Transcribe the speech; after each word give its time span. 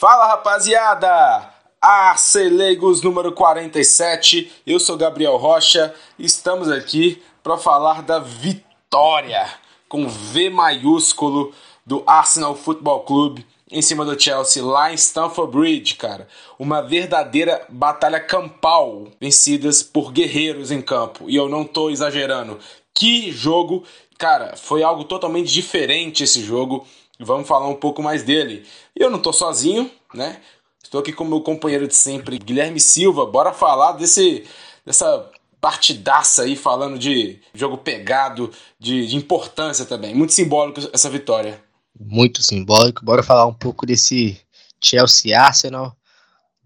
Fala 0.00 0.28
rapaziada! 0.28 1.52
Arcelegos 1.78 3.02
número 3.02 3.32
47, 3.32 4.50
eu 4.66 4.80
sou 4.80 4.96
Gabriel 4.96 5.36
Rocha 5.36 5.94
estamos 6.18 6.70
aqui 6.70 7.22
para 7.42 7.58
falar 7.58 8.00
da 8.00 8.18
vitória 8.18 9.46
com 9.90 10.08
V 10.08 10.48
maiúsculo 10.48 11.52
do 11.84 12.02
Arsenal 12.06 12.56
Football 12.56 13.00
Clube 13.00 13.46
em 13.70 13.82
cima 13.82 14.02
do 14.02 14.18
Chelsea 14.18 14.64
lá 14.64 14.90
em 14.90 14.94
Stamford 14.94 15.52
Bridge, 15.52 15.96
cara. 15.96 16.26
Uma 16.58 16.80
verdadeira 16.80 17.66
batalha 17.68 18.20
campal, 18.20 19.06
vencidas 19.20 19.82
por 19.82 20.12
guerreiros 20.12 20.70
em 20.70 20.80
campo. 20.80 21.28
E 21.28 21.36
eu 21.36 21.46
não 21.46 21.62
tô 21.62 21.90
exagerando. 21.90 22.58
Que 22.94 23.30
jogo, 23.30 23.84
cara, 24.16 24.56
foi 24.56 24.82
algo 24.82 25.04
totalmente 25.04 25.52
diferente 25.52 26.24
esse 26.24 26.42
jogo. 26.42 26.86
Vamos 27.20 27.46
falar 27.46 27.68
um 27.68 27.74
pouco 27.74 28.02
mais 28.02 28.22
dele. 28.22 28.66
Eu 28.96 29.10
não 29.10 29.20
tô 29.20 29.32
sozinho, 29.32 29.90
né? 30.14 30.40
Estou 30.82 31.00
aqui 31.00 31.12
com 31.12 31.24
meu 31.24 31.40
companheiro 31.40 31.86
de 31.86 31.94
sempre, 31.94 32.38
Guilherme 32.38 32.80
Silva. 32.80 33.26
Bora 33.26 33.52
falar 33.52 33.92
desse 33.92 34.44
dessa 34.84 35.30
partidaça 35.60 36.42
aí, 36.42 36.56
falando 36.56 36.98
de 36.98 37.38
jogo 37.54 37.76
pegado, 37.76 38.50
de, 38.78 39.06
de 39.06 39.16
importância 39.16 39.84
também. 39.84 40.14
Muito 40.14 40.32
simbólico 40.32 40.80
essa 40.92 41.10
vitória. 41.10 41.62
Muito 41.98 42.42
simbólico. 42.42 43.04
Bora 43.04 43.22
falar 43.22 43.46
um 43.46 43.52
pouco 43.52 43.84
desse 43.84 44.40
Chelsea 44.80 45.38
Arsenal. 45.38 45.94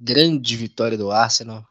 Grande 0.01 0.57
vitória 0.57 0.97
do 0.97 1.11
Arsenal. 1.11 1.67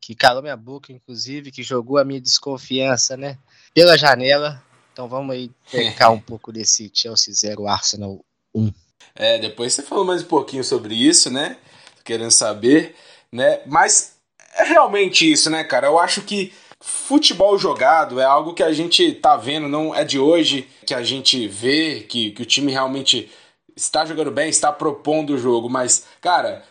Que 0.00 0.14
calou 0.14 0.42
minha 0.42 0.56
boca, 0.56 0.92
inclusive, 0.92 1.50
que 1.50 1.62
jogou 1.62 1.98
a 1.98 2.04
minha 2.04 2.20
desconfiança, 2.20 3.16
né? 3.16 3.38
Pela 3.74 3.96
janela. 3.96 4.62
Então 4.92 5.08
vamos 5.08 5.34
aí 5.34 5.50
pegar 5.70 6.10
um 6.10 6.20
pouco 6.20 6.52
desse 6.52 6.90
Chelsea 6.92 7.34
0 7.34 7.66
Arsenal 7.66 8.24
1. 8.54 8.72
É, 9.14 9.38
depois 9.38 9.72
você 9.72 9.82
falou 9.82 10.04
mais 10.04 10.22
um 10.22 10.26
pouquinho 10.26 10.62
sobre 10.62 10.94
isso, 10.94 11.30
né? 11.30 11.56
querendo 12.04 12.30
saber, 12.30 12.96
né? 13.32 13.60
Mas 13.66 14.16
é 14.56 14.64
realmente 14.64 15.30
isso, 15.30 15.48
né, 15.48 15.62
cara? 15.64 15.86
Eu 15.86 15.98
acho 15.98 16.22
que 16.22 16.52
futebol 16.80 17.58
jogado 17.58 18.18
é 18.20 18.24
algo 18.24 18.54
que 18.54 18.62
a 18.62 18.72
gente 18.72 19.12
tá 19.12 19.36
vendo, 19.36 19.68
não 19.68 19.94
é 19.94 20.04
de 20.04 20.18
hoje 20.18 20.68
que 20.86 20.94
a 20.94 21.02
gente 21.02 21.46
vê 21.46 22.00
que, 22.00 22.32
que 22.32 22.42
o 22.42 22.46
time 22.46 22.72
realmente 22.72 23.30
está 23.76 24.04
jogando 24.04 24.30
bem, 24.30 24.48
está 24.48 24.72
propondo 24.72 25.34
o 25.34 25.38
jogo, 25.38 25.68
mas, 25.68 26.04
cara, 26.20 26.64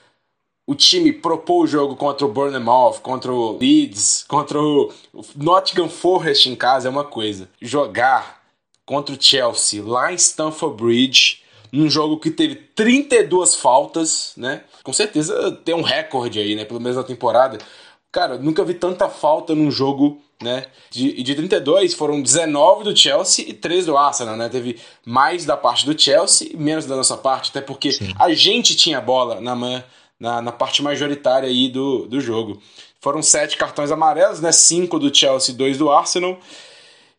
o 0.70 0.76
time 0.76 1.12
propôs 1.12 1.68
o 1.68 1.72
jogo 1.72 1.96
contra 1.96 2.24
o 2.24 2.32
Bournemouth, 2.32 3.00
contra 3.02 3.34
o 3.34 3.58
Leeds, 3.58 4.24
contra 4.28 4.62
o 4.62 4.94
Nottingham 5.36 5.90
Forest 5.90 6.48
em 6.48 6.56
casa 6.56 6.88
é 6.88 6.92
uma 6.92 7.04
coisa. 7.04 7.50
Jogar 7.60 8.40
contra 8.86 9.16
o 9.16 9.18
Chelsea 9.20 9.84
lá 9.84 10.14
em 10.14 10.16
Stamford 10.16 10.78
Bridge 10.80 11.42
num 11.72 11.90
jogo 11.90 12.20
que 12.20 12.30
teve 12.30 12.54
32 12.54 13.56
faltas, 13.56 14.34
né? 14.38 14.62
Com 14.84 14.94
certeza 14.94 15.52
tem 15.66 15.74
um 15.74 15.82
recorde 15.82 16.38
aí, 16.38 16.54
né? 16.54 16.66
Pelo 16.66 16.80
menos 16.80 16.98
na 16.98 17.04
temporada. 17.04 17.58
Cara, 18.12 18.38
nunca 18.38 18.64
vi 18.64 18.76
tanta 18.76 19.10
falta 19.10 19.56
num 19.56 19.72
jogo, 19.72 20.22
né? 20.40 20.68
De, 20.92 21.24
de 21.24 21.34
32 21.34 21.96
foram 21.96 22.22
19 22.22 22.84
do 22.84 22.96
Chelsea 22.96 23.44
e 23.50 23.54
3 23.54 23.88
do 23.88 23.98
Arsenal, 23.98 24.38
né? 24.38 24.48
Teve 24.50 24.80
mais 25.04 25.46
da 25.46 25.58
parte 25.58 25.84
do 25.84 26.00
Chelsea 26.00 26.50
e 26.54 26.58
menos 26.58 26.86
da 26.86 26.96
nossa 26.96 27.18
parte, 27.18 27.50
até 27.50 27.60
porque 27.60 27.92
Sim. 27.92 28.14
a 28.20 28.32
gente 28.34 28.76
tinha 28.76 29.02
bola 29.02 29.42
na, 29.42 29.56
na, 30.20 30.42
na 30.42 30.52
parte 30.52 30.84
majoritária 30.84 31.48
aí 31.48 31.70
do, 31.70 32.06
do 32.08 32.20
jogo. 32.20 32.62
Foram 33.00 33.22
sete 33.22 33.56
cartões 33.56 33.92
amarelos, 33.92 34.42
né? 34.42 34.52
Cinco 34.52 35.00
do 35.00 35.14
Chelsea 35.16 35.54
e 35.54 35.58
dois 35.58 35.78
do 35.78 35.90
Arsenal. 35.90 36.38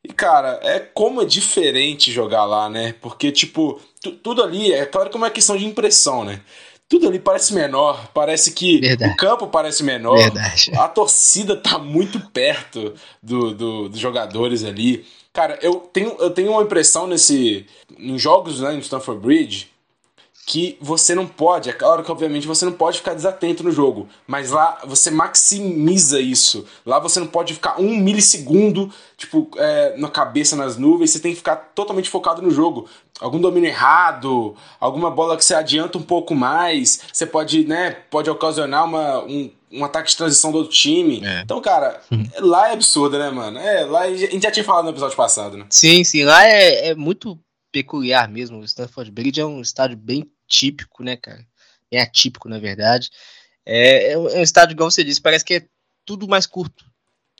E, 0.04 0.08
cara, 0.12 0.60
é 0.62 0.78
como 0.78 1.22
é 1.22 1.24
diferente 1.24 2.12
jogar 2.12 2.44
lá, 2.44 2.68
né? 2.68 2.94
Porque, 3.00 3.30
tipo, 3.30 3.80
tudo 4.22 4.42
ali, 4.42 4.72
é 4.72 4.84
claro 4.86 5.10
que 5.10 5.16
é 5.16 5.18
uma 5.18 5.30
questão 5.30 5.56
de 5.56 5.66
impressão, 5.66 6.24
né? 6.24 6.40
Tudo 6.88 7.06
ali 7.06 7.18
parece 7.20 7.54
menor, 7.54 8.08
parece 8.12 8.50
que 8.52 8.80
Verdade. 8.80 9.12
o 9.12 9.16
campo 9.16 9.46
parece 9.46 9.84
menor, 9.84 10.16
Verdade. 10.16 10.72
a 10.74 10.88
torcida 10.88 11.56
tá 11.56 11.78
muito 11.78 12.18
perto 12.30 12.94
do, 13.22 13.54
do, 13.54 13.88
dos 13.88 13.98
jogadores 13.98 14.64
ali. 14.64 15.06
Cara, 15.32 15.56
eu 15.62 15.76
tenho, 15.76 16.16
eu 16.18 16.30
tenho 16.30 16.50
uma 16.50 16.62
impressão 16.62 17.06
nesse. 17.06 17.64
Em 17.96 18.18
jogos 18.18 18.60
né, 18.60 18.72
no 18.72 18.80
Stanford 18.80 19.20
Bridge, 19.22 19.70
que 20.46 20.76
você 20.80 21.14
não 21.14 21.26
pode, 21.26 21.70
é 21.70 21.72
claro 21.72 22.02
que 22.02 22.10
obviamente 22.10 22.46
você 22.46 22.64
não 22.64 22.72
pode 22.72 22.98
ficar 22.98 23.14
desatento 23.14 23.62
no 23.62 23.70
jogo, 23.70 24.08
mas 24.26 24.50
lá 24.50 24.80
você 24.84 25.10
maximiza 25.10 26.20
isso. 26.20 26.66
Lá 26.84 26.98
você 26.98 27.20
não 27.20 27.26
pode 27.26 27.54
ficar 27.54 27.80
um 27.80 27.96
milissegundo, 27.96 28.92
tipo, 29.16 29.48
é, 29.56 29.96
na 29.96 30.08
cabeça 30.08 30.56
nas 30.56 30.76
nuvens, 30.76 31.10
você 31.10 31.20
tem 31.20 31.32
que 31.32 31.38
ficar 31.38 31.56
totalmente 31.56 32.10
focado 32.10 32.42
no 32.42 32.50
jogo. 32.50 32.88
Algum 33.20 33.40
domínio 33.40 33.68
errado, 33.68 34.56
alguma 34.80 35.10
bola 35.10 35.36
que 35.36 35.44
você 35.44 35.54
adianta 35.54 35.98
um 35.98 36.02
pouco 36.02 36.34
mais, 36.34 37.00
você 37.12 37.26
pode, 37.26 37.64
né, 37.64 37.92
pode 38.10 38.28
ocasionar 38.28 38.86
uma, 38.86 39.22
um, 39.22 39.50
um 39.70 39.84
ataque 39.84 40.10
de 40.10 40.16
transição 40.16 40.50
do 40.50 40.58
outro 40.58 40.72
time. 40.72 41.22
É. 41.24 41.42
Então, 41.42 41.60
cara, 41.60 42.00
lá 42.40 42.70
é 42.70 42.72
absurdo, 42.72 43.18
né, 43.18 43.30
mano? 43.30 43.58
É, 43.58 43.84
lá 43.84 44.00
a 44.00 44.14
gente 44.14 44.42
já 44.42 44.50
tinha 44.50 44.64
falado 44.64 44.84
no 44.84 44.90
episódio 44.90 45.16
passado, 45.16 45.56
né? 45.56 45.66
Sim, 45.70 46.02
sim, 46.02 46.24
lá 46.24 46.44
é, 46.44 46.88
é 46.88 46.94
muito 46.94 47.38
peculiar 47.72 48.28
mesmo. 48.28 48.58
O 48.58 48.64
Stanford 48.64 49.10
Bridge 49.10 49.40
é 49.40 49.44
um 49.44 49.60
estádio 49.60 49.96
bem 49.96 50.30
típico, 50.46 51.02
né, 51.02 51.16
cara? 51.16 51.44
É 51.90 52.00
atípico, 52.00 52.48
na 52.48 52.58
verdade. 52.58 53.10
É, 53.64 54.12
é, 54.12 54.18
um, 54.18 54.28
é 54.28 54.42
estádio, 54.42 54.74
igual 54.74 54.90
você 54.90 55.04
disse, 55.04 55.20
parece 55.20 55.44
que 55.44 55.54
é 55.54 55.66
tudo 56.04 56.28
mais 56.28 56.46
curto. 56.46 56.84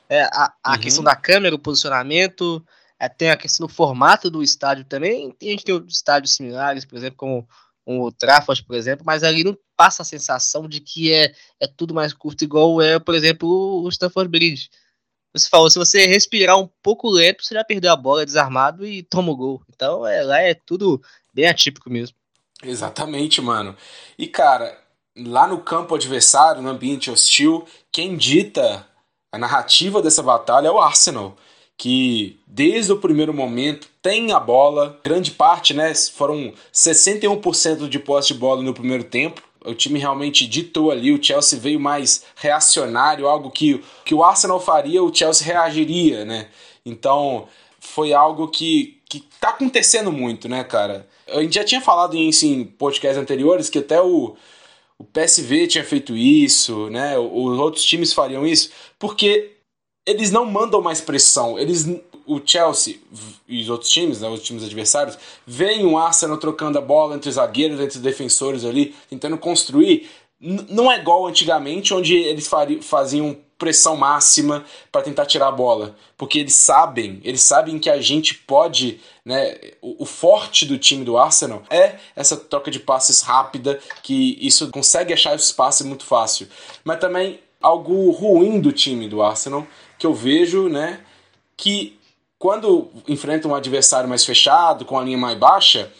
É, 0.08 0.22
a, 0.22 0.52
a 0.62 0.72
uhum. 0.72 0.80
questão 0.80 1.04
da 1.04 1.14
câmera, 1.14 1.54
o 1.54 1.58
posicionamento, 1.58 2.64
é, 2.98 3.08
tem 3.08 3.30
a 3.30 3.36
questão 3.36 3.66
do 3.66 3.72
formato 3.72 4.30
do 4.30 4.42
estádio 4.42 4.84
também. 4.84 5.30
Tem, 5.32 5.48
a 5.48 5.52
gente 5.52 5.64
tem 5.64 5.84
estádios 5.88 6.34
similares, 6.34 6.84
por 6.84 6.96
exemplo, 6.96 7.16
como 7.16 7.48
o 7.86 8.12
Trafford, 8.12 8.62
por 8.64 8.76
exemplo, 8.76 9.04
mas 9.04 9.24
ali 9.24 9.42
não 9.42 9.56
passa 9.76 10.02
a 10.02 10.04
sensação 10.04 10.68
de 10.68 10.80
que 10.80 11.12
é, 11.12 11.34
é 11.58 11.66
tudo 11.66 11.94
mais 11.94 12.12
curto, 12.12 12.44
igual 12.44 12.80
é, 12.80 12.98
por 12.98 13.14
exemplo, 13.14 13.48
o 13.82 13.88
Stanford 13.88 14.30
Bridge. 14.30 14.68
Você 15.32 15.48
falou, 15.48 15.70
se 15.70 15.78
você 15.78 16.06
respirar 16.06 16.58
um 16.58 16.68
pouco 16.82 17.08
lento, 17.08 17.44
você 17.44 17.54
já 17.54 17.64
perdeu 17.64 17.92
a 17.92 17.96
bola 17.96 18.26
desarmado 18.26 18.84
e 18.84 19.02
toma 19.02 19.30
o 19.30 19.36
gol. 19.36 19.62
Então, 19.72 20.06
é, 20.06 20.22
lá 20.22 20.40
é 20.40 20.54
tudo 20.54 21.00
bem 21.32 21.46
atípico 21.46 21.88
mesmo. 21.88 22.16
Exatamente, 22.62 23.40
mano. 23.40 23.76
E 24.18 24.26
cara, 24.26 24.78
lá 25.16 25.46
no 25.46 25.60
campo 25.60 25.94
adversário, 25.94 26.62
no 26.62 26.68
ambiente 26.68 27.10
hostil, 27.10 27.64
quem 27.90 28.16
dita 28.16 28.86
a 29.32 29.38
narrativa 29.38 30.02
dessa 30.02 30.22
batalha 30.22 30.68
é 30.68 30.70
o 30.70 30.78
Arsenal, 30.78 31.36
que 31.76 32.38
desde 32.46 32.92
o 32.92 32.98
primeiro 32.98 33.32
momento 33.32 33.88
tem 34.02 34.32
a 34.32 34.40
bola, 34.40 34.98
grande 35.02 35.30
parte, 35.30 35.72
né? 35.72 35.94
Foram 35.94 36.52
61% 36.72 37.88
de 37.88 37.98
posse 37.98 38.28
de 38.28 38.34
bola 38.34 38.62
no 38.62 38.74
primeiro 38.74 39.04
tempo. 39.04 39.42
O 39.64 39.74
time 39.74 39.98
realmente 39.98 40.46
ditou 40.46 40.90
ali, 40.90 41.12
o 41.12 41.22
Chelsea 41.22 41.58
veio 41.58 41.78
mais 41.78 42.24
reacionário, 42.34 43.26
algo 43.26 43.50
que, 43.50 43.82
que 44.04 44.14
o 44.14 44.24
Arsenal 44.24 44.60
faria, 44.60 45.02
o 45.02 45.14
Chelsea 45.14 45.46
reagiria, 45.46 46.24
né? 46.24 46.48
Então, 46.84 47.46
foi 47.78 48.12
algo 48.12 48.48
que, 48.48 49.00
que 49.08 49.20
tá 49.38 49.50
acontecendo 49.50 50.10
muito, 50.10 50.48
né, 50.48 50.64
cara? 50.64 51.06
A 51.28 51.40
gente 51.42 51.54
já 51.54 51.64
tinha 51.64 51.80
falado 51.80 52.16
em 52.16 52.28
assim, 52.28 52.64
podcasts 52.64 53.20
anteriores 53.20 53.68
que 53.68 53.78
até 53.78 54.00
o, 54.00 54.36
o 54.98 55.04
PSV 55.04 55.66
tinha 55.66 55.84
feito 55.84 56.16
isso, 56.16 56.88
né? 56.90 57.18
Os 57.18 57.58
outros 57.58 57.84
times 57.84 58.12
fariam 58.12 58.46
isso, 58.46 58.70
porque 58.98 59.52
eles 60.06 60.30
não 60.30 60.44
mandam 60.44 60.80
mais 60.80 61.00
pressão. 61.00 61.58
Eles, 61.58 61.86
o 62.30 62.40
Chelsea 62.44 63.00
e 63.48 63.62
os 63.62 63.68
outros 63.68 63.90
times, 63.90 64.20
né, 64.20 64.28
os 64.28 64.42
times 64.42 64.62
adversários, 64.62 65.18
veem 65.44 65.84
o 65.84 65.98
Arsenal 65.98 66.38
trocando 66.38 66.78
a 66.78 66.80
bola 66.80 67.16
entre 67.16 67.28
os 67.28 67.34
zagueiros, 67.34 67.80
entre 67.80 67.96
os 67.96 68.02
defensores 68.02 68.64
ali, 68.64 68.94
tentando 69.08 69.36
construir. 69.36 70.08
Não 70.40 70.90
é 70.90 70.98
igual 70.98 71.26
antigamente, 71.26 71.92
onde 71.92 72.14
eles 72.14 72.48
faziam 72.82 73.36
pressão 73.58 73.94
máxima 73.94 74.64
para 74.90 75.02
tentar 75.02 75.26
tirar 75.26 75.48
a 75.48 75.52
bola, 75.52 75.94
porque 76.16 76.38
eles 76.38 76.54
sabem, 76.54 77.20
eles 77.22 77.42
sabem 77.42 77.78
que 77.78 77.90
a 77.90 78.00
gente 78.00 78.34
pode, 78.34 79.00
né, 79.22 79.54
o, 79.82 80.04
o, 80.04 80.06
forte 80.06 80.64
do 80.64 80.78
time 80.78 81.04
do 81.04 81.18
Arsenal 81.18 81.62
é 81.68 81.96
essa 82.16 82.38
troca 82.38 82.70
de 82.70 82.80
passes 82.80 83.20
rápida, 83.20 83.78
que 84.02 84.38
isso 84.40 84.70
consegue 84.70 85.12
achar 85.12 85.34
esse 85.34 85.44
espaço 85.44 85.86
muito 85.86 86.04
fácil. 86.04 86.48
Mas 86.82 87.00
também 87.00 87.38
algo 87.60 88.10
ruim 88.12 88.60
do 88.60 88.72
time 88.72 89.06
do 89.06 89.20
Arsenal 89.20 89.66
que 89.98 90.06
eu 90.06 90.14
vejo, 90.14 90.70
né, 90.70 91.00
que 91.54 91.99
quando 92.40 92.88
enfrenta 93.06 93.46
um 93.46 93.54
adversário 93.54 94.08
mais 94.08 94.24
fechado, 94.24 94.86
com 94.86 94.98
a 94.98 95.04
linha 95.04 95.18
mais 95.18 95.36
baixa, 95.36 95.92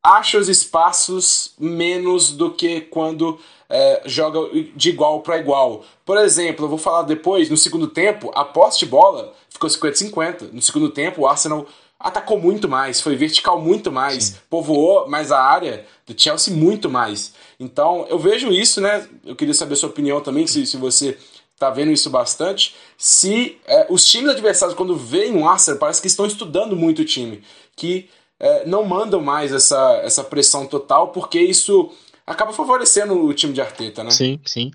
acha 0.00 0.38
os 0.38 0.48
espaços 0.48 1.52
menos 1.58 2.30
do 2.30 2.52
que 2.52 2.82
quando 2.82 3.40
é, 3.68 4.02
joga 4.06 4.38
de 4.76 4.90
igual 4.90 5.20
para 5.20 5.36
igual. 5.36 5.84
Por 6.06 6.16
exemplo, 6.16 6.66
eu 6.66 6.68
vou 6.68 6.78
falar 6.78 7.02
depois, 7.02 7.50
no 7.50 7.56
segundo 7.56 7.88
tempo, 7.88 8.30
a 8.36 8.44
posse 8.44 8.78
de 8.78 8.86
bola 8.86 9.34
ficou 9.48 9.68
50-50. 9.68 10.52
No 10.52 10.62
segundo 10.62 10.90
tempo, 10.90 11.22
o 11.22 11.26
Arsenal 11.26 11.66
atacou 11.98 12.38
muito 12.38 12.68
mais, 12.68 13.00
foi 13.00 13.16
vertical 13.16 13.60
muito 13.60 13.90
mais, 13.90 14.24
Sim. 14.24 14.36
povoou 14.48 15.08
mais 15.08 15.32
a 15.32 15.42
área 15.42 15.84
do 16.06 16.14
Chelsea 16.16 16.54
muito 16.54 16.88
mais. 16.88 17.34
Então, 17.58 18.06
eu 18.08 18.18
vejo 18.18 18.52
isso, 18.52 18.80
né? 18.80 19.08
Eu 19.26 19.34
queria 19.34 19.54
saber 19.54 19.72
a 19.72 19.76
sua 19.76 19.88
opinião 19.88 20.20
também, 20.20 20.46
se, 20.46 20.64
se 20.66 20.76
você 20.76 21.18
tá 21.58 21.70
vendo 21.70 21.92
isso 21.92 22.10
bastante. 22.10 22.74
Se 22.98 23.58
é, 23.66 23.86
os 23.90 24.04
times 24.06 24.30
adversários, 24.30 24.76
quando 24.76 24.96
veem 24.96 25.34
um 25.34 25.48
Arsenal, 25.48 25.78
parece 25.78 26.00
que 26.00 26.06
estão 26.06 26.26
estudando 26.26 26.76
muito 26.76 27.02
o 27.02 27.04
time. 27.04 27.42
Que 27.76 28.08
é, 28.38 28.66
não 28.66 28.84
mandam 28.84 29.20
mais 29.20 29.52
essa, 29.52 30.00
essa 30.04 30.24
pressão 30.24 30.66
total, 30.66 31.08
porque 31.08 31.40
isso 31.40 31.92
acaba 32.26 32.52
favorecendo 32.52 33.24
o 33.24 33.32
time 33.34 33.52
de 33.52 33.60
Arteta, 33.60 34.02
né? 34.02 34.10
Sim, 34.10 34.40
sim. 34.44 34.70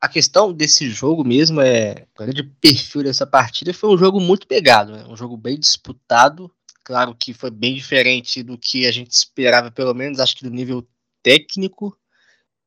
A 0.00 0.08
questão 0.08 0.52
desse 0.52 0.90
jogo 0.90 1.24
mesmo 1.24 1.60
é, 1.60 2.06
o 2.14 2.22
grande 2.22 2.42
perfil 2.42 3.02
dessa 3.02 3.26
partida 3.26 3.72
foi 3.72 3.90
um 3.90 3.96
jogo 3.96 4.20
muito 4.20 4.46
pegado, 4.46 4.92
né? 4.92 5.04
um 5.08 5.16
jogo 5.16 5.36
bem 5.36 5.58
disputado. 5.58 6.50
Claro 6.84 7.14
que 7.14 7.32
foi 7.32 7.50
bem 7.50 7.74
diferente 7.74 8.42
do 8.42 8.58
que 8.58 8.86
a 8.86 8.92
gente 8.92 9.12
esperava, 9.12 9.70
pelo 9.70 9.94
menos 9.94 10.20
acho 10.20 10.36
que 10.36 10.44
do 10.44 10.50
nível 10.50 10.86
técnico, 11.22 11.96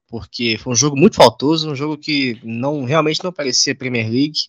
porque 0.08 0.58
foi 0.58 0.74
um 0.74 0.76
jogo 0.76 0.98
muito 0.98 1.16
faltoso, 1.16 1.70
um 1.70 1.76
jogo 1.76 1.98
que 1.98 2.40
não 2.44 2.86
realmente 2.86 3.24
não 3.24 3.32
parecia 3.32 3.76
Premier 3.76 4.10
League. 4.10 4.48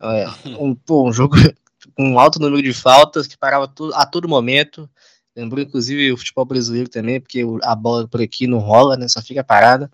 É, 0.00 0.26
um, 0.60 0.74
pô, 0.74 1.08
um 1.08 1.12
jogo 1.12 1.36
com 1.94 2.12
um 2.12 2.18
alto 2.18 2.38
número 2.38 2.62
de 2.62 2.72
faltas 2.72 3.26
que 3.26 3.36
parava 3.36 3.72
a 3.94 4.06
todo 4.06 4.28
momento. 4.28 4.88
Lembrou 5.34 5.62
inclusive 5.62 6.12
o 6.12 6.16
futebol 6.16 6.44
brasileiro 6.44 6.88
também, 6.88 7.20
porque 7.20 7.42
a 7.62 7.74
bola 7.74 8.08
por 8.08 8.20
aqui 8.20 8.46
não 8.46 8.58
rola, 8.58 8.96
né? 8.96 9.06
Só 9.06 9.22
fica 9.22 9.44
parada. 9.44 9.90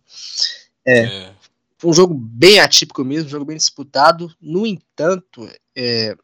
É, 0.86 1.00
é. 1.00 1.32
Foi 1.76 1.90
um 1.90 1.94
jogo 1.94 2.14
bem 2.14 2.60
atípico 2.60 3.04
mesmo, 3.04 3.26
um 3.26 3.30
jogo 3.30 3.44
bem 3.44 3.56
disputado. 3.58 4.34
No 4.40 4.66
entanto, 4.66 5.46
é, 5.76 6.16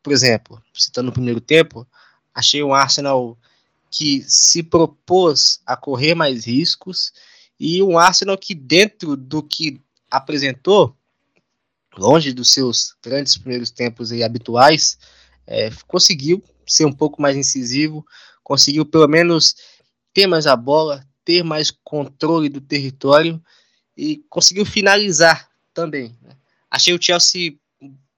por 0.00 0.12
exemplo, 0.12 0.62
citando 0.72 1.10
o 1.10 1.12
primeiro 1.12 1.40
tempo, 1.40 1.84
achei 2.32 2.62
um 2.62 2.72
Arsenal 2.72 3.36
que 3.90 4.24
se 4.28 4.62
propôs 4.62 5.60
a 5.66 5.76
correr 5.76 6.14
mais 6.14 6.44
riscos 6.44 7.12
e 7.58 7.82
um 7.82 7.98
Arsenal 7.98 8.36
que 8.36 8.54
dentro 8.54 9.16
do 9.16 9.42
que 9.42 9.80
apresentou, 10.10 10.96
longe 11.96 12.32
dos 12.32 12.52
seus 12.52 12.96
grandes 13.02 13.36
primeiros 13.36 13.70
tempos 13.70 14.12
aí 14.12 14.22
habituais, 14.22 14.98
é, 15.46 15.70
conseguiu 15.86 16.42
ser 16.66 16.84
um 16.86 16.92
pouco 16.92 17.20
mais 17.20 17.36
incisivo, 17.36 18.04
conseguiu 18.42 18.84
pelo 18.84 19.08
menos 19.08 19.54
ter 20.12 20.26
mais 20.26 20.46
a 20.46 20.56
bola, 20.56 21.06
ter 21.24 21.42
mais 21.42 21.70
controle 21.70 22.48
do 22.48 22.60
território 22.60 23.42
e 23.96 24.24
conseguiu 24.28 24.64
finalizar 24.64 25.48
também. 25.72 26.16
Né? 26.22 26.36
Achei 26.70 26.94
o 26.94 27.02
Chelsea 27.02 27.54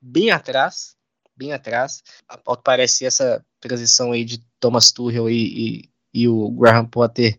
bem 0.00 0.30
atrás, 0.30 0.96
bem 1.36 1.52
atrás. 1.52 2.02
Ao 2.28 2.56
que 2.56 2.62
parece 2.62 3.04
essa 3.04 3.44
transição 3.60 4.12
aí 4.12 4.24
de 4.24 4.38
Thomas 4.60 4.90
Tuchel 4.90 5.28
e, 5.28 5.34
e, 5.34 5.90
e, 6.12 6.28
o 6.28 6.50
Graham 6.50 6.86
Potter 6.86 7.38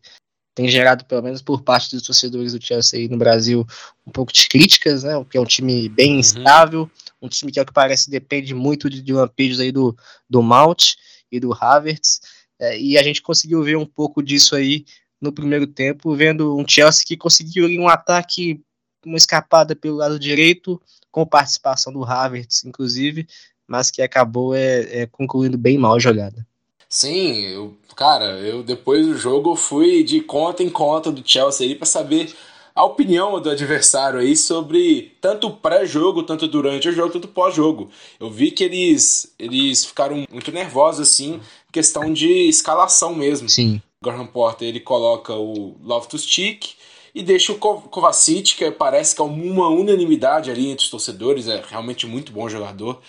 tem 0.58 0.68
gerado, 0.68 1.06
pelo 1.06 1.22
menos 1.22 1.40
por 1.40 1.62
parte 1.62 1.96
dos 1.96 2.02
torcedores 2.02 2.52
do 2.54 2.66
Chelsea 2.66 3.08
no 3.08 3.16
Brasil, 3.16 3.64
um 4.08 4.12
pouco 4.12 4.34
de 4.34 4.50
críticas, 4.50 5.04
né? 5.04 5.14
Porque 5.20 5.38
é 5.38 5.40
um 5.40 5.46
time 5.46 5.88
bem 5.88 6.14
uhum. 6.14 6.20
instável, 6.20 6.90
um 7.22 7.30
time 7.30 7.52
que, 7.52 7.60
ao 7.60 7.66
que 7.66 7.72
parece, 7.72 8.10
depende 8.10 8.56
muito 8.56 8.90
de, 8.90 9.04
de 9.04 9.14
lampejos 9.14 9.60
aí 9.60 9.72
do, 9.72 9.96
do 10.28 10.42
Mount 10.42 10.96
e 11.32 11.40
do 11.40 11.54
Havertz. 11.54 12.22
É, 12.60 12.76
e 12.76 12.98
a 12.98 13.04
gente 13.04 13.22
conseguiu 13.22 13.62
ver 13.62 13.78
um 13.78 13.86
pouco 13.86 14.24
disso 14.24 14.56
aí 14.56 14.84
no 15.22 15.32
primeiro 15.32 15.68
tempo, 15.68 16.16
vendo 16.16 16.58
um 16.58 16.68
Chelsea 16.68 17.06
que 17.06 17.16
conseguiu 17.16 17.68
um 17.80 17.88
ataque, 17.88 18.60
uma 19.06 19.18
escapada 19.18 19.76
pelo 19.76 19.98
lado 19.98 20.18
direito, 20.18 20.82
com 21.12 21.24
participação 21.24 21.94
do 21.94 22.04
Havertz, 22.04 22.66
inclusive, 22.66 23.28
mas 23.68 23.92
que 23.92 24.02
acabou 24.02 24.56
é, 24.56 25.02
é 25.02 25.06
concluindo 25.06 25.56
bem 25.56 25.78
mal 25.78 25.98
a 25.98 26.00
jogada. 26.00 26.44
Sim, 26.90 27.42
eu, 27.42 27.78
cara, 27.96 28.40
eu 28.40 28.64
depois 28.64 29.06
do 29.06 29.18
jogo 29.18 29.56
fui 29.56 30.04
de 30.04 30.22
conta 30.22 30.64
em 30.64 30.70
conta 30.70 31.12
do 31.12 31.22
Chelsea 31.26 31.68
aí 31.68 31.76
para 31.76 31.86
saber 31.86 32.34
a 32.74 32.86
opinião 32.86 33.42
do 33.42 33.50
adversário 33.50 34.20
aí 34.20 34.36
sobre 34.38 35.18
tanto 35.20 35.50
pré-jogo, 35.50 36.24
tanto 36.24 36.48
durante 36.48 36.88
o 36.88 36.92
jogo, 36.92 37.12
tanto 37.12 37.28
pós-jogo. 37.28 37.90
Eu 38.20 38.30
vi 38.30 38.52
que 38.52 38.64
eles 38.64 39.34
eles 39.38 39.84
ficaram 39.84 40.26
muito 40.32 40.52
nervosos 40.52 41.02
assim, 41.02 41.42
questão 41.72 42.14
de 42.14 42.48
escalação 42.48 43.16
mesmo. 43.16 43.50
Sim. 43.50 43.82
Graham 44.02 44.28
Porter 44.28 44.68
ele 44.68 44.80
coloca 44.80 45.34
o 45.34 45.76
Loftus-Cheek 45.84 46.76
e 47.16 47.24
deixa 47.24 47.52
o 47.52 47.56
Kovacic, 47.56 48.56
que 48.56 48.70
parece 48.70 49.16
que 49.16 49.22
é 49.22 49.26
uma 49.26 49.70
unanimidade 49.70 50.52
ali 50.52 50.70
entre 50.70 50.86
os 50.86 50.92
torcedores, 50.92 51.48
é 51.48 51.60
realmente 51.68 52.06
muito 52.06 52.32
bom 52.32 52.48
jogador. 52.48 53.02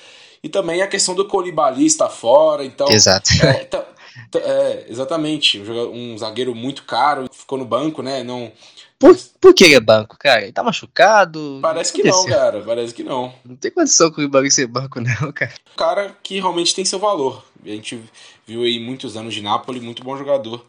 E 0.43 0.49
também 0.49 0.83
a 0.83 0.87
questão 0.87 1.15
do 1.15 1.27
Colibali 1.27 1.87
está 1.87 2.09
fora, 2.09 2.65
então. 2.65 2.89
Exato. 2.89 3.31
É, 3.43 3.65
tá, 3.65 3.85
tá, 4.31 4.39
é, 4.39 4.87
exatamente. 4.89 5.61
Um 5.61 6.17
zagueiro 6.17 6.55
muito 6.55 6.85
caro, 6.85 7.27
ficou 7.33 7.59
no 7.59 7.65
banco, 7.65 8.03
né? 8.03 8.23
Não. 8.23 8.53
Por, 8.99 9.17
por 9.41 9.55
que 9.55 9.75
é 9.75 9.81
banco, 9.81 10.17
cara? 10.19 10.43
Ele 10.43 10.53
tá 10.53 10.63
machucado? 10.63 11.61
Parece 11.63 11.93
que 11.93 12.03
não, 12.03 12.27
cara. 12.27 12.61
Parece 12.63 12.93
que 12.93 13.05
não. 13.05 13.33
Não 13.45 13.57
tem 13.57 13.71
condição 13.71 14.09
com 14.09 14.15
o 14.15 14.17
Colibali 14.17 14.51
ser 14.51 14.67
banco, 14.67 15.01
não, 15.01 15.33
cara. 15.33 15.55
Cara 15.77 16.17
que 16.23 16.41
realmente 16.41 16.75
tem 16.75 16.85
seu 16.85 16.99
valor. 16.99 17.45
A 17.65 17.69
gente 17.69 18.01
viu 18.47 18.63
aí 18.63 18.79
muitos 18.81 19.17
anos 19.17 19.35
de 19.35 19.43
Nápoles, 19.43 19.83
muito 19.83 20.03
bom 20.03 20.17
jogador. 20.17 20.65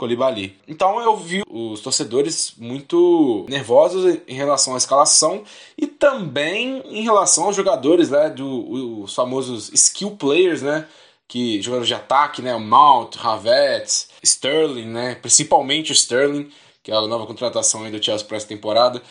Colibali. 0.00 0.58
Então 0.66 0.98
eu 0.98 1.14
vi 1.14 1.42
os 1.46 1.80
torcedores 1.80 2.54
muito 2.56 3.44
nervosos 3.50 4.18
em 4.26 4.34
relação 4.34 4.74
à 4.74 4.78
escalação 4.78 5.44
e 5.76 5.86
também 5.86 6.82
em 6.86 7.02
relação 7.02 7.44
aos 7.44 7.54
jogadores, 7.54 8.08
né, 8.08 8.30
do, 8.30 9.02
os 9.02 9.14
famosos 9.14 9.70
skill 9.74 10.12
players, 10.12 10.62
né, 10.62 10.88
que 11.28 11.60
jogadores 11.60 11.86
de 11.86 11.92
ataque, 11.92 12.40
né, 12.40 12.54
o 12.54 12.60
Mount, 12.60 13.18
Havertz, 13.22 14.08
Sterling, 14.22 14.86
né, 14.86 15.16
principalmente 15.16 15.92
o 15.92 15.94
Sterling, 15.94 16.50
que 16.82 16.90
é 16.90 16.94
a 16.94 17.02
nova 17.02 17.26
contratação 17.26 17.84
aí 17.84 17.90
do 17.90 18.02
Chelsea 18.02 18.26
para 18.26 18.38
essa 18.38 18.48
temporada. 18.48 19.02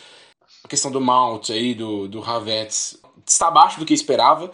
A 0.64 0.66
questão 0.66 0.90
do 0.90 1.00
Mount 1.00 1.50
aí, 1.50 1.72
do, 1.72 2.08
do 2.08 2.20
Havertz, 2.20 2.98
está 3.24 3.46
abaixo 3.46 3.78
do 3.78 3.86
que 3.86 3.94
esperava. 3.94 4.50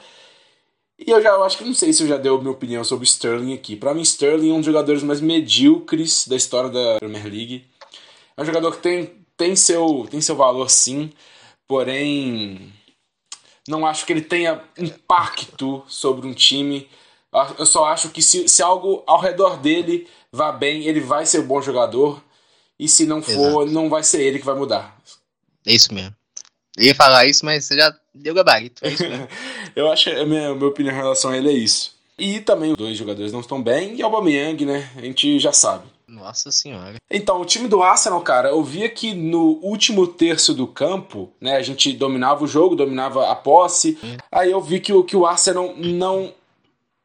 E 0.98 1.10
eu 1.10 1.20
já 1.20 1.30
eu 1.30 1.44
acho 1.44 1.58
que 1.58 1.64
não 1.64 1.74
sei 1.74 1.92
se 1.92 2.02
eu 2.02 2.08
já 2.08 2.16
dei 2.16 2.32
a 2.32 2.38
minha 2.38 2.50
opinião 2.50 2.82
sobre 2.82 3.04
Sterling 3.04 3.52
aqui. 3.52 3.76
Para 3.76 3.92
mim, 3.92 4.02
Sterling 4.02 4.50
é 4.50 4.52
um 4.52 4.56
dos 4.56 4.66
jogadores 4.66 5.02
mais 5.02 5.20
medíocres 5.20 6.26
da 6.26 6.36
história 6.36 6.70
da 6.70 6.98
Premier 6.98 7.24
League. 7.24 7.66
É 8.36 8.42
um 8.42 8.44
jogador 8.44 8.72
que 8.72 8.82
tem, 8.82 9.26
tem, 9.36 9.54
seu, 9.54 10.06
tem 10.10 10.20
seu 10.20 10.34
valor 10.34 10.70
sim, 10.70 11.12
porém 11.68 12.72
não 13.68 13.84
acho 13.86 14.06
que 14.06 14.12
ele 14.12 14.22
tenha 14.22 14.62
impacto 14.78 15.84
sobre 15.86 16.26
um 16.26 16.32
time. 16.32 16.88
Eu 17.58 17.66
só 17.66 17.84
acho 17.84 18.08
que 18.10 18.22
se, 18.22 18.48
se 18.48 18.62
algo 18.62 19.02
ao 19.06 19.20
redor 19.20 19.58
dele 19.58 20.08
vá 20.32 20.50
bem, 20.50 20.84
ele 20.84 21.00
vai 21.00 21.26
ser 21.26 21.40
um 21.40 21.46
bom 21.46 21.60
jogador. 21.60 22.22
E 22.78 22.88
se 22.88 23.06
não 23.06 23.22
for, 23.22 23.62
Exato. 23.62 23.66
não 23.66 23.88
vai 23.88 24.02
ser 24.02 24.22
ele 24.22 24.38
que 24.38 24.44
vai 24.44 24.54
mudar. 24.54 24.96
É 25.66 25.74
isso 25.74 25.92
mesmo. 25.92 26.14
Eu 26.76 26.84
ia 26.84 26.94
falar 26.94 27.26
isso, 27.26 27.44
mas 27.44 27.64
você 27.64 27.76
já 27.76 27.94
deu 28.14 28.34
gabarito. 28.34 28.82
É 28.84 28.90
eu 29.74 29.90
acho 29.90 30.04
que 30.04 30.10
a 30.10 30.26
minha, 30.26 30.50
a 30.50 30.54
minha 30.54 30.68
opinião 30.68 30.94
em 30.94 30.96
relação 30.96 31.30
a 31.30 31.36
ele 31.36 31.48
é 31.48 31.52
isso. 31.52 31.94
E 32.18 32.40
também 32.40 32.70
os 32.70 32.76
dois 32.76 32.96
jogadores 32.96 33.32
não 33.32 33.40
estão 33.40 33.62
bem, 33.62 33.94
e 33.96 34.02
Aubameyang, 34.02 34.64
né? 34.64 34.90
A 34.96 35.00
gente 35.02 35.38
já 35.38 35.52
sabe. 35.52 35.84
Nossa 36.08 36.52
senhora. 36.52 36.96
Então, 37.10 37.40
o 37.40 37.44
time 37.44 37.68
do 37.68 37.82
Arsenal, 37.82 38.20
cara, 38.20 38.50
eu 38.50 38.62
via 38.62 38.88
que 38.88 39.12
no 39.12 39.58
último 39.62 40.06
terço 40.06 40.54
do 40.54 40.66
campo, 40.66 41.30
né, 41.40 41.56
a 41.56 41.62
gente 41.62 41.92
dominava 41.92 42.44
o 42.44 42.46
jogo, 42.46 42.76
dominava 42.76 43.30
a 43.30 43.34
posse. 43.34 43.98
Hum. 44.02 44.16
Aí 44.30 44.50
eu 44.50 44.60
vi 44.60 44.80
que 44.80 44.92
o, 44.92 45.02
que 45.02 45.16
o 45.16 45.26
Arsenal 45.26 45.74
não. 45.76 46.32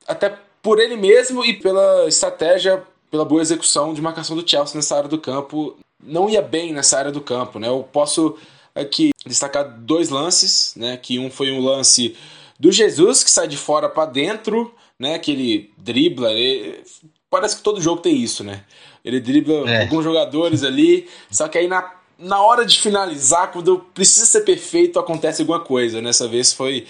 Até 0.07 0.38
por 0.62 0.79
ele 0.79 0.95
mesmo 0.95 1.43
e 1.43 1.53
pela 1.53 2.07
estratégia, 2.07 2.84
pela 3.10 3.25
boa 3.25 3.41
execução 3.41 3.93
de 3.93 4.01
marcação 4.01 4.36
do 4.36 4.48
Chelsea 4.48 4.75
nessa 4.75 4.95
área 4.95 5.10
do 5.10 5.17
campo, 5.17 5.75
não 6.01 6.29
ia 6.29 6.41
bem 6.41 6.72
nessa 6.72 6.98
área 6.98 7.12
do 7.12 7.22
campo, 7.22 7.60
né? 7.60 7.67
Eu 7.67 7.84
posso 7.91 8.38
aqui 8.73 9.11
destacar 9.25 9.79
dois 9.79 10.09
lances, 10.09 10.73
né? 10.75 10.97
Que 10.97 11.19
um 11.19 11.29
foi 11.29 11.51
um 11.51 11.59
lance 11.59 12.15
do 12.59 12.71
Jesus 12.71 13.23
que 13.23 13.31
sai 13.31 13.47
de 13.47 13.57
fora 13.57 13.89
para 13.89 14.09
dentro, 14.09 14.73
né? 14.99 15.17
Que 15.19 15.31
ele 15.31 15.73
dribla, 15.77 16.31
ele... 16.31 16.83
parece 17.29 17.57
que 17.57 17.63
todo 17.63 17.81
jogo 17.81 18.01
tem 18.01 18.15
isso, 18.15 18.43
né? 18.43 18.63
Ele 19.03 19.19
dribla 19.19 19.69
é. 19.69 19.81
alguns 19.83 20.03
jogadores 20.03 20.63
ali, 20.63 21.07
só 21.31 21.47
que 21.47 21.57
aí 21.57 21.67
na, 21.67 21.91
na 22.19 22.41
hora 22.41 22.65
de 22.65 22.79
finalizar, 22.79 23.51
quando 23.51 23.79
precisa 23.93 24.25
ser 24.25 24.41
perfeito, 24.41 24.99
acontece 24.99 25.41
alguma 25.41 25.59
coisa. 25.59 26.01
Nessa 26.01 26.27
vez 26.27 26.53
foi 26.53 26.85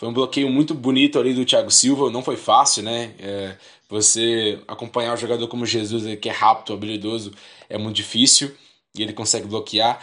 foi 0.00 0.08
um 0.08 0.14
bloqueio 0.14 0.48
muito 0.48 0.72
bonito 0.72 1.18
ali 1.18 1.34
do 1.34 1.44
Thiago 1.44 1.70
Silva, 1.70 2.10
não 2.10 2.22
foi 2.22 2.34
fácil, 2.34 2.82
né? 2.82 3.12
É, 3.18 3.54
você 3.86 4.58
acompanhar 4.66 5.12
um 5.12 5.16
jogador 5.18 5.46
como 5.46 5.66
Jesus, 5.66 6.18
que 6.18 6.30
é 6.30 6.32
rápido, 6.32 6.72
habilidoso, 6.72 7.32
é 7.68 7.76
muito 7.76 7.96
difícil 7.96 8.50
e 8.94 9.02
ele 9.02 9.12
consegue 9.12 9.46
bloquear. 9.46 10.00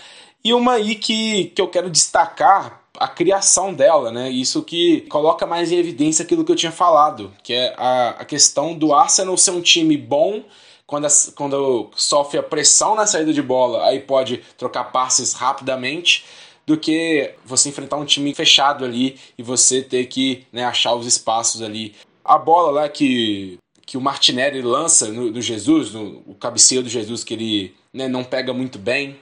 E 0.48 0.54
uma 0.54 0.76
aí 0.76 0.96
que, 0.96 1.52
que 1.54 1.62
eu 1.62 1.68
quero 1.68 1.90
destacar 1.90 2.82
a 2.98 3.06
criação 3.06 3.74
dela, 3.74 4.14
né? 4.14 4.30
Isso 4.30 4.64
que 4.64 5.02
coloca 5.10 5.46
mais 5.46 5.74
em 5.74 5.76
evidência 5.76 6.24
aquilo 6.24 6.46
que 6.46 6.52
eu 6.54 6.56
tinha 6.56 6.72
falado, 6.72 7.34
que 7.44 7.52
é 7.52 7.76
a, 7.76 8.12
a 8.12 8.24
questão 8.24 8.74
do 8.74 8.94
Arsenal 8.94 9.36
ser 9.36 9.52
um 9.52 9.60
time 9.60 9.98
bom 9.98 10.42
quando, 10.86 11.06
a, 11.06 11.10
quando 11.36 11.92
sofre 11.98 12.40
a 12.40 12.44
pressão 12.44 12.96
na 12.96 13.06
saída 13.06 13.34
de 13.34 13.42
bola, 13.42 13.86
aí 13.90 14.00
pode 14.00 14.38
trocar 14.58 14.86
passes 14.86 15.34
rapidamente, 15.34 16.24
do 16.66 16.78
que 16.78 17.34
você 17.44 17.68
enfrentar 17.68 17.98
um 17.98 18.06
time 18.06 18.34
fechado 18.34 18.86
ali 18.86 19.20
e 19.38 19.44
você 19.44 19.82
ter 19.82 20.06
que 20.06 20.48
né, 20.54 20.64
achar 20.64 20.96
os 20.96 21.06
espaços 21.06 21.62
ali. 21.62 21.94
A 22.24 22.38
bola 22.38 22.72
lá 22.72 22.88
que, 22.88 23.58
que 23.86 23.98
o 23.98 24.02
Martinelli 24.02 24.62
lança 24.62 25.10
no, 25.10 25.30
do 25.30 25.42
Jesus, 25.42 25.94
no, 25.94 26.24
o 26.26 26.36
cabeceio 26.36 26.82
do 26.84 26.88
Jesus 26.88 27.26
que 27.26 27.34
ele 27.34 27.76
né, 27.92 28.08
não 28.08 28.24
pega 28.24 28.54
muito 28.54 28.80
bem, 28.80 29.18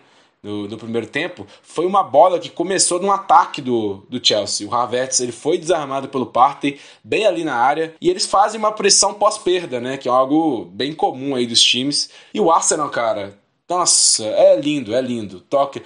no, 0.45 0.67
no, 0.67 0.77
primeiro 0.77 1.07
tempo, 1.07 1.47
foi 1.63 1.87
uma 1.87 2.03
bola 2.03 2.39
que 2.39 2.49
começou 2.49 3.01
num 3.01 3.11
ataque 3.11 3.61
do, 3.61 4.05
do 4.07 4.23
Chelsea. 4.23 4.67
O 4.67 4.75
Havertz 4.75 5.19
ele 5.19 5.31
foi 5.31 5.57
desarmado 5.57 6.07
pelo 6.07 6.27
Partey, 6.27 6.79
bem 7.03 7.25
ali 7.25 7.43
na 7.43 7.55
área, 7.55 7.95
e 7.99 8.11
eles 8.11 8.27
fazem 8.27 8.59
uma 8.59 8.71
pressão 8.71 9.15
pós-perda, 9.15 9.79
né? 9.79 9.97
Que 9.97 10.07
é 10.07 10.11
algo 10.11 10.65
bem 10.65 10.93
comum 10.93 11.33
aí 11.33 11.47
dos 11.47 11.61
times. 11.61 12.11
E 12.31 12.39
o 12.39 12.51
Arsenal, 12.51 12.89
cara, 12.89 13.39
Nossa, 13.67 14.23
é 14.23 14.55
lindo, 14.55 14.93
é 14.93 15.01
lindo. 15.01 15.39
Toque. 15.39 15.81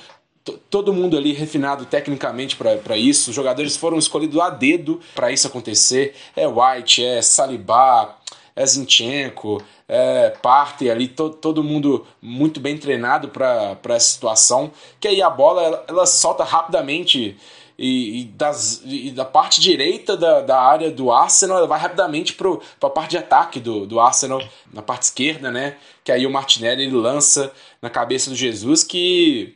Todo 0.69 0.91
mundo 0.91 1.15
ali 1.15 1.31
refinado 1.31 1.85
tecnicamente 1.85 2.57
para 2.57 2.97
isso. 2.97 3.29
Os 3.29 3.35
jogadores 3.35 3.77
foram 3.77 3.97
escolhidos 3.97 4.41
a 4.41 4.49
dedo 4.49 4.99
para 5.13 5.31
isso 5.31 5.47
acontecer. 5.47 6.15
É 6.35 6.47
White, 6.47 7.05
é 7.05 7.21
Saliba, 7.21 8.17
é 8.59 8.65
Zinchenko, 8.65 9.63
é 9.87 10.31
Partey 10.41 10.91
ali, 10.91 11.07
to, 11.07 11.29
todo 11.29 11.63
mundo 11.63 12.05
muito 12.21 12.59
bem 12.59 12.77
treinado 12.77 13.29
para 13.29 13.77
essa 13.85 14.09
situação. 14.09 14.69
Que 14.99 15.07
aí 15.07 15.21
a 15.21 15.29
bola 15.29 15.63
ela, 15.63 15.85
ela 15.87 16.05
solta 16.05 16.43
rapidamente 16.43 17.37
e, 17.77 18.19
e, 18.19 18.23
das, 18.25 18.81
e 18.83 19.11
da 19.11 19.23
parte 19.23 19.61
direita 19.61 20.17
da, 20.17 20.41
da 20.41 20.59
área 20.59 20.91
do 20.91 21.09
Arsenal, 21.09 21.59
ela 21.59 21.67
vai 21.67 21.79
rapidamente 21.79 22.33
para 22.33 22.49
a 22.81 22.89
parte 22.89 23.11
de 23.11 23.17
ataque 23.17 23.61
do, 23.61 23.87
do 23.87 23.97
Arsenal, 23.97 24.41
na 24.73 24.81
parte 24.81 25.03
esquerda, 25.03 25.49
né? 25.49 25.77
Que 26.03 26.11
aí 26.11 26.27
o 26.27 26.29
Martinelli 26.29 26.83
ele 26.83 26.95
lança 26.95 27.53
na 27.81 27.89
cabeça 27.89 28.29
do 28.29 28.35
Jesus, 28.35 28.83
que 28.83 29.55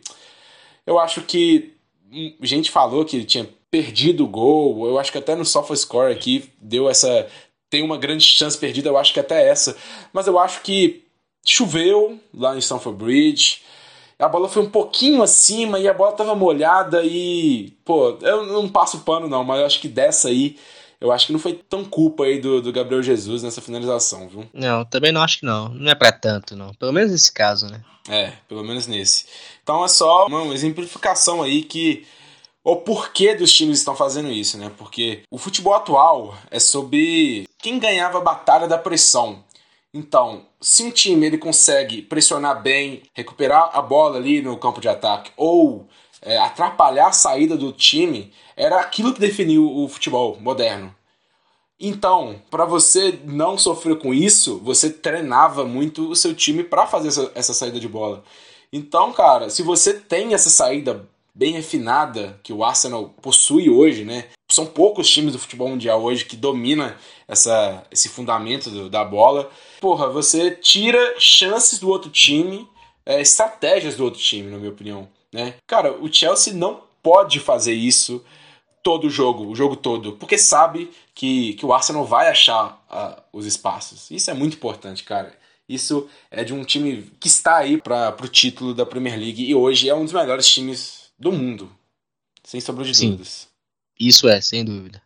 eu 0.88 0.98
acho 0.98 1.24
que 1.24 1.74
gente 2.42 2.72
falou 2.72 3.04
que 3.04 3.18
ele 3.18 3.26
tinha 3.26 3.50
perdido 3.70 4.24
o 4.24 4.28
gol, 4.28 4.88
eu 4.88 4.98
acho 4.98 5.12
que 5.12 5.18
até 5.18 5.36
no 5.36 5.44
SofaScore 5.44 6.14
aqui 6.14 6.50
deu 6.62 6.90
essa. 6.90 7.28
Tem 7.74 7.82
uma 7.82 7.98
grande 7.98 8.24
chance 8.24 8.56
perdida, 8.56 8.90
eu 8.90 8.98
acho 8.98 9.12
que 9.12 9.20
até 9.20 9.50
essa. 9.50 9.76
Mas 10.14 10.28
eu 10.28 10.38
acho 10.38 10.62
que 10.62 11.04
choveu 11.44 12.20
lá 12.32 12.56
em 12.56 12.60
Stamford 12.60 13.04
Bridge 13.04 13.64
a 14.20 14.30
bola 14.30 14.48
foi 14.48 14.64
um 14.64 14.70
pouquinho 14.70 15.22
acima 15.22 15.80
e 15.80 15.88
a 15.88 15.94
bola 15.94 16.14
tava 16.14 16.36
molhada 16.36 17.02
e, 17.04 17.74
pô, 17.84 18.18
eu 18.22 18.46
não 18.46 18.70
passo 18.70 19.00
pano 19.00 19.28
não, 19.28 19.44
mas 19.44 19.60
eu 19.60 19.66
acho 19.66 19.82
que 19.82 19.88
dessa 19.88 20.30
aí, 20.30 20.58
eu 21.02 21.12
acho 21.12 21.28
que 21.28 21.34
não 21.34 21.40
foi 21.40 21.54
tão 21.68 21.84
culpa 21.84 22.24
aí 22.24 22.40
do, 22.40 22.62
do 22.62 22.72
Gabriel 22.72 23.04
Jesus 23.04 23.44
nessa 23.44 23.62
finalização, 23.62 24.30
viu? 24.30 24.46
Não, 24.54 24.86
também 24.86 25.12
não 25.12 25.22
acho 25.22 25.40
que 25.40 25.46
não. 25.46 25.70
Não 25.70 25.92
é 25.92 25.96
para 25.96 26.12
tanto, 26.12 26.56
não. 26.56 26.74
Pelo 26.76 26.94
menos 26.94 27.12
nesse 27.12 27.32
caso, 27.34 27.68
né? 27.68 27.82
É, 28.08 28.34
pelo 28.48 28.64
menos 28.64 28.88
nesse. 28.88 29.26
Então 29.62 29.84
é 29.84 29.88
só 29.88 30.28
uma 30.28 30.54
exemplificação 30.54 31.42
aí 31.42 31.64
que 31.64 32.06
o 32.64 32.78
porquê 32.78 33.36
dos 33.36 33.52
times 33.52 33.80
estão 33.80 33.96
fazendo 33.96 34.32
isso, 34.32 34.58
né? 34.58 34.72
Porque 34.78 35.24
o 35.30 35.38
futebol 35.38 35.74
atual 35.74 36.36
é 36.50 36.60
sobre 36.60 37.48
quem 37.58 37.78
ganhava 37.78 38.20
a 38.20 38.22
batalha 38.22 38.68
da 38.68 38.78
pressão. 38.78 39.44
Então, 39.94 40.46
se 40.62 40.84
um 40.84 40.90
time 40.90 41.28
ele 41.28 41.38
consegue 41.38 42.02
pressionar 42.02 42.62
bem, 42.62 43.04
recuperar 43.14 43.70
a 43.74 43.82
bola 43.82 44.18
ali 44.18 44.42
no 44.42 44.58
campo 44.58 44.82
de 44.82 44.88
ataque 44.88 45.32
ou 45.36 45.88
é, 46.22 46.38
atrapalhar 46.38 47.08
a 47.08 47.12
saída 47.12 47.58
do 47.58 47.72
time, 47.72 48.34
era 48.56 48.80
aquilo 48.80 49.14
que 49.14 49.20
definiu 49.20 49.70
o 49.70 49.88
futebol 49.90 50.38
moderno. 50.40 50.96
Então, 51.80 52.42
para 52.50 52.64
você 52.64 53.20
não 53.26 53.58
sofrer 53.58 53.98
com 53.98 54.14
isso, 54.14 54.60
você 54.64 54.90
treinava 54.90 55.66
muito 55.66 56.10
o 56.10 56.16
seu 56.16 56.34
time 56.34 56.64
para 56.64 56.88
fazer 56.88 57.10
essa, 57.10 57.32
essa 57.36 57.54
saída 57.54 57.80
de 57.80 57.90
bola. 57.90 58.24
Então, 58.72 59.12
cara, 59.12 59.50
se 59.50 59.62
você 59.62 59.94
tem 59.94 60.34
essa 60.34 60.50
saída 60.50 61.08
bem 61.34 61.54
refinada 61.54 62.40
que 62.44 62.54
o 62.54 62.64
Arsenal 62.64 63.10
possui 63.22 63.70
hoje, 63.70 64.06
né? 64.06 64.26
São 64.52 64.66
poucos 64.66 65.10
times 65.10 65.34
do 65.34 65.40
futebol 65.40 65.68
mundial 65.68 66.02
hoje 66.04 66.26
que 66.26 66.36
domina 66.36 66.96
essa, 67.28 67.84
esse 67.92 68.08
fundamento 68.08 68.70
do, 68.70 68.90
da 68.90 69.04
bola. 69.04 69.50
Porra, 69.82 70.10
você 70.10 70.52
tira 70.52 71.16
chances 71.20 71.80
do 71.80 71.90
outro 71.90 72.12
time, 72.12 72.68
é, 73.06 73.20
estratégias 73.20 73.96
do 73.96 74.04
outro 74.04 74.20
time, 74.20 74.52
na 74.52 74.58
minha 74.58 74.70
opinião, 74.70 75.08
né? 75.34 75.56
Cara, 75.66 75.94
o 75.94 76.12
Chelsea 76.12 76.54
não 76.54 76.84
pode 77.02 77.40
fazer 77.40 77.74
isso 77.74 78.24
todo 78.84 79.08
o 79.08 79.10
jogo, 79.10 79.48
o 79.48 79.56
jogo 79.56 79.76
todo, 79.76 80.14
porque 80.14 80.38
sabe 80.38 80.92
que, 81.16 81.54
que 81.54 81.66
o 81.66 81.74
Arsenal 81.74 82.06
vai 82.06 82.30
achar 82.30 82.86
uh, 82.92 83.22
os 83.32 83.46
espaços. 83.46 84.12
Isso 84.12 84.30
é 84.30 84.34
muito 84.34 84.56
importante, 84.58 85.04
cara. 85.04 85.34
Isso 85.68 86.10
é 86.30 86.44
de 86.44 86.54
um 86.54 86.64
time 86.66 87.10
que 87.20 87.28
está 87.28 87.58
aí 87.58 87.82
para 87.82 88.16
o 88.22 88.28
título 88.28 88.74
da 88.74 88.86
Premier 88.86 89.18
League 89.18 89.44
e 89.44 89.56
hoje 89.56 89.90
é 89.90 89.96
um 89.96 90.04
dos 90.04 90.14
melhores 90.14 90.48
times 90.48 91.03
do 91.24 91.32
mundo. 91.32 91.72
Sem 92.44 92.60
sombra 92.60 92.84
de 92.84 92.94
Sim. 92.94 93.12
dúvidas. 93.12 93.48
Isso 94.00 94.28
é, 94.28 94.42
sem 94.42 94.64
dúvida. 94.66 95.02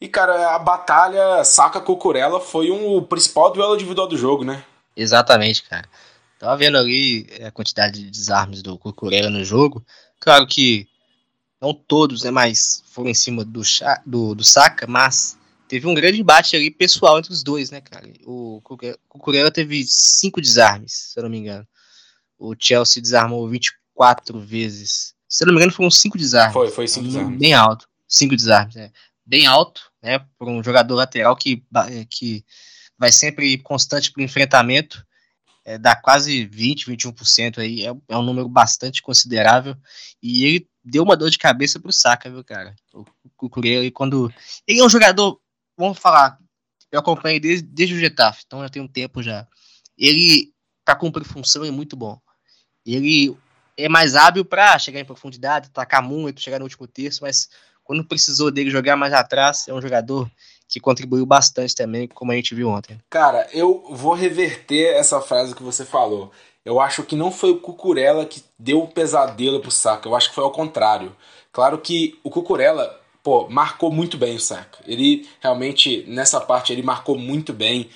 E, 0.00 0.08
cara, 0.08 0.54
a 0.54 0.58
batalha 0.58 1.44
Saka-Cucurella 1.44 2.40
foi 2.40 2.70
um, 2.70 2.96
o 2.96 3.02
principal 3.02 3.52
duelo 3.52 3.74
individual 3.74 4.08
do 4.08 4.16
jogo, 4.16 4.42
né? 4.42 4.64
Exatamente, 4.96 5.62
cara. 5.62 5.88
Tava 6.38 6.56
vendo 6.56 6.76
ali 6.76 7.28
a 7.46 7.52
quantidade 7.52 8.02
de 8.02 8.10
desarmes 8.10 8.62
do 8.62 8.76
Cucurella 8.76 9.30
no 9.30 9.44
jogo. 9.44 9.84
Claro 10.18 10.46
que 10.46 10.88
não 11.60 11.72
todos, 11.72 12.24
né, 12.24 12.32
mas 12.32 12.82
foram 12.86 13.10
em 13.10 13.14
cima 13.14 13.44
do, 13.44 13.62
do, 14.04 14.34
do 14.34 14.42
Saka, 14.42 14.86
mas 14.88 15.38
teve 15.68 15.86
um 15.86 15.94
grande 15.94 16.20
embate 16.20 16.56
ali 16.56 16.68
pessoal 16.68 17.18
entre 17.18 17.32
os 17.32 17.44
dois, 17.44 17.70
né, 17.70 17.80
cara? 17.80 18.12
O 18.26 18.60
Cucurella 19.08 19.52
teve 19.52 19.84
cinco 19.84 20.40
desarmes, 20.40 21.12
se 21.12 21.18
eu 21.20 21.22
não 21.22 21.30
me 21.30 21.38
engano. 21.38 21.66
O 22.36 22.56
Chelsea 22.58 23.00
desarmou 23.00 23.48
24 23.48 24.40
vezes 24.40 25.14
se 25.32 25.46
não 25.46 25.54
me 25.54 25.58
engano, 25.58 25.72
foram 25.72 25.90
cinco 25.90 26.18
desarmes. 26.18 26.52
Foi, 26.52 26.70
foi 26.70 26.86
cinco 26.86 27.06
desarmes. 27.06 27.38
Bem 27.38 27.54
alto. 27.54 27.88
Cinco 28.06 28.36
desarmes, 28.36 28.76
é. 28.76 28.92
Bem 29.24 29.46
alto, 29.46 29.90
né? 30.02 30.18
Por 30.38 30.46
um 30.46 30.62
jogador 30.62 30.94
lateral 30.94 31.34
que, 31.34 31.64
que 32.10 32.44
vai 32.98 33.10
sempre 33.10 33.56
constante 33.56 34.12
para 34.12 34.20
o 34.20 34.24
enfrentamento. 34.24 35.02
É, 35.64 35.78
dá 35.78 35.96
quase 35.96 36.44
20, 36.44 36.84
21% 36.90 37.58
aí. 37.58 37.86
É, 37.86 37.94
é 38.08 38.18
um 38.18 38.22
número 38.22 38.46
bastante 38.46 39.00
considerável. 39.00 39.74
E 40.22 40.44
ele 40.44 40.68
deu 40.84 41.02
uma 41.02 41.16
dor 41.16 41.30
de 41.30 41.38
cabeça 41.38 41.80
pro 41.80 41.90
Saka, 41.90 42.28
viu, 42.28 42.44
cara? 42.44 42.76
O 42.92 43.06
Cucurella, 43.34 43.90
quando. 43.90 44.30
Ele 44.66 44.80
é 44.80 44.84
um 44.84 44.90
jogador, 44.90 45.40
vamos 45.78 45.98
falar, 45.98 46.38
eu 46.90 47.00
acompanhei 47.00 47.40
desde, 47.40 47.66
desde 47.66 47.94
o 47.94 47.98
Getafe, 47.98 48.42
então 48.46 48.60
já 48.60 48.68
tem 48.68 48.82
um 48.82 48.88
tempo 48.88 49.22
já. 49.22 49.48
Ele, 49.96 50.52
para 50.84 50.94
cumprir 50.94 51.24
função, 51.24 51.64
é 51.64 51.70
muito 51.70 51.96
bom. 51.96 52.20
Ele 52.84 53.34
é 53.76 53.88
mais 53.88 54.14
hábil 54.14 54.44
para 54.44 54.78
chegar 54.78 55.00
em 55.00 55.04
profundidade, 55.04 55.68
atacar 55.68 56.02
muito, 56.02 56.40
chegar 56.40 56.58
no 56.58 56.64
último 56.64 56.86
terço, 56.86 57.20
mas 57.22 57.48
quando 57.84 58.04
precisou 58.04 58.50
dele 58.50 58.70
jogar 58.70 58.96
mais 58.96 59.12
atrás, 59.12 59.66
é 59.68 59.72
um 59.72 59.80
jogador 59.80 60.30
que 60.68 60.80
contribuiu 60.80 61.26
bastante 61.26 61.74
também, 61.74 62.08
como 62.08 62.32
a 62.32 62.34
gente 62.34 62.54
viu 62.54 62.68
ontem. 62.68 62.98
Cara, 63.10 63.46
eu 63.52 63.84
vou 63.90 64.14
reverter 64.14 64.94
essa 64.94 65.20
frase 65.20 65.54
que 65.54 65.62
você 65.62 65.84
falou. 65.84 66.32
Eu 66.64 66.80
acho 66.80 67.02
que 67.02 67.16
não 67.16 67.30
foi 67.30 67.50
o 67.50 67.60
Cucurella 67.60 68.24
que 68.24 68.42
deu 68.58 68.82
o 68.82 68.88
pesadelo 68.88 69.60
pro 69.60 69.70
Saka, 69.70 70.08
eu 70.08 70.14
acho 70.14 70.28
que 70.28 70.34
foi 70.34 70.44
ao 70.44 70.52
contrário. 70.52 71.14
Claro 71.52 71.78
que 71.78 72.18
o 72.22 72.30
Cucurella, 72.30 73.00
pô, 73.22 73.48
marcou 73.50 73.90
muito 73.90 74.16
bem 74.16 74.36
o 74.36 74.40
Saka. 74.40 74.78
Ele 74.86 75.28
realmente, 75.40 76.04
nessa 76.06 76.40
parte, 76.40 76.72
ele 76.72 76.82
marcou 76.82 77.18
muito 77.18 77.52
bem. 77.52 77.90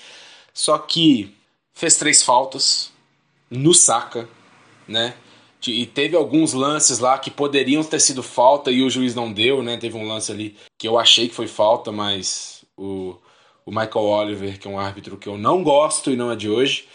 Só 0.52 0.76
que 0.78 1.34
fez 1.72 1.96
três 1.96 2.22
faltas 2.22 2.90
no 3.48 3.72
Saka, 3.72 4.28
né? 4.86 5.14
E 5.70 5.86
teve 5.86 6.16
alguns 6.16 6.52
lances 6.52 6.98
lá 6.98 7.18
que 7.18 7.30
poderiam 7.30 7.82
ter 7.82 8.00
sido 8.00 8.22
falta 8.22 8.70
e 8.70 8.82
o 8.82 8.90
juiz 8.90 9.14
não 9.14 9.32
deu, 9.32 9.62
né? 9.62 9.76
Teve 9.76 9.96
um 9.96 10.06
lance 10.06 10.30
ali 10.30 10.56
que 10.78 10.86
eu 10.86 10.98
achei 10.98 11.28
que 11.28 11.34
foi 11.34 11.46
falta, 11.46 11.90
mas 11.90 12.64
o, 12.76 13.16
o 13.64 13.70
Michael 13.70 14.04
Oliver, 14.04 14.58
que 14.58 14.68
é 14.68 14.70
um 14.70 14.78
árbitro 14.78 15.16
que 15.16 15.28
eu 15.28 15.36
não 15.36 15.62
gosto 15.62 16.10
e 16.10 16.16
não 16.16 16.30
é 16.30 16.36
de 16.36 16.48
hoje, 16.48 16.86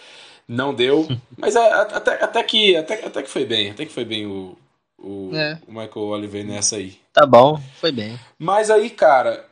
não 0.47 0.73
deu. 0.73 1.07
Mas 1.37 1.55
é, 1.55 1.71
até, 1.73 2.23
até, 2.23 2.43
que, 2.43 2.75
até, 2.75 3.05
até 3.05 3.23
que 3.23 3.29
foi 3.29 3.45
bem, 3.45 3.71
até 3.71 3.85
que 3.85 3.91
foi 3.91 4.05
bem 4.05 4.27
o, 4.27 4.57
o, 4.97 5.31
é. 5.33 5.59
o 5.67 5.71
Michael 5.71 6.05
Oliver 6.05 6.45
nessa 6.45 6.75
aí. 6.75 6.97
Tá 7.13 7.25
bom, 7.25 7.59
foi 7.79 7.91
bem. 7.91 8.19
Mas 8.37 8.69
aí, 8.69 8.89
cara, 8.89 9.45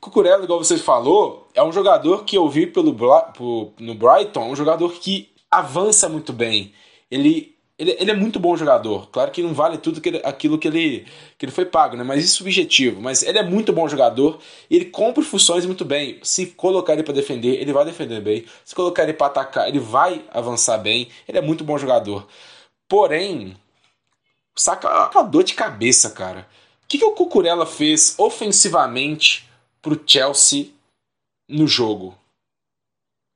Cucurella, 0.00 0.44
igual 0.44 0.62
você 0.62 0.76
falou, 0.76 1.48
é 1.54 1.62
um 1.62 1.72
jogador 1.72 2.24
que 2.24 2.36
eu 2.36 2.48
vi 2.48 2.66
pelo, 2.66 2.94
no 3.78 3.94
Brighton, 3.94 4.50
um 4.50 4.56
jogador 4.56 4.92
que 4.94 5.30
avança 5.50 6.08
muito 6.08 6.32
bem. 6.32 6.72
Ele 7.10 7.56
ele, 7.78 7.96
ele 8.00 8.10
é 8.10 8.14
muito 8.14 8.40
bom 8.40 8.56
jogador. 8.56 9.08
Claro 9.10 9.30
que 9.30 9.40
não 9.40 9.54
vale 9.54 9.78
tudo 9.78 10.00
que 10.00 10.08
ele, 10.08 10.20
aquilo 10.24 10.58
que 10.58 10.66
ele, 10.66 11.06
que 11.38 11.44
ele 11.44 11.52
foi 11.52 11.64
pago, 11.64 11.96
né? 11.96 12.02
Mas 12.02 12.24
isso 12.24 12.34
é 12.34 12.38
subjetivo. 12.38 13.00
Mas 13.00 13.22
ele 13.22 13.38
é 13.38 13.42
muito 13.42 13.72
bom 13.72 13.88
jogador. 13.88 14.40
Ele 14.68 14.86
cumpre 14.86 15.22
funções 15.22 15.64
muito 15.64 15.84
bem. 15.84 16.18
Se 16.24 16.46
colocar 16.46 16.94
ele 16.94 17.04
para 17.04 17.14
defender, 17.14 17.60
ele 17.60 17.72
vai 17.72 17.84
defender 17.84 18.20
bem. 18.20 18.44
Se 18.64 18.74
colocar 18.74 19.04
ele 19.04 19.12
para 19.12 19.28
atacar, 19.28 19.68
ele 19.68 19.78
vai 19.78 20.24
avançar 20.32 20.76
bem. 20.78 21.08
Ele 21.28 21.38
é 21.38 21.40
muito 21.40 21.62
bom 21.62 21.78
jogador. 21.78 22.26
Porém, 22.88 23.56
saca 24.56 25.10
uma 25.14 25.22
dor 25.22 25.44
de 25.44 25.54
cabeça, 25.54 26.10
cara. 26.10 26.48
O 26.82 26.88
que, 26.88 26.98
que 26.98 27.04
o 27.04 27.12
Cucurella 27.12 27.64
fez 27.64 28.16
ofensivamente 28.18 29.48
pro 29.80 30.02
Chelsea 30.04 30.72
no 31.48 31.68
jogo? 31.68 32.18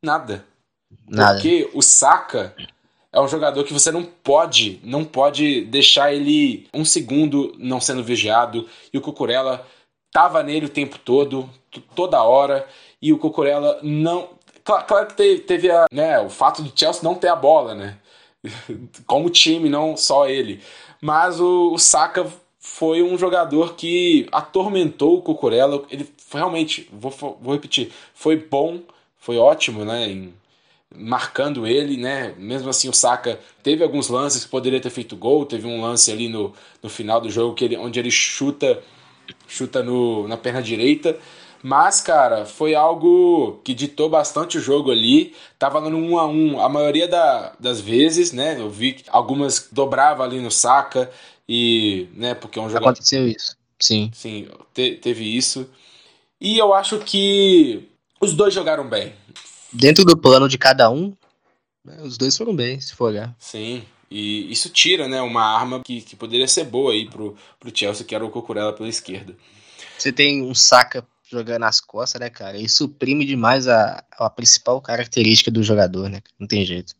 Nada. 0.03 0.45
Nada. 1.07 1.35
Porque 1.35 1.71
o 1.75 1.81
Saka 1.81 2.57
é 3.13 3.21
um 3.21 3.29
jogador 3.29 3.65
que 3.65 3.73
você 3.73 3.93
não 3.93 4.03
pode, 4.03 4.81
não 4.83 5.05
pode 5.05 5.63
deixar 5.67 6.15
ele 6.15 6.67
um 6.73 6.85
segundo 6.85 7.55
não 7.59 7.81
sendo 7.81 8.03
vigiado. 8.03 8.67
E 8.93 8.97
o 8.97 9.03
Cucurella 9.03 9.67
tava 10.11 10.43
nele 10.43 10.67
o 10.67 10.71
tempo 10.71 10.99
todo, 10.99 11.49
toda 11.95 12.23
hora, 12.23 12.67
e 13.01 13.13
o 13.13 13.19
Cucurella 13.19 13.79
não. 13.83 14.31
Claro, 14.65 14.87
claro 14.87 15.07
que 15.09 15.39
teve, 15.41 15.71
a, 15.71 15.87
né, 15.93 16.21
o 16.21 16.31
fato 16.31 16.63
do 16.63 16.73
Chelsea 16.75 17.03
não 17.03 17.15
ter 17.15 17.29
a 17.29 17.37
bola, 17.37 17.75
né? 17.75 17.99
Como 19.07 19.29
time, 19.29 19.69
não 19.69 19.97
só 19.97 20.27
ele. 20.29 20.63
Mas 21.01 21.39
o, 21.39 21.73
o 21.73 21.79
Saka 21.79 22.27
foi 22.59 23.03
um 23.03 23.19
jogador 23.19 23.75
que 23.75 24.27
atormentou 24.33 25.19
o 25.19 25.23
Cucurella. 25.23 25.85
Ele 25.91 26.09
realmente, 26.33 26.89
vou, 26.93 27.11
vou 27.11 27.53
repetir, 27.53 27.93
foi 28.15 28.37
bom, 28.37 28.81
foi 29.19 29.37
ótimo, 29.37 29.85
né? 29.85 30.09
Em, 30.09 30.35
marcando 30.95 31.67
ele, 31.67 31.97
né? 31.97 32.35
Mesmo 32.39 32.69
assim, 32.71 32.89
o 32.89 32.93
Saka 32.93 33.39
teve 33.63 33.83
alguns 33.83 34.09
lances 34.09 34.45
que 34.45 34.51
poderia 34.51 34.81
ter 34.81 34.91
feito 34.91 35.17
gol. 35.17 35.47
Teve 35.47 35.67
um 35.67 35.81
lance 35.81 36.11
ali 36.11 36.29
no, 36.29 36.53
no 36.83 36.89
final 36.89 37.21
do 37.21 37.31
jogo 37.31 37.55
que 37.55 37.65
ele, 37.65 37.77
onde 37.77 37.99
ele 37.99 38.11
chuta 38.11 38.83
chuta 39.47 39.83
no, 39.83 40.27
na 40.29 40.37
perna 40.37 40.63
direita. 40.63 41.17
Mas, 41.63 42.01
cara, 42.01 42.45
foi 42.45 42.75
algo 42.75 43.61
que 43.63 43.73
ditou 43.73 44.09
bastante 44.09 44.59
o 44.59 44.61
jogo 44.61 44.91
ali. 44.91 45.35
Tava 45.59 45.81
no 45.81 45.97
1 45.97 46.19
a 46.19 46.27
1 46.27 46.61
a 46.61 46.69
maioria 46.69 47.07
da, 47.07 47.53
das 47.59 47.81
vezes, 47.81 48.33
né? 48.33 48.57
Eu 48.59 48.69
vi 48.69 48.95
que 48.95 49.05
algumas 49.09 49.69
dobrava 49.71 50.25
ali 50.25 50.41
no 50.41 50.51
Saka 50.51 51.09
e, 51.49 52.09
né, 52.15 52.35
porque 52.35 52.59
é 52.59 52.63
um 52.63 52.69
jogador... 52.69 52.91
Aconteceu 52.91 53.29
isso. 53.29 53.57
Sim. 53.79 54.11
Sim, 54.13 54.49
te, 54.75 54.97
teve 54.97 55.25
isso. 55.25 55.69
E 56.41 56.59
eu 56.59 56.75
acho 56.75 56.99
que 56.99 57.89
os 58.21 58.35
dois 58.35 58.53
jogaram 58.53 58.89
bem. 58.89 59.13
Dentro 59.73 60.05
do 60.05 60.17
plano 60.17 60.49
de 60.49 60.59
cada 60.59 60.91
um, 60.91 61.17
né, 61.85 61.99
os 62.03 62.19
dois 62.19 62.37
foram 62.37 62.55
bem, 62.55 62.81
se 62.81 62.95
for 62.95 63.07
olhar. 63.07 63.35
Sim, 63.39 63.85
e 64.11 64.51
isso 64.53 64.69
tira, 64.69 65.09
né, 65.09 65.21
uma 65.23 65.43
arma 65.43 65.81
que, 65.85 66.01
que 66.03 66.15
poderia 66.15 66.47
ser 66.47 66.65
boa 66.65 66.93
aí 66.93 67.09
pro, 67.09 67.37
pro 67.59 67.73
Chelsea, 67.75 68.05
que 68.05 68.15
era 68.15 68.25
o 68.25 68.31
Cucurella 68.31 68.73
pela 68.73 68.89
esquerda. 68.89 69.35
Você 69.97 70.13
tem 70.13 70.43
um 70.43 70.55
saca 70.55 71.07
jogando 71.31 71.61
nas 71.61 71.81
costas, 71.81 72.21
né, 72.21 72.29
cara? 72.29 72.59
Isso 72.59 72.77
suprime 72.77 73.25
demais 73.25 73.67
a, 73.67 74.05
a 74.19 74.29
principal 74.29 74.81
característica 74.81 75.51
do 75.51 75.63
jogador, 75.63 76.11
né? 76.11 76.21
Não 76.39 76.47
tem 76.47 76.65
jeito. 76.67 76.95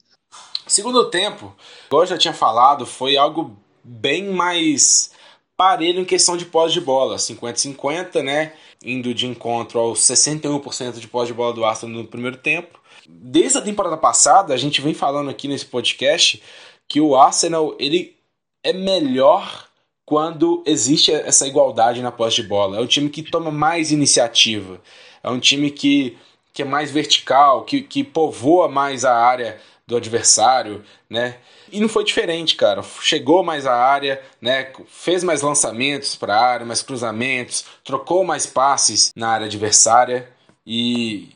Segundo 0.67 1.11
tempo, 1.11 1.55
como 1.89 2.03
eu 2.03 2.07
já 2.07 2.17
tinha 2.17 2.33
falado, 2.33 2.87
foi 2.87 3.17
algo 3.17 3.59
bem 3.85 4.33
mais 4.33 5.11
parelho 5.57 6.01
em 6.01 6.05
questão 6.05 6.37
de 6.37 6.47
pós 6.47 6.73
de 6.73 6.81
bola, 6.81 7.17
50-50, 7.17 8.23
né? 8.23 8.53
Indo 8.85 9.15
de 9.15 9.27
encontro 9.27 9.79
aos 9.79 10.01
61% 10.01 10.99
de 10.99 11.09
pós 11.09 11.29
de 11.29 11.35
bola 11.35 11.53
do 11.53 11.65
Arsenal 11.65 12.03
no 12.03 12.09
primeiro 12.09 12.37
tempo. 12.37 12.81
Desde 13.09 13.59
a 13.59 13.63
temporada 13.63 13.97
passada, 13.97 14.55
a 14.55 14.57
gente 14.57 14.81
vem 14.81 14.95
falando 14.95 15.31
aqui 15.31 15.49
nesse 15.49 15.67
podcast 15.67 16.43
que 16.89 17.01
o 17.01 17.17
Arsenal 17.17 17.77
ele 17.79 18.17
é 18.63 18.73
melhor 18.73 19.67
quando 20.05 20.63
existe 20.67 21.13
essa 21.13 21.47
igualdade 21.47 22.03
na 22.03 22.13
posse 22.13 22.37
de 22.37 22.43
bola. 22.43 22.79
É 22.79 22.81
um 22.81 22.87
time 22.87 23.09
que 23.09 23.23
toma 23.23 23.51
mais 23.51 23.91
iniciativa, 23.91 24.81
é 25.23 25.31
um 25.31 25.41
time 25.41 25.71
que, 25.71 26.17
que 26.53 26.63
é 26.63 26.65
mais 26.65 26.91
vertical, 26.91 27.65
que, 27.65 27.83
que 27.83 28.05
povoa 28.05 28.69
mais 28.69 29.05
a 29.05 29.17
área 29.17 29.61
do 29.93 29.97
adversário, 29.97 30.83
né? 31.09 31.37
E 31.71 31.79
não 31.81 31.89
foi 31.89 32.03
diferente, 32.03 32.57
cara. 32.57 32.83
Chegou 33.01 33.43
mais 33.43 33.67
à 33.67 33.75
área, 33.75 34.21
né? 34.41 34.73
Fez 34.89 35.23
mais 35.23 35.43
lançamentos 35.43 36.17
para 36.17 36.35
a 36.35 36.45
área, 36.45 36.67
mais 36.67 36.83
cruzamentos, 36.83 37.65
trocou 37.85 38.25
mais 38.25 38.47
passes 38.47 39.13
na 39.15 39.29
área 39.29 39.47
adversária 39.47 40.29
e 40.67 41.31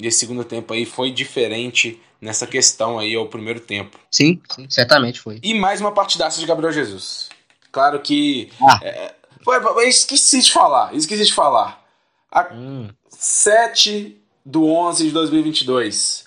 esse 0.00 0.18
segundo 0.18 0.44
tempo 0.44 0.74
aí 0.74 0.84
foi 0.84 1.10
diferente 1.10 2.00
nessa 2.20 2.46
questão 2.46 2.98
aí 2.98 3.14
ao 3.14 3.28
primeiro 3.28 3.60
tempo. 3.60 3.98
Sim, 4.10 4.40
sim 4.54 4.66
certamente 4.68 5.20
foi. 5.20 5.38
E 5.42 5.54
mais 5.54 5.80
uma 5.80 5.92
partidaça 5.92 6.40
de 6.40 6.46
Gabriel 6.46 6.72
Jesus. 6.72 7.28
Claro 7.70 8.00
que. 8.00 8.50
Ah. 8.60 8.80
É, 8.82 9.14
foi, 9.42 9.88
esqueci 9.88 10.40
de 10.40 10.52
falar, 10.52 10.94
esqueci 10.94 11.24
de 11.24 11.34
falar. 11.34 11.84
A 12.30 12.52
hum. 12.52 12.88
7 13.10 14.20
do 14.44 14.66
11 14.66 15.04
de 15.04 15.10
2022. 15.12 16.23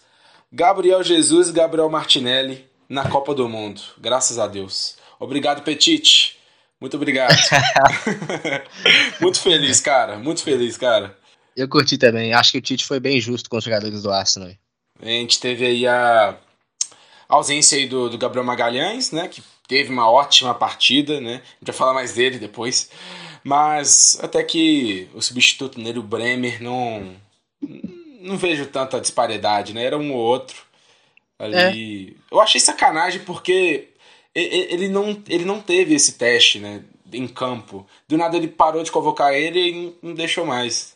Gabriel 0.57 1.03
Jesus 1.03 1.49
e 1.49 1.51
Gabriel 1.51 1.87
Martinelli 1.87 2.65
na 2.89 3.07
Copa 3.07 3.31
do 3.35 3.47
Mundo. 3.47 3.79
Graças 3.99 4.39
a 4.39 4.47
Deus. 4.47 4.97
Obrigado, 5.19 5.61
Petit. 5.61 6.35
Muito 6.81 6.97
obrigado. 6.97 7.37
muito 9.21 9.39
feliz, 9.39 9.79
cara. 9.79 10.17
Muito 10.17 10.41
feliz, 10.41 10.75
cara. 10.75 11.15
Eu 11.55 11.69
curti 11.69 11.95
também. 11.95 12.33
Acho 12.33 12.53
que 12.53 12.57
o 12.57 12.61
Tite 12.61 12.85
foi 12.85 12.99
bem 12.99 13.21
justo 13.21 13.51
com 13.51 13.57
os 13.57 13.63
jogadores 13.63 14.01
do 14.01 14.11
Arsenal. 14.11 14.49
A 14.99 15.05
gente 15.05 15.39
teve 15.39 15.63
aí 15.63 15.85
a 15.85 16.35
ausência 17.29 17.77
aí 17.77 17.87
do, 17.87 18.09
do 18.09 18.17
Gabriel 18.17 18.43
Magalhães, 18.43 19.11
né? 19.11 19.27
Que 19.27 19.43
teve 19.67 19.91
uma 19.91 20.09
ótima 20.09 20.55
partida, 20.55 21.21
né? 21.21 21.33
A 21.33 21.35
gente 21.35 21.67
vai 21.67 21.75
falar 21.75 21.93
mais 21.93 22.15
dele 22.15 22.39
depois. 22.39 22.89
Mas 23.43 24.17
até 24.23 24.43
que 24.43 25.07
o 25.13 25.21
substituto 25.21 25.79
nele, 25.79 25.99
o 25.99 26.03
Bremer, 26.03 26.63
não. 26.63 27.15
Não 28.19 28.37
vejo 28.37 28.65
tanta 28.67 28.99
disparidade, 28.99 29.73
né? 29.73 29.83
Era 29.83 29.97
um 29.97 30.13
ou 30.13 30.19
outro. 30.19 30.57
Ali. 31.39 32.17
É. 32.31 32.35
Eu 32.35 32.41
achei 32.41 32.59
sacanagem 32.59 33.23
porque 33.23 33.89
ele 34.33 34.87
não, 34.87 35.21
ele 35.27 35.45
não 35.45 35.61
teve 35.61 35.93
esse 35.95 36.13
teste, 36.13 36.59
né? 36.59 36.83
Em 37.11 37.27
campo. 37.27 37.87
Do 38.07 38.17
nada 38.17 38.37
ele 38.37 38.47
parou 38.47 38.83
de 38.83 38.91
convocar 38.91 39.33
ele 39.33 39.59
e 39.59 39.95
não 40.01 40.13
deixou 40.13 40.45
mais. 40.45 40.95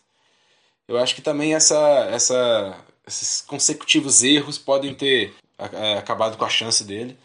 Eu 0.88 0.98
acho 0.98 1.16
que 1.16 1.22
também 1.22 1.56
essa, 1.56 1.78
essa, 2.12 2.86
esses 3.08 3.42
consecutivos 3.42 4.24
erros 4.24 4.58
podem 4.58 4.94
ter 4.94 5.34
é, 5.58 5.98
acabado 5.98 6.38
com 6.38 6.46
a 6.46 6.50
chance 6.50 6.84
dele. 6.84 7.18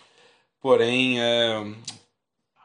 Porém, 0.60 1.20
é, 1.20 1.64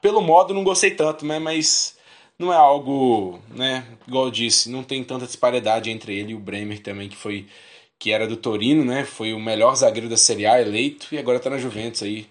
pelo 0.01 0.21
modo 0.21 0.53
não 0.53 0.63
gostei 0.63 0.91
tanto, 0.91 1.25
né? 1.25 1.39
Mas 1.39 1.97
não 2.41 2.51
é 2.51 2.57
algo, 2.57 3.39
né? 3.49 3.85
Igual 4.07 4.25
eu 4.25 4.31
disse, 4.31 4.69
não 4.69 4.83
tem 4.83 5.03
tanta 5.03 5.25
disparidade 5.25 5.89
entre 5.89 6.17
ele 6.17 6.31
e 6.31 6.35
o 6.35 6.39
Bremer 6.39 6.81
também, 6.81 7.07
que 7.07 7.15
foi 7.15 7.47
que 7.97 8.11
era 8.11 8.27
do 8.27 8.35
Torino, 8.35 8.83
né? 8.83 9.05
Foi 9.05 9.31
o 9.31 9.39
melhor 9.39 9.75
zagueiro 9.75 10.09
da 10.09 10.17
Série 10.17 10.47
A 10.47 10.59
eleito 10.59 11.07
e 11.11 11.19
agora 11.19 11.39
tá 11.39 11.51
na 11.51 11.59
Juventus 11.59 12.01
aí, 12.01 12.27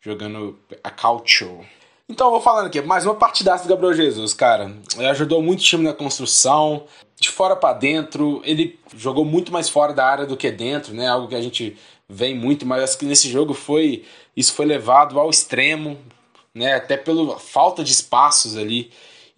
jogando 0.00 0.58
a 0.82 0.90
Calcio. 0.90 1.60
Então 2.08 2.30
vou 2.30 2.40
falando 2.40 2.66
aqui, 2.66 2.80
mais 2.80 3.04
uma 3.04 3.14
partidaça 3.14 3.64
do 3.64 3.68
Gabriel 3.68 3.92
Jesus, 3.92 4.32
cara. 4.32 4.74
Ele 4.96 5.06
ajudou 5.06 5.42
muito 5.42 5.60
o 5.60 5.62
time 5.62 5.84
na 5.84 5.92
construção, 5.92 6.86
de 7.20 7.28
fora 7.28 7.54
para 7.54 7.74
dentro, 7.74 8.40
ele 8.44 8.80
jogou 8.96 9.24
muito 9.24 9.52
mais 9.52 9.68
fora 9.68 9.92
da 9.92 10.06
área 10.06 10.26
do 10.26 10.38
que 10.38 10.50
dentro, 10.50 10.94
né? 10.94 11.06
Algo 11.06 11.28
que 11.28 11.34
a 11.34 11.42
gente 11.42 11.76
vem 12.08 12.34
muito, 12.34 12.64
mas 12.64 12.82
acho 12.82 12.98
que 12.98 13.04
nesse 13.04 13.28
jogo 13.28 13.52
foi 13.52 14.04
isso 14.34 14.54
foi 14.54 14.64
levado 14.64 15.20
ao 15.20 15.28
extremo, 15.28 15.98
né? 16.54 16.74
Até 16.74 16.96
pela 16.96 17.38
falta 17.38 17.84
de 17.84 17.92
espaços 17.92 18.56
ali. 18.56 18.90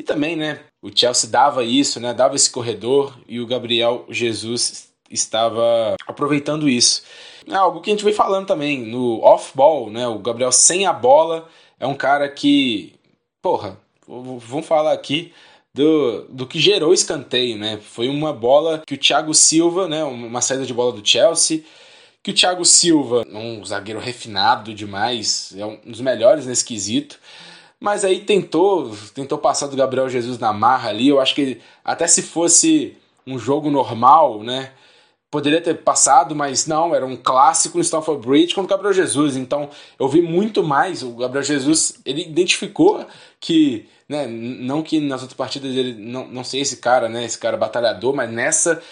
E 0.03 0.05
também, 0.05 0.35
né, 0.35 0.59
o 0.83 0.91
Chelsea 0.93 1.31
dava 1.31 1.63
isso, 1.63 2.01
né? 2.01 2.13
Dava 2.13 2.35
esse 2.35 2.51
corredor 2.51 3.17
e 3.29 3.39
o 3.39 3.47
Gabriel 3.47 4.05
Jesus 4.09 4.89
estava 5.09 5.95
aproveitando 6.05 6.69
isso. 6.69 7.05
É 7.47 7.55
algo 7.55 7.81
que 7.81 7.89
a 7.89 7.93
gente 7.93 8.05
vem 8.05 8.13
falando 8.13 8.49
também 8.49 8.81
no 8.81 9.21
off-ball, 9.23 9.89
né? 9.91 10.09
O 10.09 10.19
Gabriel 10.19 10.51
sem 10.51 10.87
a 10.87 10.93
bola 10.93 11.49
é 11.79 11.87
um 11.87 11.95
cara 11.95 12.29
que, 12.29 12.95
porra, 13.41 13.79
vamos 14.09 14.67
falar 14.67 14.93
aqui 14.93 15.33
do, 15.73 16.25
do 16.29 16.49
que 16.49 16.59
gerou 16.59 16.93
escanteio, 16.93 17.57
né? 17.57 17.79
Foi 17.81 18.09
uma 18.09 18.33
bola 18.33 18.83
que 18.85 18.95
o 18.95 18.99
Thiago 18.99 19.33
Silva, 19.33 19.87
né? 19.87 20.03
Uma 20.03 20.41
saída 20.41 20.67
de 20.67 20.75
bola 20.75 20.91
do 20.91 21.09
Chelsea, 21.09 21.63
que 22.25 22.33
o 22.33 22.35
Thiago 22.35 22.65
Silva, 22.65 23.25
um 23.31 23.65
zagueiro 23.65 24.01
refinado 24.01 24.75
demais, 24.75 25.55
é 25.57 25.65
um 25.65 25.79
dos 25.87 26.01
melhores 26.01 26.45
nesse 26.45 26.65
quesito. 26.65 27.21
Mas 27.83 28.05
aí 28.05 28.21
tentou, 28.21 28.97
tentou 29.13 29.37
passar 29.37 29.67
do 29.67 29.77
Gabriel 29.77 30.09
Jesus 30.09 30.39
na 30.39 30.53
marra 30.53 30.91
ali. 30.91 31.09
Eu 31.09 31.21
acho 31.21 31.35
que 31.35 31.61
até 31.85 32.07
se 32.07 32.23
fosse 32.23 32.97
um 33.27 33.39
jogo 33.39 33.71
normal, 33.71 34.43
né? 34.43 34.71
poderia 35.33 35.63
ter 35.63 35.79
passado, 35.79 36.37
mas 36.37 36.67
não, 36.67 36.95
era 36.95 37.07
um 37.07 37.17
clássico 37.17 37.79
no 37.79 37.83
Stamford 37.83 38.25
Bridge 38.25 38.55
com 38.55 38.61
o 38.61 38.67
Gabriel 38.67 38.93
Jesus. 38.93 39.35
Então 39.35 39.71
eu 39.99 40.07
vi 40.07 40.21
muito 40.21 40.63
mais. 40.63 41.03
O 41.03 41.13
Gabriel 41.13 41.43
Jesus 41.43 41.99
ele 42.05 42.21
identificou 42.21 43.07
que, 43.41 43.89
né, 44.07 44.27
não 44.27 44.83
que 44.83 45.01
nas 45.01 45.23
outras 45.23 45.37
partidas 45.37 45.75
ele 45.75 45.95
não, 45.95 46.29
não 46.29 46.45
sei 46.45 46.61
esse 46.61 46.77
cara, 46.77 47.09
né, 47.09 47.25
esse 47.25 47.39
cara 47.39 47.57
batalhador, 47.57 48.15
mas 48.15 48.31
nessa 48.31 48.83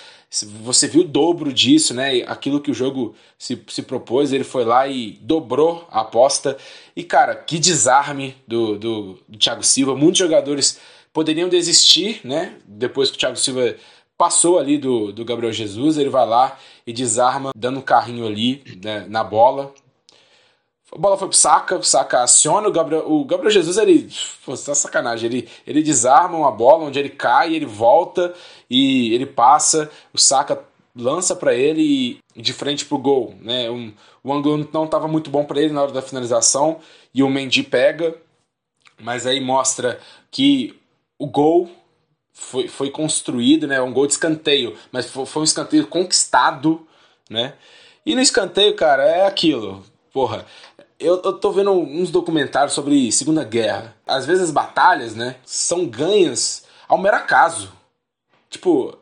você 0.62 0.86
viu 0.86 1.00
o 1.00 1.06
dobro 1.06 1.52
disso, 1.52 1.92
né? 1.92 2.22
Aquilo 2.22 2.60
que 2.60 2.70
o 2.70 2.74
jogo 2.74 3.16
se, 3.36 3.60
se 3.68 3.82
propôs, 3.82 4.32
ele 4.32 4.44
foi 4.44 4.64
lá 4.64 4.86
e 4.86 5.18
dobrou 5.20 5.88
a 5.90 6.02
aposta. 6.02 6.56
E, 6.94 7.02
cara, 7.02 7.34
que 7.34 7.58
desarme 7.58 8.36
do, 8.46 8.78
do, 8.78 9.18
do 9.28 9.38
Thiago 9.38 9.64
Silva. 9.64 9.96
Muitos 9.96 10.20
jogadores 10.20 10.78
poderiam 11.12 11.48
desistir, 11.48 12.20
né? 12.22 12.54
Depois 12.64 13.10
que 13.10 13.16
o 13.16 13.18
Thiago 13.18 13.36
Silva 13.36 13.74
passou 14.16 14.58
ali 14.58 14.78
do, 14.78 15.12
do 15.12 15.24
Gabriel 15.24 15.52
Jesus, 15.52 15.98
ele 15.98 16.10
vai 16.10 16.26
lá 16.26 16.58
e 16.86 16.92
desarma, 16.92 17.50
dando 17.56 17.80
um 17.80 17.82
carrinho 17.82 18.24
ali 18.24 18.62
né, 18.84 19.06
na 19.08 19.24
bola. 19.24 19.74
A 20.92 20.98
bola 20.98 21.16
foi 21.16 21.28
pro 21.28 21.36
Saka, 21.36 21.76
o 21.76 21.82
Saka 21.84 22.22
aciona 22.22 22.68
o 22.68 22.72
Gabriel. 22.72 23.04
O 23.10 23.24
Gabriel 23.24 23.50
Jesus, 23.50 23.76
ele. 23.76 24.10
Pô, 24.44 24.56
tá 24.56 24.74
sacanagem. 24.74 25.30
Ele, 25.30 25.48
ele 25.66 25.82
desarma 25.82 26.36
uma 26.36 26.50
bola 26.50 26.84
onde 26.84 26.98
ele 26.98 27.10
cai, 27.10 27.54
ele 27.54 27.66
volta 27.66 28.34
e 28.68 29.14
ele 29.14 29.26
passa. 29.26 29.90
O 30.12 30.18
Saka 30.18 30.64
lança 30.94 31.36
para 31.36 31.54
ele 31.54 32.18
de 32.34 32.52
frente 32.52 32.84
pro 32.84 32.98
gol. 32.98 33.34
Né? 33.40 33.70
Um, 33.70 33.92
o 34.22 34.32
ângulo 34.32 34.68
não 34.72 34.84
estava 34.84 35.06
muito 35.06 35.30
bom 35.30 35.44
para 35.44 35.60
ele 35.60 35.72
na 35.72 35.82
hora 35.82 35.92
da 35.92 36.02
finalização 36.02 36.80
e 37.14 37.22
o 37.22 37.28
Mendy 37.28 37.62
pega, 37.62 38.16
mas 39.00 39.26
aí 39.26 39.40
mostra 39.40 39.98
que 40.30 40.78
o 41.18 41.26
gol 41.26 41.70
foi, 42.32 42.68
foi 42.68 42.90
construído, 42.90 43.66
né? 43.66 43.80
Um 43.80 43.92
gol 43.92 44.06
de 44.06 44.14
escanteio, 44.14 44.76
mas 44.90 45.10
foi, 45.10 45.26
foi 45.26 45.42
um 45.42 45.44
escanteio 45.44 45.86
conquistado, 45.86 46.86
né? 47.28 47.54
E 48.04 48.14
no 48.14 48.20
escanteio, 48.20 48.74
cara, 48.74 49.04
é 49.04 49.26
aquilo. 49.26 49.84
Porra, 50.12 50.44
eu, 50.98 51.20
eu 51.22 51.32
tô 51.32 51.50
vendo 51.52 51.72
uns 51.72 52.10
documentários 52.10 52.74
sobre 52.74 53.10
Segunda 53.12 53.44
Guerra. 53.44 53.94
Às 54.06 54.26
vezes 54.26 54.44
as 54.44 54.50
batalhas, 54.50 55.14
né, 55.14 55.36
são 55.44 55.86
ganhas 55.86 56.64
ao 56.88 56.98
mero 56.98 57.16
acaso. 57.16 57.72
Tipo, 58.48 58.98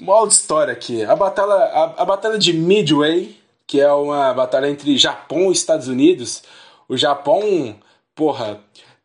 uma 0.00 0.26
história 0.26 0.72
aqui. 0.72 1.02
A 1.04 1.16
batalha, 1.16 1.52
a, 1.52 2.02
a 2.02 2.04
batalha 2.04 2.38
de 2.38 2.52
Midway, 2.52 3.40
que 3.66 3.80
é 3.80 3.92
uma 3.92 4.32
batalha 4.34 4.68
entre 4.68 4.96
Japão 4.98 5.48
e 5.48 5.52
Estados 5.52 5.88
Unidos. 5.88 6.42
O 6.88 6.96
Japão, 6.96 7.76
porra, 8.14 8.60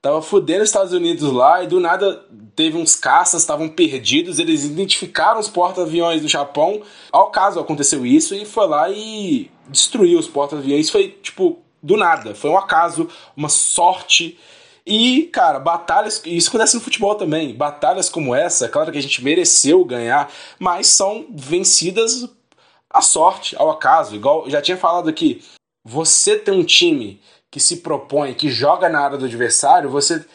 tava 0.05 0.21
fudendo 0.21 0.61
os 0.61 0.69
Estados 0.69 0.93
Unidos 0.93 1.31
lá 1.31 1.63
e 1.63 1.67
do 1.67 1.79
nada 1.79 2.23
teve 2.55 2.77
uns 2.77 2.95
caças, 2.95 3.41
estavam 3.41 3.67
perdidos, 3.67 4.37
eles 4.37 4.63
identificaram 4.63 5.39
os 5.39 5.49
porta-aviões 5.49 6.21
do 6.21 6.27
Japão. 6.27 6.83
Ao 7.11 7.31
caso 7.31 7.59
aconteceu 7.59 8.05
isso 8.05 8.35
e 8.35 8.45
foi 8.45 8.67
lá 8.67 8.87
e 8.87 9.49
destruiu 9.67 10.19
os 10.19 10.27
porta-aviões. 10.27 10.91
Foi 10.91 11.07
tipo 11.23 11.57
do 11.81 11.97
nada, 11.97 12.35
foi 12.35 12.51
um 12.51 12.57
acaso, 12.57 13.09
uma 13.35 13.49
sorte. 13.49 14.37
E, 14.85 15.23
cara, 15.33 15.57
batalhas, 15.57 16.21
isso 16.23 16.49
acontece 16.49 16.75
no 16.75 16.81
futebol 16.81 17.15
também. 17.15 17.55
Batalhas 17.55 18.07
como 18.07 18.35
essa, 18.35 18.69
claro 18.69 18.91
que 18.91 18.99
a 18.99 19.01
gente 19.01 19.23
mereceu 19.23 19.83
ganhar, 19.83 20.31
mas 20.59 20.85
são 20.85 21.25
vencidas 21.31 22.29
à 22.91 23.01
sorte, 23.01 23.55
ao 23.57 23.71
acaso. 23.71 24.15
Igual 24.15 24.47
já 24.51 24.61
tinha 24.61 24.77
falado 24.77 25.09
aqui, 25.09 25.41
você 25.83 26.37
tem 26.37 26.53
um 26.53 26.63
time 26.63 27.19
que 27.55 27.59
se 27.61 27.77
propõe, 27.77 28.33
que 28.33 28.49
joga 28.49 28.89
na 28.89 28.99
área 28.99 29.17
do 29.17 29.23
adversário, 29.23 29.89
você 29.89 30.25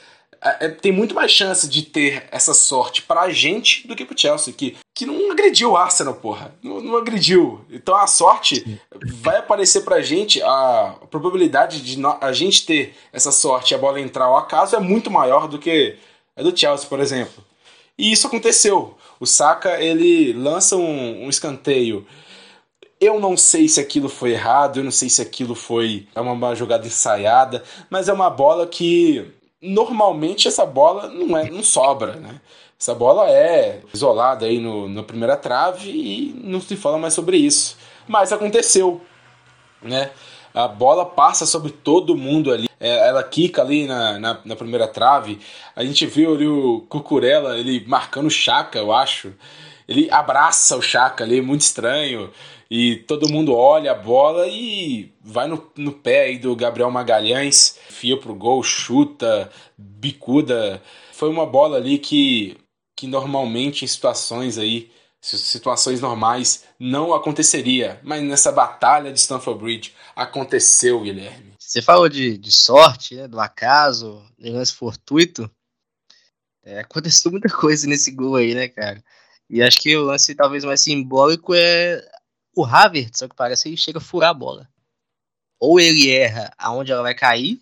é, 0.40 0.64
é, 0.64 0.68
tem 0.70 0.90
muito 0.90 1.14
mais 1.14 1.30
chance 1.30 1.68
de 1.68 1.82
ter 1.82 2.26
essa 2.32 2.54
sorte 2.54 3.02
pra 3.02 3.28
gente 3.28 3.86
do 3.86 3.94
que 3.94 4.06
pro 4.06 4.18
Chelsea, 4.18 4.54
que, 4.54 4.78
que 4.94 5.04
não 5.04 5.30
agrediu 5.30 5.72
o 5.72 5.76
Arsenal, 5.76 6.14
porra. 6.14 6.54
Não, 6.62 6.80
não 6.80 6.96
agrediu. 6.96 7.62
Então 7.68 7.94
a 7.94 8.06
sorte 8.06 8.80
vai 9.20 9.36
aparecer 9.36 9.82
pra 9.82 10.00
gente, 10.00 10.42
a 10.42 10.96
probabilidade 11.10 11.82
de 11.82 12.02
a 12.22 12.32
gente 12.32 12.64
ter 12.64 12.94
essa 13.12 13.30
sorte 13.30 13.72
e 13.72 13.74
a 13.74 13.78
bola 13.78 14.00
entrar 14.00 14.24
ao 14.24 14.38
acaso 14.38 14.74
é 14.74 14.80
muito 14.80 15.10
maior 15.10 15.46
do 15.46 15.58
que 15.58 15.98
a 16.34 16.42
do 16.42 16.56
Chelsea, 16.56 16.88
por 16.88 17.00
exemplo. 17.00 17.44
E 17.98 18.10
isso 18.10 18.26
aconteceu. 18.26 18.96
O 19.20 19.26
Saka, 19.26 19.78
ele 19.78 20.32
lança 20.32 20.74
um, 20.74 21.26
um 21.26 21.28
escanteio 21.28 22.06
eu 23.00 23.18
não 23.18 23.36
sei 23.36 23.66
se 23.66 23.80
aquilo 23.80 24.08
foi 24.08 24.32
errado, 24.32 24.78
eu 24.78 24.84
não 24.84 24.90
sei 24.90 25.08
se 25.08 25.22
aquilo 25.22 25.54
foi 25.54 26.06
uma 26.14 26.54
jogada 26.54 26.86
ensaiada, 26.86 27.64
mas 27.88 28.08
é 28.08 28.12
uma 28.12 28.28
bola 28.28 28.66
que 28.66 29.26
normalmente 29.60 30.46
essa 30.46 30.66
bola 30.66 31.08
não 31.08 31.36
é 31.36 31.48
não 31.50 31.62
sobra, 31.62 32.16
né? 32.16 32.40
Essa 32.78 32.94
bola 32.94 33.28
é 33.30 33.80
isolada 33.92 34.46
aí 34.46 34.58
no, 34.58 34.88
na 34.88 35.02
primeira 35.02 35.36
trave 35.36 35.90
e 35.90 36.34
não 36.44 36.60
se 36.60 36.76
fala 36.76 36.98
mais 36.98 37.12
sobre 37.12 37.36
isso. 37.36 37.76
Mas 38.08 38.32
aconteceu, 38.32 39.00
né? 39.82 40.10
A 40.52 40.66
bola 40.66 41.04
passa 41.04 41.46
sobre 41.46 41.72
todo 41.72 42.16
mundo 42.16 42.50
ali. 42.50 42.68
É, 42.80 43.08
ela 43.08 43.22
quica 43.22 43.62
ali 43.62 43.86
na, 43.86 44.18
na, 44.18 44.40
na, 44.44 44.56
primeira 44.56 44.88
trave. 44.88 45.38
A 45.76 45.84
gente 45.84 46.06
viu 46.06 46.34
ali 46.34 46.46
o 46.46 46.80
Cucurella, 46.88 47.58
ele 47.58 47.84
marcando 47.86 48.26
o 48.26 48.30
Chaka, 48.30 48.78
eu 48.78 48.92
acho. 48.92 49.32
Ele 49.86 50.10
abraça 50.10 50.76
o 50.76 50.82
Chaka 50.82 51.22
ali, 51.22 51.42
muito 51.42 51.60
estranho 51.60 52.30
e 52.70 52.98
todo 52.98 53.28
mundo 53.28 53.52
olha 53.52 53.90
a 53.90 53.96
bola 53.96 54.46
e 54.46 55.12
vai 55.20 55.48
no, 55.48 55.72
no 55.76 55.92
pé 55.92 56.26
aí 56.26 56.38
do 56.38 56.54
Gabriel 56.54 56.88
Magalhães, 56.88 57.76
fia 57.88 58.16
pro 58.16 58.32
gol, 58.32 58.62
chuta, 58.62 59.50
bicuda. 59.76 60.80
Foi 61.12 61.28
uma 61.28 61.44
bola 61.44 61.78
ali 61.78 61.98
que, 61.98 62.56
que 62.96 63.08
normalmente 63.08 63.84
em 63.84 63.88
situações 63.88 64.56
aí, 64.56 64.88
situações 65.20 66.00
normais, 66.00 66.64
não 66.78 67.12
aconteceria. 67.12 68.00
Mas 68.04 68.22
nessa 68.22 68.52
batalha 68.52 69.12
de 69.12 69.18
Stamford 69.18 69.60
Bridge 69.60 69.94
aconteceu, 70.14 71.00
Guilherme. 71.00 71.54
Você 71.58 71.82
falou 71.82 72.08
de, 72.08 72.38
de 72.38 72.52
sorte, 72.52 73.16
né, 73.16 73.26
do 73.26 73.40
acaso, 73.40 74.24
de 74.38 74.48
lance 74.48 74.72
fortuito. 74.72 75.50
É, 76.64 76.78
aconteceu 76.80 77.32
muita 77.32 77.48
coisa 77.50 77.88
nesse 77.88 78.12
gol 78.12 78.36
aí, 78.36 78.54
né, 78.54 78.68
cara? 78.68 79.02
E 79.48 79.60
acho 79.60 79.80
que 79.80 79.96
o 79.96 80.04
lance 80.04 80.32
talvez 80.36 80.64
mais 80.64 80.80
simbólico 80.80 81.52
é 81.52 82.00
o 82.54 82.64
Havertz, 82.64 83.22
ao 83.22 83.28
que 83.28 83.36
parece, 83.36 83.68
ele 83.68 83.76
chega 83.76 83.98
a 83.98 84.02
furar 84.02 84.30
a 84.30 84.34
bola. 84.34 84.68
Ou 85.58 85.78
ele 85.78 86.10
erra 86.10 86.52
aonde 86.58 86.90
ela 86.90 87.02
vai 87.02 87.14
cair, 87.14 87.60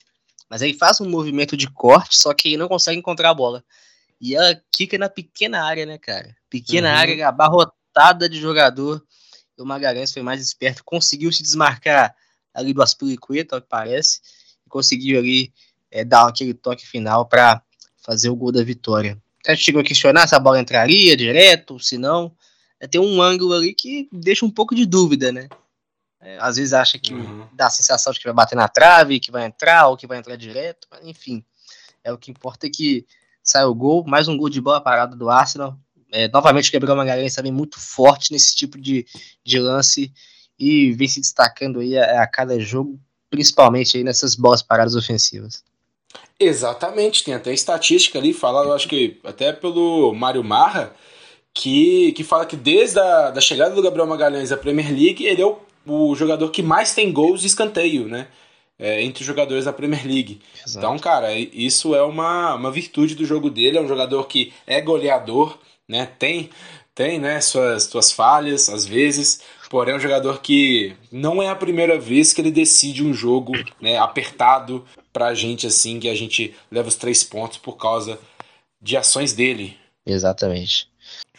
mas 0.49 0.63
ele 0.63 0.75
faz 0.75 1.01
um 1.01 1.09
movimento 1.09 1.57
de 1.57 1.69
corte, 1.69 2.19
só 2.19 2.33
que 2.33 2.49
ele 2.49 2.57
não 2.57 2.69
consegue 2.69 2.99
encontrar 2.99 3.31
a 3.31 3.35
bola. 3.35 3.65
E 4.21 4.35
ela 4.35 4.61
quica 4.73 4.99
na 4.99 5.09
pequena 5.09 5.63
área, 5.63 5.85
né, 5.85 5.99
cara? 5.99 6.35
Pequena 6.49 6.91
uhum. 6.91 6.97
área, 6.97 7.29
abarrotada 7.29 8.29
de 8.29 8.41
jogador. 8.41 9.03
E 9.57 9.63
o 9.63 9.67
Magalhães 9.67 10.13
foi 10.13 10.23
mais 10.23 10.41
esperto, 10.41 10.85
conseguiu 10.85 11.33
se 11.33 11.43
desmarcar 11.43 12.15
ali 12.55 12.73
do 12.73 12.83
Aspilicueta, 12.83 13.57
ao 13.57 13.63
que 13.63 13.69
parece, 13.69 14.21
e 14.67 14.71
conseguiu 14.71 15.19
ali 15.19 15.53
é, 15.91 16.05
dar 16.05 16.27
aquele 16.27 16.55
toque 16.55 16.87
final 16.87 17.27
para 17.27 17.63
fazer 17.97 18.31
o 18.31 18.37
gol 18.37 18.53
da 18.53 18.63
vitória. 18.63 19.21
A 19.47 19.55
gente 19.55 19.65
chegou 19.65 19.81
a 19.81 19.85
questionar 19.85 20.27
se 20.27 20.35
a 20.35 20.39
bola 20.39 20.61
entraria 20.61 21.17
direto, 21.17 21.79
se 21.79 21.99
não. 21.99 22.35
É, 22.81 22.87
tem 22.87 23.01
um 23.01 23.21
ângulo 23.21 23.55
ali 23.55 23.75
que 23.75 24.09
deixa 24.13 24.45
um 24.45 24.51
pouco 24.51 24.75
de 24.75 24.87
dúvida, 24.87 25.33
né? 25.33 25.49
É, 26.21 26.37
às 26.41 26.57
vezes 26.57 26.73
acha 26.73 26.99
que 26.99 27.15
uhum. 27.15 27.47
dá 27.53 27.67
a 27.67 27.71
sensação 27.71 28.13
de 28.13 28.19
que 28.19 28.25
vai 28.25 28.35
bater 28.35 28.57
na 28.57 28.69
trave, 28.69 29.21
que 29.21 29.31
vai 29.31 29.47
entrar, 29.47 29.89
ou 29.89 29.97
que 29.97 30.07
vai 30.07 30.19
entrar 30.19 30.37
direto, 30.37 30.87
mas 30.91 31.07
enfim. 31.07 31.45
É 32.03 32.13
o 32.13 32.19
que 32.19 32.31
importa 32.31 32.67
é 32.67 32.71
que 32.71 33.07
sai 33.43 33.65
o 33.65 33.75
gol, 33.75 34.05
mais 34.07 34.29
um 34.29 34.37
gol 34.37 34.49
de 34.49 34.61
boa 34.61 34.81
parada 34.81 35.17
do 35.17 35.31
Arsenal. 35.31 35.79
É, 36.11 36.29
novamente 36.29 36.71
o 36.71 36.73
Gabriel 36.73 36.97
Magalhães 36.97 37.35
também 37.35 37.53
muito 37.53 37.79
forte 37.79 38.33
nesse 38.33 38.55
tipo 38.55 38.81
de, 38.81 39.07
de 39.45 39.59
lance 39.59 40.13
e 40.59 40.93
vem 40.93 41.07
se 41.07 41.21
destacando 41.21 41.81
aí 41.81 41.97
a, 41.97 42.23
a 42.23 42.27
cada 42.27 42.59
jogo, 42.59 42.99
principalmente 43.31 43.97
aí 43.97 44.05
nessas 44.05 44.35
boas 44.35 44.63
paradas 44.63 44.97
ofensivas. 44.97 45.63
Exatamente, 46.41 47.25
tem 47.25 47.35
até 47.35 47.53
estatística 47.53 48.19
ali, 48.19 48.33
falado, 48.33 48.73
acho 48.73 48.89
que 48.89 49.21
até 49.25 49.53
pelo 49.53 50.15
Mário 50.15 50.43
Marra, 50.43 50.95
que, 51.55 52.13
que 52.13 52.25
fala 52.25 52.47
que 52.47 52.57
desde 52.57 52.99
a 52.99 53.31
da 53.31 53.41
chegada 53.41 53.75
do 53.75 53.83
Gabriel 53.83 54.07
Magalhães 54.07 54.53
à 54.53 54.57
Premier 54.57 54.89
League, 54.89 55.25
ele 55.25 55.43
é 55.43 55.47
o, 55.47 55.59
o 55.87 56.15
jogador 56.15 56.51
que 56.51 56.63
mais 56.63 56.95
tem 56.95 57.13
gols 57.13 57.41
de 57.41 57.47
escanteio, 57.47 58.07
né? 58.07 58.29
É, 58.79 59.03
entre 59.03 59.23
os 59.23 59.27
jogadores 59.27 59.65
da 59.65 59.73
Premier 59.73 60.07
League. 60.07 60.41
Exato. 60.55 60.79
Então, 60.79 60.99
cara, 61.01 61.35
isso 61.35 61.97
é 61.97 62.03
uma, 62.03 62.55
uma 62.55 62.71
virtude 62.71 63.17
do 63.17 63.25
jogo 63.25 63.51
dele. 63.51 63.77
É 63.77 63.81
um 63.81 63.89
jogador 63.89 64.29
que 64.29 64.53
é 64.69 64.81
goleador, 64.81 65.59
né? 65.89 66.09
Tem, 66.17 66.49
tem 66.95 67.19
né, 67.19 67.41
suas, 67.41 67.85
suas 67.85 68.13
falhas 68.13 68.69
às 68.69 68.87
vezes, 68.87 69.41
porém 69.69 69.95
é 69.95 69.97
um 69.97 70.01
jogador 70.01 70.41
que 70.41 70.95
não 71.11 71.43
é 71.43 71.49
a 71.49 71.57
primeira 71.57 71.99
vez 71.99 72.33
que 72.33 72.41
ele 72.41 72.53
decide 72.53 73.05
um 73.05 73.13
jogo 73.13 73.53
né, 73.81 73.99
apertado 73.99 74.85
pra 75.13 75.35
gente, 75.35 75.67
assim, 75.67 75.99
que 75.99 76.09
a 76.09 76.15
gente 76.15 76.55
leva 76.71 76.87
os 76.87 76.95
três 76.95 77.25
pontos 77.25 77.59
por 77.59 77.77
causa 77.77 78.19
de 78.81 78.97
ações 78.97 79.33
dele. 79.33 79.77
Exatamente. 80.07 80.89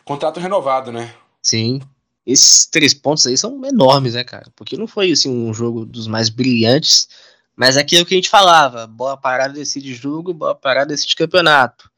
Contrato 0.09 0.39
renovado, 0.39 0.91
né? 0.91 1.13
Sim. 1.39 1.79
Esses 2.25 2.65
três 2.65 2.95
pontos 2.95 3.27
aí 3.27 3.37
são 3.37 3.63
enormes, 3.63 4.15
né, 4.15 4.23
cara? 4.23 4.51
Porque 4.55 4.75
não 4.75 4.87
foi 4.87 5.11
assim 5.11 5.29
um 5.29 5.53
jogo 5.53 5.85
dos 5.85 6.07
mais 6.07 6.29
brilhantes, 6.29 7.07
mas 7.55 7.77
é 7.77 7.81
aquilo 7.81 8.03
que 8.07 8.15
a 8.15 8.17
gente 8.17 8.27
falava: 8.27 8.87
boa 8.87 9.15
parada 9.15 9.53
decide 9.53 9.93
jogo, 9.93 10.33
boa 10.33 10.55
parada 10.55 10.87
decide 10.87 11.15
campeonato. 11.15 11.91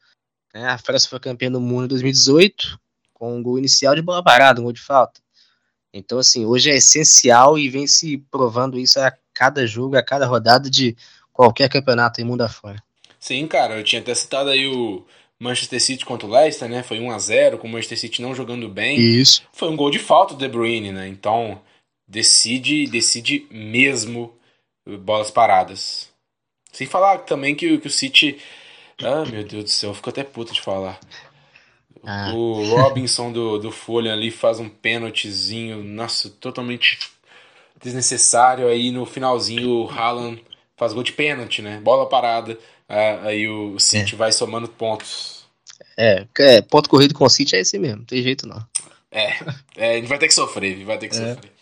É, 0.52 0.66
a 0.66 0.76
França 0.76 1.08
foi 1.08 1.18
campeã 1.20 1.50
do 1.50 1.58
mundo 1.58 1.86
em 1.86 1.88
2018, 1.88 2.78
com 3.14 3.34
um 3.34 3.42
gol 3.42 3.58
inicial 3.58 3.94
de 3.94 4.02
bola 4.02 4.22
parada, 4.22 4.60
um 4.60 4.64
gol 4.64 4.74
de 4.74 4.82
falta. 4.82 5.18
Então, 5.90 6.18
assim, 6.18 6.44
hoje 6.44 6.70
é 6.70 6.76
essencial 6.76 7.58
e 7.58 7.70
vem 7.70 7.86
se 7.86 8.18
provando 8.30 8.78
isso 8.78 9.00
a 9.00 9.10
cada 9.32 9.66
jogo, 9.66 9.96
a 9.96 10.02
cada 10.02 10.26
rodada 10.26 10.68
de 10.68 10.94
qualquer 11.32 11.70
campeonato 11.70 12.20
em 12.20 12.24
mundo 12.24 12.42
afora. 12.42 12.82
Sim, 13.18 13.46
cara, 13.46 13.78
eu 13.78 13.84
tinha 13.84 14.02
até 14.02 14.14
citado 14.14 14.50
aí 14.50 14.68
o, 14.68 15.02
Manchester 15.42 15.80
City 15.80 16.06
contra 16.06 16.26
o 16.26 16.30
Leicester, 16.30 16.68
né? 16.68 16.82
Foi 16.84 17.00
1 17.00 17.10
a 17.10 17.18
0 17.18 17.58
com 17.58 17.66
o 17.66 17.70
Manchester 17.70 17.98
City 17.98 18.22
não 18.22 18.34
jogando 18.34 18.68
bem. 18.68 18.98
Isso. 18.98 19.42
Foi 19.52 19.68
um 19.68 19.76
gol 19.76 19.90
de 19.90 19.98
falta 19.98 20.34
do 20.34 20.38
De 20.38 20.48
Bruyne, 20.48 20.92
né? 20.92 21.08
Então, 21.08 21.60
decide, 22.06 22.86
decide 22.86 23.46
mesmo 23.50 24.32
bolas 25.00 25.30
paradas. 25.32 26.08
Sem 26.72 26.86
falar 26.86 27.18
também 27.18 27.56
que, 27.56 27.76
que 27.78 27.86
o 27.88 27.90
City. 27.90 28.38
Ah, 29.02 29.24
meu 29.28 29.42
Deus 29.42 29.64
do 29.64 29.70
céu, 29.70 29.90
eu 29.90 29.94
fico 29.94 30.10
até 30.10 30.22
puto 30.22 30.52
de 30.52 30.60
falar. 30.60 31.00
Ah. 32.04 32.32
O 32.34 32.62
Robinson 32.64 33.32
do, 33.32 33.58
do 33.58 33.72
Folha 33.72 34.12
ali 34.12 34.30
faz 34.30 34.60
um 34.60 34.68
pênaltizinho, 34.68 35.82
nossa, 35.82 36.30
totalmente 36.30 36.98
desnecessário. 37.82 38.68
Aí 38.68 38.92
no 38.92 39.04
finalzinho 39.04 39.70
o 39.70 39.90
Haaland 39.90 40.42
faz 40.76 40.92
gol 40.92 41.02
de 41.02 41.12
pênalti, 41.12 41.62
né? 41.62 41.80
Bola 41.82 42.08
parada. 42.08 42.58
Aí 42.88 43.48
o 43.48 43.78
City 43.78 44.14
é. 44.14 44.18
vai 44.18 44.32
somando 44.32 44.68
pontos. 44.68 45.44
É, 45.96 46.26
é, 46.38 46.62
ponto 46.62 46.88
corrido 46.88 47.14
com 47.14 47.24
o 47.24 47.30
City 47.30 47.56
é 47.56 47.60
esse 47.60 47.78
mesmo, 47.78 47.98
não 47.98 48.04
tem 48.04 48.22
jeito 48.22 48.46
não. 48.46 48.64
É, 49.10 49.36
é 49.76 49.92
a 49.92 49.96
gente 49.96 50.08
vai 50.08 50.18
ter 50.18 50.28
que 50.28 50.34
sofrer, 50.34 50.84
vai 50.84 50.98
ter 50.98 51.08
que 51.08 51.16
é. 51.16 51.34
sofrer. 51.34 51.52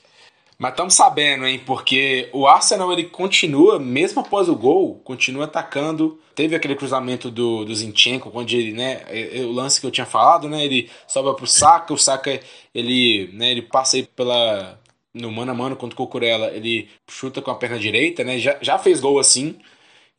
Mas 0.61 0.72
estamos 0.72 0.92
sabendo, 0.92 1.46
hein? 1.46 1.59
Porque 1.64 2.28
o 2.35 2.46
Arsenal 2.46 2.92
ele 2.92 3.04
continua, 3.04 3.78
mesmo 3.78 4.20
após 4.20 4.46
o 4.46 4.54
gol, 4.54 5.00
continua 5.02 5.46
atacando. 5.46 6.20
Teve 6.35 6.54
aquele 6.54 6.76
cruzamento 6.76 7.30
do, 7.30 7.64
do 7.64 7.74
Zinchenko, 7.74 8.30
onde 8.35 8.59
ele, 8.59 8.72
né? 8.72 9.00
O 9.42 9.52
lance 9.52 9.80
que 9.80 9.87
eu 9.87 9.90
tinha 9.90 10.04
falado, 10.04 10.50
né? 10.50 10.62
Ele 10.62 10.90
sobe 11.09 11.35
pro 11.35 11.46
Saka, 11.46 11.94
o 11.94 11.96
Saka 11.96 12.38
ele, 12.74 13.30
né, 13.33 13.50
ele 13.52 13.62
passa 13.62 13.96
aí 13.96 14.02
pela. 14.02 14.78
No 15.14 15.33
mano 15.33 15.50
a 15.50 15.54
mano 15.54 15.76
contra 15.76 15.94
o 15.94 15.96
Cucurella, 15.96 16.48
ele 16.48 16.90
chuta 17.09 17.40
com 17.40 17.50
a 17.50 17.54
perna 17.54 17.78
direita, 17.78 18.22
né? 18.22 18.38
Já, 18.38 18.59
já 18.61 18.78
fez 18.78 19.00
gol 19.00 19.18
assim. 19.18 19.56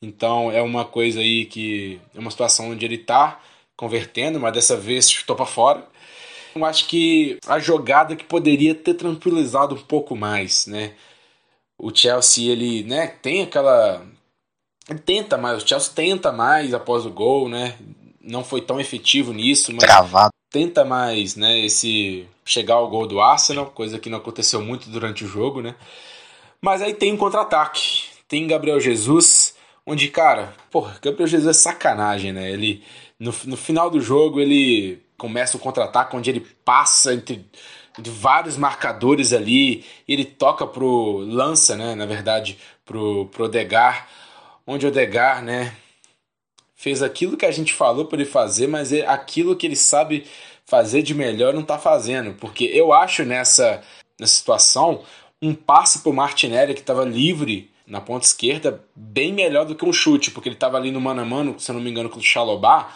Então 0.01 0.51
é 0.51 0.61
uma 0.61 0.85
coisa 0.85 1.19
aí 1.19 1.45
que 1.45 1.99
é 2.15 2.19
uma 2.19 2.31
situação 2.31 2.71
onde 2.71 2.85
ele 2.85 2.97
tá 2.97 3.39
convertendo, 3.75 4.39
mas 4.39 4.53
dessa 4.53 4.75
vez 4.75 5.09
chutou 5.09 5.35
para 5.35 5.45
fora. 5.45 5.85
Eu 6.55 6.65
acho 6.65 6.87
que 6.87 7.37
a 7.47 7.59
jogada 7.59 8.15
que 8.15 8.25
poderia 8.25 8.75
ter 8.75 8.95
tranquilizado 8.95 9.75
um 9.75 9.81
pouco 9.81 10.15
mais, 10.15 10.67
né? 10.67 10.93
o 11.81 11.93
Chelsea 11.93 12.51
ele, 12.51 12.83
né, 12.83 13.07
tem 13.07 13.41
aquela 13.41 14.05
ele 14.87 14.99
tenta 14.99 15.37
mais, 15.37 15.63
o 15.63 15.67
Chelsea 15.67 15.91
tenta 15.95 16.31
mais 16.31 16.73
após 16.73 17.05
o 17.05 17.09
gol, 17.09 17.49
né? 17.49 17.75
Não 18.21 18.43
foi 18.43 18.61
tão 18.61 18.79
efetivo 18.79 19.33
nisso, 19.33 19.71
mas 19.71 19.85
Travado. 19.85 20.31
tenta 20.51 20.85
mais, 20.85 21.35
né, 21.35 21.59
esse 21.65 22.27
chegar 22.45 22.75
ao 22.75 22.89
gol 22.89 23.07
do 23.07 23.19
Arsenal, 23.19 23.67
coisa 23.67 23.97
que 23.97 24.09
não 24.09 24.19
aconteceu 24.19 24.61
muito 24.61 24.89
durante 24.89 25.23
o 25.23 25.27
jogo, 25.27 25.61
né? 25.61 25.75
Mas 26.61 26.81
aí 26.81 26.93
tem 26.93 27.13
um 27.13 27.17
contra-ataque. 27.17 28.03
Tem 28.27 28.45
Gabriel 28.45 28.79
Jesus, 28.79 29.50
onde, 29.85 30.07
cara, 30.09 30.53
porra, 30.69 30.97
Gabriel 31.01 31.27
Jesus 31.27 31.57
é 31.57 31.59
sacanagem, 31.59 32.31
né? 32.31 32.51
Ele 32.51 32.83
no, 33.19 33.33
no 33.45 33.57
final 33.57 33.89
do 33.89 34.01
jogo 34.01 34.39
ele 34.39 35.01
começa 35.17 35.57
o 35.57 35.59
contra-ataque 35.59 36.15
onde 36.15 36.29
ele 36.29 36.41
passa 36.65 37.13
entre 37.13 37.45
vários 38.09 38.57
marcadores 38.57 39.33
ali, 39.33 39.85
ele 40.07 40.25
toca 40.25 40.65
pro 40.65 41.17
lança, 41.17 41.75
né, 41.75 41.93
na 41.93 42.05
verdade, 42.05 42.57
pro 42.85 43.27
pro 43.27 43.45
Odegar, 43.45 44.07
onde 44.65 44.85
o 44.85 44.89
Odegar, 44.89 45.43
né, 45.43 45.75
fez 46.75 47.03
aquilo 47.03 47.37
que 47.37 47.45
a 47.45 47.51
gente 47.51 47.73
falou 47.73 48.05
para 48.05 48.19
ele 48.19 48.29
fazer, 48.29 48.67
mas 48.67 48.91
é 48.91 49.05
aquilo 49.05 49.55
que 49.55 49.67
ele 49.67 49.75
sabe 49.75 50.25
fazer 50.65 51.01
de 51.03 51.13
melhor 51.13 51.53
não 51.53 51.63
tá 51.63 51.77
fazendo, 51.77 52.33
porque 52.33 52.65
eu 52.65 52.93
acho 52.93 53.23
nessa, 53.23 53.83
nessa 54.19 54.33
situação 54.33 55.03
um 55.41 55.53
passe 55.53 55.99
pro 55.99 56.13
Martinelli 56.13 56.73
que 56.73 56.79
estava 56.79 57.03
livre 57.03 57.70
na 57.91 57.99
ponta 57.99 58.25
esquerda 58.25 58.81
bem 58.95 59.33
melhor 59.33 59.65
do 59.65 59.75
que 59.75 59.83
um 59.83 59.91
chute, 59.91 60.31
porque 60.31 60.47
ele 60.47 60.55
estava 60.55 60.77
ali 60.77 60.91
no 60.91 61.01
mano 61.01 61.21
a 61.21 61.25
mano, 61.25 61.59
se 61.59 61.69
eu 61.69 61.75
não 61.75 61.81
me 61.81 61.91
engano, 61.91 62.09
com 62.09 62.19
o 62.19 62.23
Xalobá, 62.23 62.95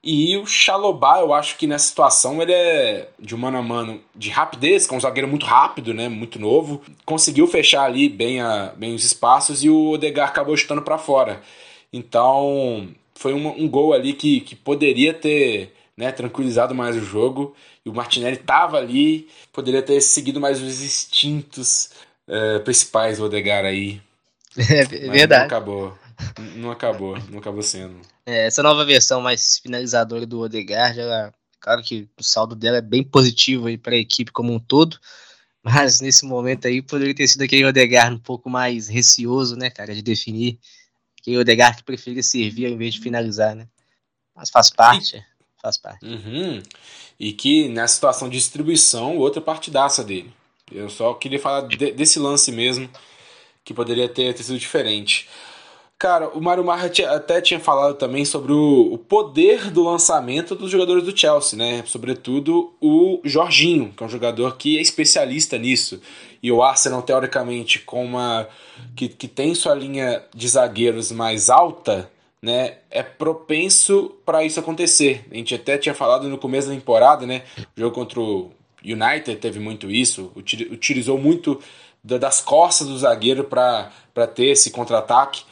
e 0.00 0.36
o 0.36 0.46
Xalobá, 0.46 1.18
eu 1.18 1.34
acho 1.34 1.58
que 1.58 1.66
nessa 1.66 1.88
situação 1.88 2.40
ele 2.40 2.52
é 2.52 3.08
de 3.18 3.34
um 3.34 3.38
mano 3.38 3.58
a 3.58 3.62
mano 3.62 4.00
de 4.14 4.30
rapidez, 4.30 4.86
que 4.86 4.94
é 4.94 4.96
um 4.96 5.00
zagueiro 5.00 5.26
muito 5.26 5.44
rápido, 5.44 5.92
né, 5.92 6.08
muito 6.08 6.38
novo. 6.38 6.82
Conseguiu 7.04 7.48
fechar 7.48 7.82
ali 7.82 8.08
bem, 8.08 8.40
a, 8.40 8.72
bem 8.76 8.94
os 8.94 9.04
espaços 9.04 9.64
e 9.64 9.68
o 9.68 9.90
Odegar 9.90 10.28
acabou 10.28 10.56
chutando 10.56 10.82
para 10.82 10.98
fora. 10.98 11.42
Então, 11.92 12.88
foi 13.14 13.34
um, 13.34 13.48
um, 13.48 13.68
gol 13.68 13.92
ali 13.92 14.12
que, 14.12 14.40
que 14.40 14.54
poderia 14.54 15.12
ter 15.12 15.72
né, 15.96 16.12
tranquilizado 16.12 16.74
mais 16.74 16.96
o 16.96 17.00
jogo. 17.00 17.54
E 17.84 17.88
o 17.88 17.94
Martinelli 17.94 18.36
estava 18.36 18.78
ali, 18.78 19.28
poderia 19.52 19.82
ter 19.82 20.00
seguido 20.00 20.40
mais 20.40 20.62
os 20.62 20.80
instintos 20.80 21.90
é, 22.28 22.60
principais 22.60 23.18
do 23.18 23.24
Odegar 23.24 23.64
aí. 23.64 24.00
É 24.56 24.84
verdade. 24.84 25.40
Não 25.40 25.46
acabou. 25.46 25.98
Não 26.56 26.70
acabou, 26.70 27.18
não 27.30 27.38
acabou 27.38 27.62
sendo. 27.62 28.00
É, 28.24 28.46
essa 28.46 28.62
nova 28.62 28.84
versão 28.84 29.20
mais 29.20 29.58
finalizadora 29.58 30.26
do 30.26 30.40
Odegaard, 30.40 30.98
ela, 30.98 31.32
claro 31.60 31.82
que 31.82 32.08
o 32.18 32.22
saldo 32.22 32.54
dela 32.54 32.78
é 32.78 32.82
bem 32.82 33.02
positivo 33.02 33.66
aí 33.66 33.76
para 33.76 33.94
a 33.94 33.98
equipe 33.98 34.30
como 34.30 34.52
um 34.52 34.60
todo, 34.60 34.98
mas 35.62 36.00
nesse 36.00 36.24
momento 36.24 36.66
aí 36.66 36.80
poderia 36.82 37.14
ter 37.14 37.26
sido 37.26 37.42
aquele 37.42 37.64
Odegaard 37.64 38.14
um 38.14 38.18
pouco 38.18 38.48
mais 38.48 38.88
receoso, 38.88 39.56
né, 39.56 39.70
cara, 39.70 39.94
de 39.94 40.02
definir. 40.02 40.58
Aquele 41.20 41.38
Odegaard 41.38 41.78
que 41.78 41.84
preferia 41.84 42.22
servir 42.22 42.66
ao 42.66 42.72
invés 42.72 42.94
de 42.94 43.00
finalizar, 43.00 43.54
né? 43.54 43.66
Mas 44.34 44.50
faz 44.50 44.70
parte, 44.70 45.16
e, 45.16 45.24
faz 45.60 45.76
parte. 45.78 46.04
Uhum. 46.04 46.62
E 47.18 47.32
que 47.32 47.68
nessa 47.68 47.94
situação 47.94 48.28
de 48.28 48.38
distribuição, 48.38 49.16
outra 49.18 49.40
partidaça 49.40 50.02
dele. 50.02 50.32
Eu 50.70 50.88
só 50.88 51.14
queria 51.14 51.38
falar 51.38 51.68
de, 51.68 51.92
desse 51.92 52.18
lance 52.18 52.50
mesmo, 52.50 52.88
que 53.64 53.74
poderia 53.74 54.08
ter, 54.08 54.32
ter 54.34 54.42
sido 54.42 54.58
diferente. 54.58 55.28
Cara, 56.02 56.30
o 56.30 56.40
Mário 56.40 56.64
Marra 56.64 56.90
até 57.14 57.40
tinha 57.40 57.60
falado 57.60 57.94
também 57.94 58.24
sobre 58.24 58.52
o, 58.52 58.92
o, 58.92 58.98
poder 58.98 59.70
do 59.70 59.84
lançamento 59.84 60.56
dos 60.56 60.68
jogadores 60.68 61.04
do 61.04 61.16
Chelsea, 61.16 61.56
né? 61.56 61.84
Sobretudo 61.86 62.74
o 62.80 63.20
Jorginho, 63.22 63.94
que 63.96 64.02
é 64.02 64.06
um 64.06 64.08
jogador 64.08 64.56
que 64.56 64.76
é 64.76 64.80
especialista 64.80 65.56
nisso. 65.56 66.02
E 66.42 66.50
o 66.50 66.60
Arsenal, 66.60 67.02
teoricamente, 67.02 67.78
com 67.78 68.04
uma. 68.04 68.48
que, 68.96 69.08
que 69.08 69.28
tem 69.28 69.54
sua 69.54 69.76
linha 69.76 70.24
de 70.34 70.48
zagueiros 70.48 71.12
mais 71.12 71.48
alta, 71.48 72.10
né? 72.42 72.78
É 72.90 73.04
propenso 73.04 74.12
para 74.26 74.42
isso 74.42 74.58
acontecer. 74.58 75.24
A 75.30 75.36
gente 75.36 75.54
até 75.54 75.78
tinha 75.78 75.94
falado 75.94 76.28
no 76.28 76.36
começo 76.36 76.66
da 76.66 76.74
temporada, 76.74 77.24
né? 77.28 77.42
O 77.76 77.80
jogo 77.80 77.94
contra 77.94 78.18
o 78.18 78.50
United 78.84 79.36
teve 79.36 79.60
muito 79.60 79.88
isso, 79.88 80.32
utilizou 80.36 81.16
muito 81.16 81.60
das 82.02 82.40
costas 82.40 82.88
do 82.88 82.98
zagueiro 82.98 83.44
para 83.44 84.26
ter 84.34 84.46
esse 84.46 84.70
contra-ataque 84.70 85.44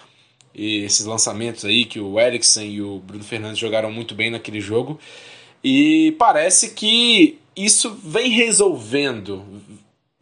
e 0.55 0.85
esses 0.85 1.07
lançamentos 1.07 1.65
aí 1.65 1.85
que 1.85 2.01
o 2.01 2.19
Eriksen 2.19 2.69
e 2.71 2.83
o 2.83 2.99
Bruno 2.99 3.23
Fernandes 3.23 3.59
jogaram 3.59 3.91
muito 3.91 4.15
bem 4.15 4.31
naquele 4.31 4.61
jogo. 4.61 4.99
E 5.63 6.17
parece 6.19 6.71
que 6.71 7.39
isso 7.55 7.97
vem 8.03 8.31
resolvendo, 8.31 9.45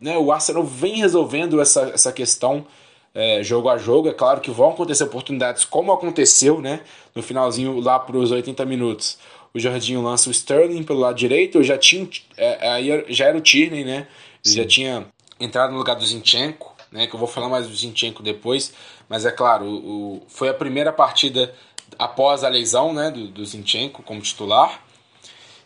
né? 0.01 0.19
O 0.19 0.33
Arsenal 0.33 0.65
vem 0.65 0.97
resolvendo 0.97 1.61
essa, 1.61 1.83
essa 1.95 2.13
questão 2.13 2.67
é, 3.15 3.43
jogo 3.43 3.69
a 3.69 3.79
jogo. 3.79 4.09
É 4.09 4.13
claro 4.13 4.41
que 4.41 4.51
vão 4.51 4.71
acontecer 4.71 5.05
oportunidades 5.05 5.65
como 5.65 5.93
aconteceu, 5.93 6.61
né? 6.61 6.81
No 7.15 7.23
finalzinho 7.23 7.81
lá 7.81 7.99
para 7.99 8.19
os 8.19 8.31
80 8.31 8.65
minutos. 8.67 9.19
O 9.55 9.59
Jorginho 9.59 10.03
lança 10.03 10.29
o 10.29 10.33
Sterling 10.33 10.83
pelo 10.83 11.01
lado 11.01 11.17
direito, 11.17 11.63
já 11.63 11.79
tinha 11.79 12.07
é, 12.37 12.69
aí 12.69 13.05
já 13.09 13.27
era 13.27 13.39
o 13.39 13.41
Tierney, 13.41 13.85
né? 13.85 14.07
Ele 14.45 14.55
já 14.55 14.67
tinha 14.67 15.07
entrado 15.41 15.73
no 15.73 15.79
lugar 15.79 15.97
do 15.97 16.05
Zinchenko, 16.05 16.75
né? 16.91 17.07
Que 17.07 17.15
eu 17.15 17.19
vou 17.19 17.29
falar 17.29 17.49
mais 17.49 17.67
do 17.67 17.75
Zinchenko 17.75 18.23
depois. 18.23 18.73
Mas 19.09 19.25
é 19.25 19.31
claro, 19.31 19.67
o, 19.67 20.23
foi 20.29 20.49
a 20.49 20.55
primeira 20.55 20.93
partida 20.93 21.55
após 21.99 22.45
a 22.45 22.49
lesão 22.49 22.93
né, 22.93 23.11
do, 23.11 23.29
do 23.29 23.45
Zinchenko 23.45 24.03
como 24.03 24.21
titular. 24.21 24.83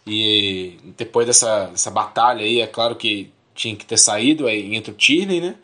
E 0.07 0.79
depois 0.97 1.27
dessa, 1.27 1.67
dessa 1.67 1.91
batalha 1.91 2.45
aí, 2.45 2.61
é 2.61 2.67
claro 2.67 2.97
que 2.97 3.33
tinha 3.55 3.77
que 3.77 3.85
ter 3.85 3.99
saído 3.99 4.47
aí, 4.47 4.75
entre 4.75 4.91
o 4.91 4.95
Tierney, 4.95 5.41
né? 5.41 5.55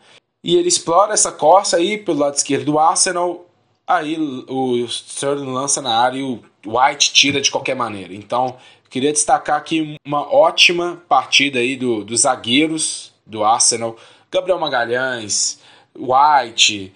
E 0.43 0.55
ele 0.55 0.67
explora 0.67 1.13
essa 1.13 1.31
corsa 1.31 1.77
aí 1.77 1.97
pelo 1.97 2.19
lado 2.19 2.35
esquerdo 2.35 2.65
do 2.65 2.79
Arsenal. 2.79 3.45
Aí 3.85 4.17
o 4.47 4.85
Sterling 4.85 5.51
lança 5.51 5.81
na 5.81 5.97
área 5.97 6.19
e 6.19 6.23
o 6.23 6.41
White 6.65 7.11
tira 7.11 7.41
de 7.41 7.51
qualquer 7.51 7.75
maneira. 7.75 8.13
Então, 8.13 8.55
queria 8.89 9.11
destacar 9.11 9.57
aqui 9.57 9.97
uma 10.05 10.31
ótima 10.33 11.01
partida 11.09 11.59
aí 11.59 11.75
do, 11.75 12.05
dos 12.05 12.21
zagueiros 12.21 13.08
do 13.29 13.43
Arsenal. 13.43 13.95
Gabriel 14.31 14.59
Magalhães, 14.59 15.59
White, 15.95 16.93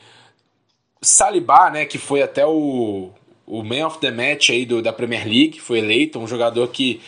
Saliba, 1.01 1.69
né, 1.69 1.85
que 1.85 1.97
foi 1.97 2.21
até 2.21 2.45
o, 2.45 3.11
o 3.45 3.63
Man 3.63 3.87
of 3.87 3.99
the 3.99 4.11
Match 4.11 4.49
aí 4.49 4.65
do, 4.65 4.81
da 4.81 4.93
Premier 4.93 5.25
League, 5.25 5.59
foi 5.59 5.79
eleito, 5.79 6.19
um 6.19 6.27
jogador 6.27 6.67
que. 6.69 7.01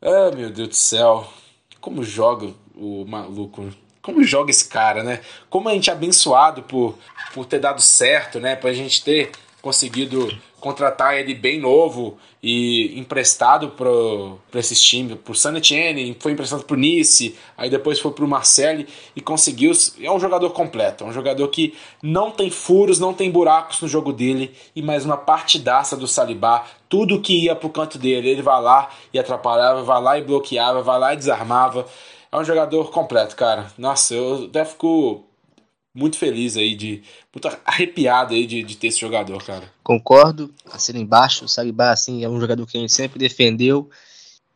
Ah, 0.00 0.30
meu 0.34 0.50
Deus 0.50 0.68
do 0.68 0.74
céu. 0.74 1.26
Como 1.80 2.02
joga 2.02 2.52
o 2.74 3.04
maluco? 3.06 3.68
Como 4.00 4.22
joga 4.24 4.50
esse 4.50 4.68
cara, 4.68 5.02
né? 5.02 5.20
Como 5.48 5.68
a 5.68 5.72
gente 5.72 5.90
é 5.90 5.92
abençoado 5.92 6.62
por, 6.62 6.98
por 7.32 7.46
ter 7.46 7.60
dado 7.60 7.80
certo, 7.80 8.40
né? 8.40 8.56
Pra 8.56 8.72
gente 8.72 9.02
ter 9.04 9.30
conseguido 9.60 10.28
contratar 10.62 11.18
ele 11.18 11.34
bem 11.34 11.58
novo 11.58 12.16
e 12.40 12.98
emprestado 12.98 13.70
para 13.70 14.60
esses 14.60 14.80
times, 14.80 15.18
para 15.22 15.32
o 15.32 15.34
San 15.34 15.56
Etienne, 15.56 16.16
foi 16.20 16.32
emprestado 16.32 16.64
para 16.64 16.74
o 16.74 16.78
Nice, 16.78 17.36
aí 17.58 17.68
depois 17.68 17.98
foi 17.98 18.12
para 18.12 18.24
o 18.24 18.28
Marseille 18.28 18.86
e 19.14 19.20
conseguiu. 19.20 19.72
É 20.00 20.10
um 20.10 20.20
jogador 20.20 20.50
completo, 20.50 21.02
é 21.02 21.06
um 21.08 21.12
jogador 21.12 21.48
que 21.48 21.74
não 22.00 22.30
tem 22.30 22.48
furos, 22.48 23.00
não 23.00 23.12
tem 23.12 23.28
buracos 23.30 23.80
no 23.80 23.88
jogo 23.88 24.12
dele 24.12 24.54
e 24.74 24.80
mais 24.80 25.04
uma 25.04 25.16
partidaça 25.16 25.96
do 25.96 26.06
Salibá. 26.06 26.64
Tudo 26.88 27.20
que 27.20 27.44
ia 27.44 27.56
para 27.56 27.66
o 27.66 27.70
canto 27.70 27.98
dele, 27.98 28.28
ele 28.28 28.42
vai 28.42 28.62
lá 28.62 28.88
e 29.12 29.18
atrapalhava, 29.18 29.82
vai 29.82 30.00
lá 30.00 30.18
e 30.18 30.22
bloqueava, 30.22 30.80
vai 30.80 30.98
lá 30.98 31.12
e 31.12 31.16
desarmava. 31.16 31.86
É 32.30 32.36
um 32.38 32.44
jogador 32.44 32.90
completo, 32.90 33.34
cara. 33.34 33.66
Nossa, 33.76 34.14
eu 34.14 34.44
até 34.44 34.64
fico 34.64 35.24
muito 35.94 36.16
feliz 36.16 36.56
aí, 36.56 36.74
de 36.74 37.02
muito 37.32 37.48
arrepiado 37.64 38.34
aí 38.34 38.46
de, 38.46 38.62
de 38.62 38.76
ter 38.76 38.88
esse 38.88 39.00
jogador, 39.00 39.42
cara. 39.44 39.70
Concordo, 39.82 40.54
assina 40.66 40.98
embaixo, 40.98 41.44
o 41.44 41.48
Saliba, 41.48 41.90
assim, 41.90 42.24
é 42.24 42.28
um 42.28 42.40
jogador 42.40 42.66
que 42.66 42.76
a 42.76 42.80
gente 42.80 42.92
sempre 42.92 43.18
defendeu 43.18 43.90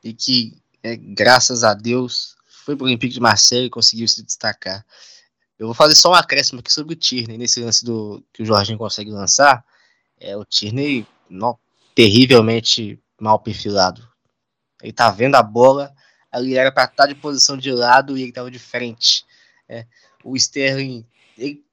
e 0.03 0.13
que, 0.13 0.57
é, 0.83 0.97
graças 0.97 1.63
a 1.63 1.75
Deus, 1.75 2.37
foi 2.65 2.77
pro 2.77 2.87
Olympique 2.87 3.15
de 3.15 3.21
Marseille 3.21 3.67
e 3.67 3.71
conseguiu 3.71 4.09
se 4.09 4.23
destacar. 4.23 4.85
Eu 5.59 5.67
vou 5.67 5.75
fazer 5.75 5.95
só 5.95 6.11
um 6.11 6.15
acréscimo 6.15 6.61
aqui 6.61 6.73
sobre 6.73 6.95
o 6.95 6.97
Tierney, 6.97 7.39
nesse 7.39 7.61
lance 7.61 7.85
do 7.85 8.23
que 8.33 8.43
o 8.43 8.47
Jorginho 8.47 8.79
consegue 8.79 9.11
lançar, 9.11 9.65
é 10.19 10.37
o 10.37 10.45
Tierney 10.45 11.07
não, 11.29 11.59
terrivelmente 11.95 12.99
mal 13.21 13.39
perfilado. 13.39 14.07
Ele 14.83 14.93
tá 14.93 15.11
vendo 15.11 15.35
a 15.35 15.43
bola, 15.43 15.95
ali 16.31 16.57
era 16.57 16.71
para 16.71 16.85
estar 16.85 17.05
tá 17.05 17.07
de 17.07 17.15
posição 17.15 17.57
de 17.57 17.71
lado 17.71 18.17
e 18.17 18.23
ele 18.23 18.33
tava 18.33 18.51
de 18.51 18.59
frente. 18.59 19.25
É, 19.69 19.87
o 20.23 20.37
Sterling 20.37 21.07
ele 21.37 21.67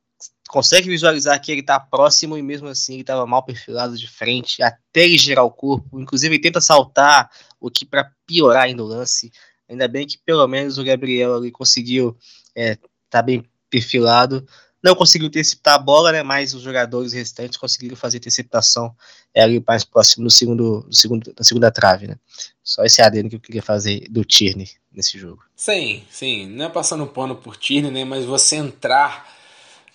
consegue 0.48 0.88
visualizar 0.88 1.42
que 1.42 1.52
ele 1.52 1.62
está 1.62 1.80
próximo 1.80 2.38
e 2.38 2.42
mesmo 2.42 2.68
assim 2.68 2.94
ele 2.94 3.02
estava 3.02 3.26
mal 3.26 3.44
perfilado 3.44 3.98
de 3.98 4.08
frente, 4.08 4.62
até 4.62 5.04
ele 5.04 5.18
girar 5.18 5.44
o 5.44 5.52
corpo. 5.52 6.00
Inclusive, 6.00 6.36
ele 6.36 6.42
tenta 6.42 6.62
saltar, 6.62 7.30
o 7.60 7.72
que 7.72 7.86
para 7.86 8.12
piorar 8.26 8.64
ainda 8.64 8.84
o 8.84 8.88
lance. 8.88 9.32
Ainda 9.68 9.88
bem 9.88 10.06
que 10.06 10.18
pelo 10.18 10.48
menos 10.48 10.78
o 10.78 10.84
Gabriel 10.84 11.36
ali 11.36 11.52
conseguiu 11.52 12.16
é, 12.56 12.78
tá 13.10 13.22
bem 13.22 13.44
perfilado. 13.70 14.46
Não 14.84 14.96
conseguiu 14.96 15.28
interceptar 15.28 15.76
a 15.76 15.80
bola, 15.80 16.12
né? 16.12 16.22
Mas 16.22 16.54
os 16.54 16.62
jogadores 16.62 17.14
restantes 17.14 17.58
conseguiram 17.58 17.96
fazer 17.96 18.18
interceptação 18.18 18.94
é, 19.34 19.42
ali 19.42 19.64
mais 19.66 19.86
próximo 19.86 20.26
no 20.26 20.30
segundo, 20.30 20.84
no 20.86 20.94
segundo, 20.94 21.34
na 21.38 21.44
segunda 21.44 21.72
trave, 21.72 22.06
né? 22.06 22.18
Só 22.62 22.84
esse 22.84 23.02
adendo 23.02 23.30
que 23.30 23.38
eu 23.38 23.40
queria 23.40 23.64
fazer 23.64 24.06
do 24.10 24.26
Tierney 24.26 24.70
nesse 24.92 25.18
jogo. 25.18 25.42
Sim, 25.56 26.04
sim. 26.12 26.48
Não 26.48 26.66
é 26.66 26.70
passando 26.70 27.08
pano 27.08 27.36
por 27.36 27.56
Tierney, 27.56 27.92
né? 27.92 28.04
Mas 28.04 28.26
você 28.26 28.58
entrar 28.58 29.26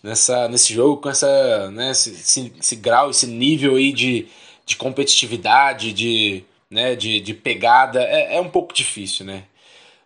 nessa, 0.03 0.49
nesse 0.49 0.73
jogo 0.73 1.01
com 1.01 1.09
essa, 1.09 1.71
né, 1.71 1.91
esse, 1.91 2.11
esse, 2.11 2.53
esse 2.59 2.77
grau, 2.77 3.11
esse 3.11 3.27
nível 3.27 3.77
aí 3.77 3.93
de, 3.93 4.27
de 4.65 4.77
competitividade, 4.77 5.93
de, 5.93 6.45
né, 6.71 6.95
de, 6.95 7.21
de 7.21 7.35
pegada, 7.35 8.03
é, 8.03 8.37
é 8.37 8.41
um 8.41 8.49
pouco 8.49 8.73
difícil, 8.73 9.27
né? 9.27 9.45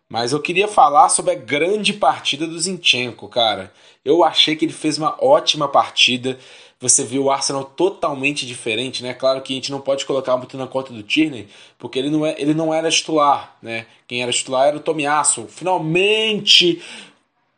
Mas 0.08 0.32
eu 0.32 0.40
queria 0.40 0.68
falar 0.68 1.08
sobre 1.08 1.32
a 1.32 1.34
grande 1.34 1.94
partida 1.94 2.46
do 2.46 2.60
Zinchenko, 2.60 3.28
cara. 3.28 3.72
Eu 4.04 4.22
achei 4.22 4.54
que 4.54 4.62
ele 4.62 4.72
fez 4.72 4.98
uma 4.98 5.16
ótima 5.18 5.66
partida. 5.66 6.38
Você 6.78 7.02
viu 7.02 7.24
o 7.24 7.30
Arsenal 7.30 7.64
totalmente 7.64 8.44
diferente, 8.44 9.02
né? 9.02 9.14
Claro 9.14 9.40
que 9.40 9.54
a 9.54 9.56
gente 9.56 9.70
não 9.70 9.80
pode 9.80 10.04
colocar 10.04 10.36
muito 10.36 10.58
na 10.58 10.66
conta 10.66 10.92
do 10.92 11.02
Tierney, 11.02 11.48
porque 11.78 11.98
ele 11.98 12.10
não, 12.10 12.26
é, 12.26 12.34
ele 12.36 12.52
não 12.52 12.74
era 12.74 12.90
titular, 12.90 13.56
né? 13.62 13.86
Quem 14.06 14.22
era 14.22 14.30
titular 14.30 14.68
era 14.68 14.76
o 14.76 14.80
Tomiasso. 14.80 15.46
Finalmente 15.48 16.82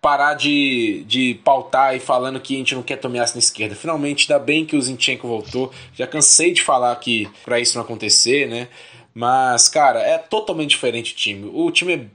parar 0.05 0.35
de, 0.35 1.03
de 1.07 1.40
pautar 1.43 1.97
e 1.97 1.99
falando 1.99 2.38
que 2.38 2.55
a 2.55 2.59
gente 2.59 2.75
não 2.75 2.83
quer 2.83 2.99
Tomiasso 2.99 3.37
na 3.37 3.38
esquerda. 3.38 3.75
Finalmente, 3.75 4.31
ainda 4.31 4.45
bem 4.45 4.67
que 4.67 4.77
o 4.77 4.83
Zinchenko 4.83 5.27
voltou. 5.27 5.73
Já 5.95 6.07
cansei 6.07 6.53
de 6.53 6.61
falar 6.61 6.95
que 6.97 7.27
para 7.43 7.59
isso 7.59 7.79
não 7.79 7.83
acontecer, 7.83 8.47
né? 8.47 8.69
Mas, 9.14 9.67
cara, 9.67 10.03
é 10.03 10.19
totalmente 10.19 10.71
diferente 10.71 11.14
o 11.14 11.17
time. 11.17 11.51
O 11.55 11.71
time, 11.71 12.11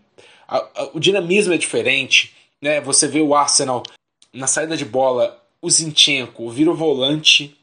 a, 0.48 0.58
a, 0.58 0.90
o 0.94 1.00
dinamismo 1.00 1.52
é 1.52 1.58
diferente, 1.58 2.36
né? 2.62 2.80
Você 2.80 3.08
vê 3.08 3.22
o 3.22 3.34
Arsenal 3.34 3.82
na 4.32 4.46
saída 4.46 4.78
de 4.78 4.86
bola, 4.86 5.42
o 5.60 5.68
Zinchenko 5.68 6.48
vira 6.52 6.70
o 6.70 6.76
volante, 6.76 7.58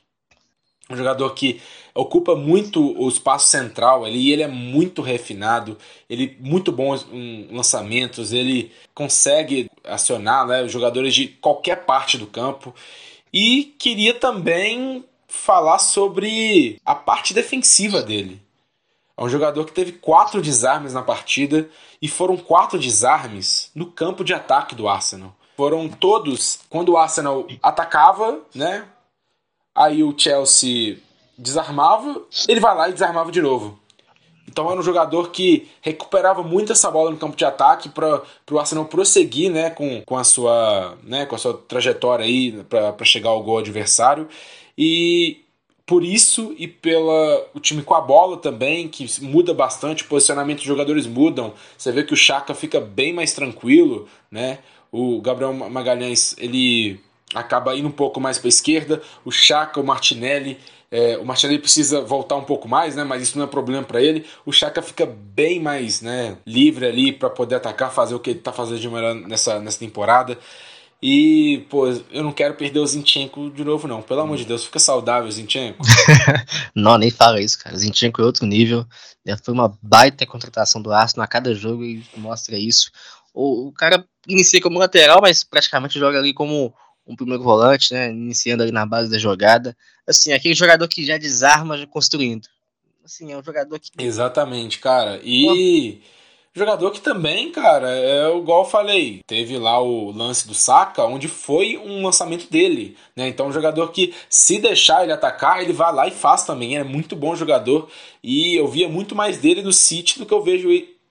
um 0.89 0.97
jogador 0.97 1.31
que 1.31 1.61
ocupa 1.95 2.37
muito 2.37 2.95
o 3.01 3.09
espaço 3.09 3.49
central 3.49 4.05
ali, 4.05 4.29
e 4.29 4.33
ele 4.33 4.43
é 4.43 4.49
muito 4.49 5.03
refinado, 5.03 5.77
ele 6.09 6.37
muito 6.41 6.71
bom 6.71 6.95
em 7.13 7.49
lançamentos, 7.51 8.33
ele 8.33 8.71
consegue 8.95 9.71
acionar 9.85 10.47
né, 10.47 10.69
jogadores 10.69 11.15
de 11.15 11.29
qualquer 11.29 11.85
parte 11.85 12.19
do 12.19 12.27
campo. 12.27 12.75
E 13.33 13.75
queria 13.79 14.15
também 14.15 15.05
falar 15.27 15.79
sobre 15.79 16.81
a 16.85 16.95
parte 16.95 17.35
defensiva 17.35 18.03
dele. 18.03 18.41
É 19.17 19.23
um 19.23 19.29
jogador 19.29 19.65
que 19.65 19.73
teve 19.73 19.93
quatro 19.93 20.43
desarmes 20.43 20.93
na 20.93 21.03
partida 21.03 21.69
e 22.01 22.07
foram 22.07 22.37
quatro 22.37 22.79
desarmes 22.79 23.71
no 23.75 23.87
campo 23.87 24.23
de 24.23 24.35
ataque 24.35 24.75
do 24.75 24.89
Arsenal. 24.89 25.35
Foram 25.57 25.89
todos 25.89 26.61
quando 26.69 26.91
o 26.91 26.99
Arsenal 26.99 27.47
atacava, 27.63 28.41
né? 28.55 28.87
Aí 29.77 30.03
o 30.03 30.15
Chelsea 30.17 30.97
desarmava, 31.37 32.23
ele 32.49 32.61
vai 32.61 32.75
lá 32.75 32.89
e 32.89 32.93
desarmava 32.93 33.31
de 33.31 33.43
novo. 33.43 33.79
Então 34.49 34.71
era 34.71 34.81
um 34.81 34.83
jogador 34.83 35.31
que 35.31 35.69
recuperava 35.83 36.43
muito 36.43 36.73
essa 36.73 36.91
bola 36.91 37.11
no 37.11 37.19
campo 37.19 37.37
de 37.37 37.45
ataque 37.45 37.91
para 37.91 38.23
o 38.51 38.59
Arsenal 38.59 38.87
prosseguir 38.87 39.51
né, 39.51 39.69
com, 39.69 40.01
com, 40.07 40.17
a 40.17 40.25
sua, 40.25 40.97
né, 41.03 41.27
com 41.27 41.35
a 41.35 41.39
sua 41.39 41.55
trajetória 41.55 42.25
aí 42.25 42.65
para 42.65 43.05
chegar 43.05 43.31
ao 43.31 43.43
gol 43.43 43.59
adversário. 43.59 44.29
E 44.79 45.43
por 45.85 46.03
isso 46.03 46.55
e 46.59 46.67
pela 46.67 47.47
o 47.55 47.61
time 47.61 47.83
com 47.83 47.95
a 47.95 48.01
bola 48.01 48.37
também, 48.37 48.89
que 48.89 49.07
muda 49.21 49.53
bastante, 49.53 50.05
o 50.05 50.09
posicionamento 50.09 50.59
dos 50.59 50.67
jogadores 50.67 51.07
mudam. 51.07 51.53
Você 51.77 51.93
vê 51.93 52.03
que 52.03 52.15
o 52.15 52.17
Chaka 52.17 52.55
fica 52.55 52.81
bem 52.81 53.13
mais 53.13 53.35
tranquilo, 53.35 54.09
né? 54.31 54.61
O 54.91 55.21
Gabriel 55.21 55.53
Magalhães, 55.53 56.35
ele 56.39 57.01
acaba 57.37 57.77
indo 57.77 57.89
um 57.89 57.93
pouco 57.93 58.21
mais 58.21 58.39
para 58.39 58.49
a 58.49 58.51
esquerda, 58.51 59.03
o 59.25 59.31
Chaka, 59.31 59.81
o 59.81 59.85
Martinelli, 59.85 60.59
é, 60.91 61.19
o 61.19 61.25
Martinelli 61.25 61.59
precisa 61.59 62.01
voltar 62.01 62.37
um 62.37 62.45
pouco 62.45 62.69
mais, 62.69 62.95
né? 62.95 63.05
Mas 63.05 63.23
isso 63.23 63.37
não 63.37 63.45
é 63.45 63.49
problema 63.49 63.83
para 63.83 64.01
ele. 64.01 64.25
O 64.45 64.53
Chaka 64.53 64.81
fica 64.81 65.05
bem 65.07 65.61
mais, 65.61 66.01
né, 66.01 66.37
livre 66.47 66.87
ali 66.87 67.13
para 67.13 67.29
poder 67.29 67.57
atacar, 67.57 67.93
fazer 67.93 68.15
o 68.15 68.21
que 68.21 68.31
ele 68.31 68.39
está 68.39 68.53
fazendo 68.53 68.79
de 68.79 68.89
melhor 68.89 69.15
nessa, 69.15 69.59
nessa 69.61 69.79
temporada. 69.79 70.39
E, 71.03 71.67
pô, 71.69 71.87
eu 72.11 72.25
não 72.25 72.33
quero 72.33 72.55
perder 72.55 72.79
o 72.79 72.87
Zinchenko 72.87 73.51
de 73.51 73.63
novo, 73.63 73.87
não. 73.87 74.01
Pelo 74.01 74.23
amor 74.23 74.39
de 74.39 74.47
Deus, 74.47 74.65
fica 74.65 74.79
saudável, 74.79 75.31
Zinchenko. 75.31 75.85
não, 76.75 76.97
nem 76.97 77.11
fala 77.11 77.41
isso, 77.41 77.59
cara. 77.59 77.77
Zinchenko 77.77 78.23
é 78.23 78.25
outro 78.25 78.47
nível. 78.47 78.87
Foi 79.45 79.53
uma 79.53 79.77
baita 79.83 80.25
contratação 80.25 80.81
do 80.81 80.91
Arsenal 80.91 81.25
a 81.25 81.29
cada 81.29 81.55
jogo 81.55 81.85
e 81.85 82.03
mostra 82.17 82.57
isso. 82.57 82.91
O, 83.35 83.69
o 83.69 83.73
cara 83.73 84.03
inicia 84.27 84.61
como 84.61 84.79
lateral, 84.79 85.21
mas 85.21 85.45
praticamente 85.45 85.99
joga 85.99 86.19
ali 86.19 86.33
como 86.33 86.73
um 87.07 87.15
primeiro 87.15 87.43
volante, 87.43 87.93
né? 87.93 88.11
Iniciando 88.11 88.63
ali 88.63 88.73
na 88.73 88.85
base 88.85 89.11
da 89.11 89.19
jogada. 89.19 89.77
Assim, 90.07 90.33
aquele 90.33 90.55
jogador 90.55 90.89
que 90.89 91.05
já 91.05 91.17
desarma 91.17 91.79
já 91.79 91.87
construindo. 91.87 92.49
Assim, 93.05 93.33
é 93.33 93.37
um 93.39 93.43
jogador 93.43 93.79
que. 93.79 93.91
Exatamente, 93.99 94.79
cara. 94.79 95.21
E. 95.23 96.01
Jogador 96.53 96.91
que 96.91 97.03
também, 97.03 97.53
cara, 97.53 97.91
é 97.91 98.35
igual 98.35 98.63
eu 98.63 98.71
falei, 98.71 99.21
teve 99.27 99.59
lá 99.59 99.79
o 99.79 100.11
lance 100.11 100.49
do 100.49 100.55
Saka, 100.55 101.05
onde 101.05 101.29
foi 101.29 101.77
um 101.77 102.03
lançamento 102.03 102.51
dele, 102.51 102.97
né? 103.15 103.29
Então, 103.29 103.49
um 103.49 103.53
jogador 103.53 103.93
que, 103.93 104.15
se 104.31 104.59
deixar 104.59 105.03
ele 105.03 105.13
atacar, 105.13 105.61
ele 105.61 105.75
vai 105.75 105.93
lá 105.93 106.09
e 106.09 106.13
faz 106.13 106.45
também. 106.45 106.79
É 106.79 106.83
muito 106.83 107.15
bom 107.15 107.37
jogador 107.37 107.91
e 108.23 108.57
eu 108.57 108.67
via 108.67 108.89
muito 108.89 109.15
mais 109.15 109.37
dele 109.37 109.61
no 109.61 109.71
City 109.71 110.19
do 110.19 110.25
que 110.25 110.33
eu 110.33 110.43
vejo 110.43 110.71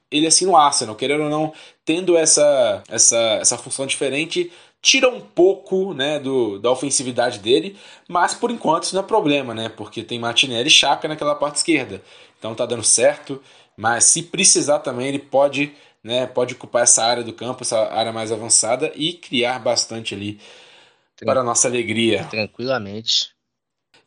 ele 0.10 0.26
assim 0.26 0.48
no 0.48 0.58
Arsenal, 0.58 0.96
querendo 0.96 1.26
ou 1.26 1.30
não, 1.30 1.54
tendo 1.84 2.18
essa, 2.18 2.82
essa, 2.90 3.18
essa 3.40 3.56
função 3.56 3.86
diferente, 3.86 4.52
tira 4.82 5.10
um 5.10 5.20
pouco 5.20 5.94
né, 5.94 6.20
do, 6.20 6.60
da 6.60 6.70
ofensividade 6.72 7.40
dele, 7.40 7.78
mas 8.08 8.34
por 8.34 8.52
enquanto 8.52 8.84
isso 8.84 8.96
não 8.96 9.04
é 9.04 9.06
problema, 9.06 9.54
né? 9.54 9.70
Porque 9.70 10.04
tem 10.04 10.20
Martinelli 10.20 10.68
e 10.68 10.72
Chaka 10.72 11.08
naquela 11.08 11.36
parte 11.36 11.56
esquerda. 11.56 12.02
Então 12.38 12.54
tá 12.54 12.66
dando 12.66 12.84
certo. 12.84 13.42
Mas 13.76 14.06
se 14.06 14.24
precisar 14.24 14.80
também, 14.80 15.08
ele 15.08 15.20
pode, 15.20 15.74
né, 16.04 16.26
pode 16.26 16.54
ocupar 16.54 16.84
essa 16.84 17.04
área 17.04 17.24
do 17.24 17.34
campo, 17.34 17.64
essa 17.64 17.92
área 17.92 18.14
mais 18.14 18.32
avançada 18.32 18.92
e 18.96 19.14
criar 19.14 19.60
bastante 19.60 20.14
ali 20.14 20.40
para 21.24 21.42
a 21.42 21.44
nossa 21.44 21.68
alegria. 21.68 22.26
Tranquilamente. 22.26 23.34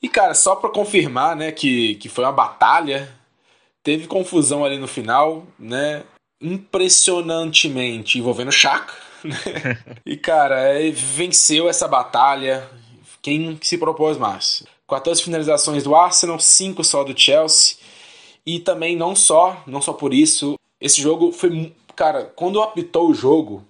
E 0.00 0.08
cara, 0.08 0.32
só 0.34 0.54
para 0.54 0.70
confirmar, 0.70 1.34
né, 1.34 1.50
que, 1.50 1.96
que 1.96 2.08
foi 2.08 2.24
uma 2.24 2.32
batalha, 2.32 3.12
teve 3.82 4.06
confusão 4.06 4.64
ali 4.64 4.78
no 4.78 4.86
final, 4.86 5.46
né? 5.58 6.04
Impressionantemente 6.40 8.18
envolvendo 8.18 8.52
Chaka. 8.52 8.94
E 10.04 10.16
cara, 10.16 10.56
venceu 10.92 11.68
essa 11.68 11.86
batalha. 11.88 12.68
Quem 13.20 13.58
se 13.62 13.76
propôs 13.76 14.16
mais? 14.16 14.64
14 14.88 15.22
finalizações 15.22 15.82
do 15.82 15.94
Arsenal, 15.94 16.40
5 16.40 16.82
só 16.82 17.04
do 17.04 17.18
Chelsea. 17.18 17.76
E 18.46 18.58
também 18.58 18.96
não 18.96 19.14
só, 19.14 19.62
não 19.66 19.82
só 19.82 19.92
por 19.92 20.14
isso, 20.14 20.58
esse 20.80 21.02
jogo 21.02 21.32
foi, 21.32 21.74
cara, 21.94 22.24
quando 22.34 22.62
apitou 22.62 23.10
o 23.10 23.14
jogo, 23.14 23.62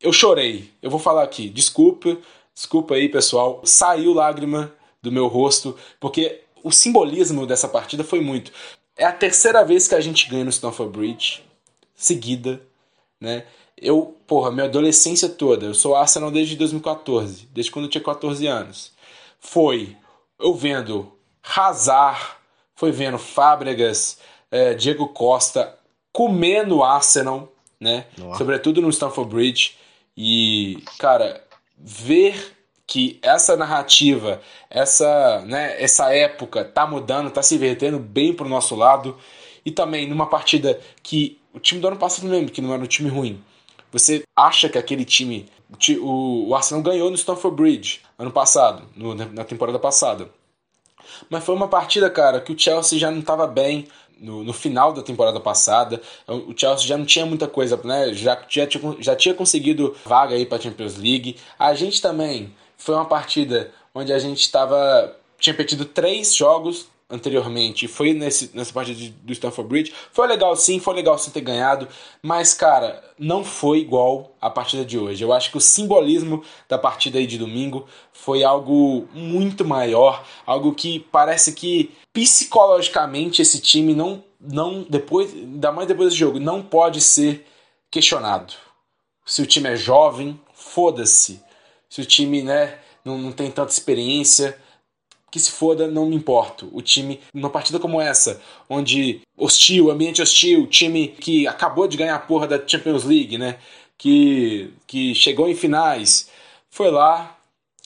eu 0.00 0.12
chorei. 0.12 0.70
Eu 0.82 0.90
vou 0.90 0.98
falar 0.98 1.22
aqui, 1.22 1.48
desculpa, 1.48 2.18
desculpa 2.54 2.94
aí, 2.94 3.08
pessoal. 3.08 3.60
Saiu 3.64 4.12
lágrima 4.12 4.72
do 5.02 5.12
meu 5.12 5.28
rosto, 5.28 5.76
porque 6.00 6.40
o 6.64 6.72
simbolismo 6.72 7.46
dessa 7.46 7.68
partida 7.68 8.02
foi 8.02 8.20
muito. 8.20 8.50
É 8.96 9.04
a 9.04 9.12
terceira 9.12 9.64
vez 9.64 9.86
que 9.86 9.94
a 9.94 10.00
gente 10.00 10.28
ganha 10.28 10.44
no 10.44 10.50
Stamford 10.50 10.96
Bridge, 10.96 11.44
seguida, 11.94 12.60
né? 13.20 13.44
Eu, 13.80 14.16
porra, 14.26 14.50
minha 14.50 14.66
adolescência 14.66 15.28
toda, 15.28 15.66
eu 15.66 15.74
sou 15.74 15.94
Arsenal 15.94 16.30
desde 16.30 16.56
2014, 16.56 17.48
desde 17.52 17.70
quando 17.70 17.84
eu 17.84 17.90
tinha 17.90 18.02
14 18.02 18.46
anos. 18.46 18.92
Foi 19.38 19.96
eu 20.38 20.54
vendo 20.54 21.12
Hazard, 21.42 22.20
foi 22.74 22.92
vendo 22.92 23.18
Fábregas, 23.18 24.18
é, 24.50 24.74
Diego 24.74 25.08
Costa 25.08 25.78
comendo 26.12 26.82
Arsenal, 26.82 27.52
né? 27.80 28.06
Nossa. 28.16 28.38
Sobretudo 28.38 28.80
no 28.80 28.90
Stamford 28.90 29.30
Bridge. 29.30 29.76
E, 30.16 30.82
cara, 30.98 31.44
ver 31.76 32.56
que 32.86 33.18
essa 33.22 33.56
narrativa, 33.56 34.40
essa, 34.70 35.44
né, 35.46 35.80
essa 35.80 36.12
época 36.12 36.64
tá 36.64 36.86
mudando, 36.86 37.30
tá 37.30 37.42
se 37.42 37.54
invertendo 37.54 37.98
bem 37.98 38.32
pro 38.32 38.48
nosso 38.48 38.74
lado. 38.74 39.16
E 39.64 39.70
também 39.70 40.08
numa 40.08 40.26
partida 40.26 40.80
que 41.02 41.38
o 41.52 41.60
time 41.60 41.80
do 41.80 41.88
ano 41.88 41.96
passado 41.96 42.26
mesmo, 42.26 42.48
que 42.48 42.62
não 42.62 42.72
era 42.72 42.82
um 42.82 42.86
time 42.86 43.08
ruim. 43.08 43.42
Você 43.92 44.22
acha 44.36 44.68
que 44.68 44.78
aquele 44.78 45.04
time, 45.04 45.48
o, 46.00 46.54
Arsenal 46.54 46.82
ganhou 46.82 47.10
no 47.10 47.16
Stamford 47.16 47.56
Bridge 47.56 48.00
ano 48.18 48.30
passado, 48.30 48.82
no, 48.94 49.14
na 49.14 49.44
temporada 49.44 49.78
passada. 49.78 50.28
Mas 51.30 51.44
foi 51.44 51.54
uma 51.54 51.68
partida, 51.68 52.10
cara, 52.10 52.40
que 52.40 52.52
o 52.52 52.58
Chelsea 52.58 52.98
já 52.98 53.10
não 53.10 53.20
estava 53.20 53.46
bem 53.46 53.88
no, 54.20 54.44
no, 54.44 54.52
final 54.52 54.92
da 54.92 55.02
temporada 55.02 55.40
passada. 55.40 56.00
O 56.26 56.52
Chelsea 56.56 56.86
já 56.86 56.96
não 56.96 57.06
tinha 57.06 57.24
muita 57.24 57.46
coisa, 57.46 57.80
né? 57.84 58.12
Já, 58.12 58.38
já, 58.48 58.68
já 59.00 59.16
tinha 59.16 59.34
conseguido 59.34 59.96
vaga 60.04 60.34
aí 60.34 60.44
para 60.44 60.60
Champions 60.60 60.96
League. 60.96 61.36
A 61.58 61.74
gente 61.74 62.02
também 62.02 62.52
foi 62.76 62.94
uma 62.94 63.04
partida 63.04 63.72
onde 63.94 64.12
a 64.12 64.18
gente 64.18 64.40
estava 64.40 65.16
tinha 65.38 65.54
perdido 65.54 65.84
três 65.84 66.34
jogos 66.34 66.88
anteriormente 67.10 67.88
foi 67.88 68.12
nesse, 68.12 68.50
nessa 68.54 68.72
partida 68.72 68.98
de, 68.98 69.10
do 69.10 69.32
Stanford 69.32 69.68
Bridge. 69.68 69.94
Foi 70.12 70.26
legal 70.26 70.54
sim, 70.54 70.78
foi 70.78 70.94
legal 70.94 71.18
sim 71.18 71.30
ter 71.30 71.40
ganhado, 71.40 71.88
mas 72.22 72.52
cara, 72.52 73.02
não 73.18 73.42
foi 73.42 73.78
igual 73.78 74.34
a 74.40 74.50
partida 74.50 74.84
de 74.84 74.98
hoje. 74.98 75.24
Eu 75.24 75.32
acho 75.32 75.50
que 75.50 75.56
o 75.56 75.60
simbolismo 75.60 76.42
da 76.68 76.78
partida 76.78 77.18
aí 77.18 77.26
de 77.26 77.38
domingo 77.38 77.86
foi 78.12 78.44
algo 78.44 79.08
muito 79.14 79.64
maior, 79.64 80.24
algo 80.44 80.74
que 80.74 81.00
parece 81.10 81.52
que 81.52 81.90
psicologicamente 82.12 83.40
esse 83.40 83.60
time 83.60 83.94
não 83.94 84.22
não 84.40 84.86
depois, 84.88 85.34
ainda 85.34 85.72
mais 85.72 85.88
depois 85.88 86.10
desse 86.10 86.20
jogo, 86.20 86.38
não 86.38 86.62
pode 86.62 87.00
ser 87.00 87.44
questionado. 87.90 88.54
Se 89.26 89.42
o 89.42 89.46
time 89.46 89.68
é 89.70 89.76
jovem, 89.76 90.40
foda-se. 90.52 91.42
se 91.88 92.00
o 92.00 92.04
time 92.04 92.42
né, 92.42 92.78
não, 93.04 93.18
não 93.18 93.32
tem 93.32 93.50
tanta 93.50 93.72
experiência, 93.72 94.56
que 95.30 95.38
se 95.38 95.50
foda, 95.50 95.86
não 95.86 96.06
me 96.06 96.16
importo. 96.16 96.68
O 96.72 96.80
time, 96.80 97.20
numa 97.32 97.50
partida 97.50 97.78
como 97.78 98.00
essa, 98.00 98.40
onde 98.68 99.20
hostil, 99.36 99.90
ambiente 99.90 100.22
hostil, 100.22 100.66
time 100.66 101.08
que 101.08 101.46
acabou 101.46 101.86
de 101.86 101.96
ganhar 101.96 102.14
a 102.14 102.20
porra 102.20 102.46
da 102.46 102.66
Champions 102.66 103.04
League, 103.04 103.38
né? 103.38 103.58
Que, 103.96 104.72
que 104.86 105.14
chegou 105.14 105.48
em 105.48 105.54
finais, 105.54 106.30
foi 106.70 106.90
lá 106.90 107.36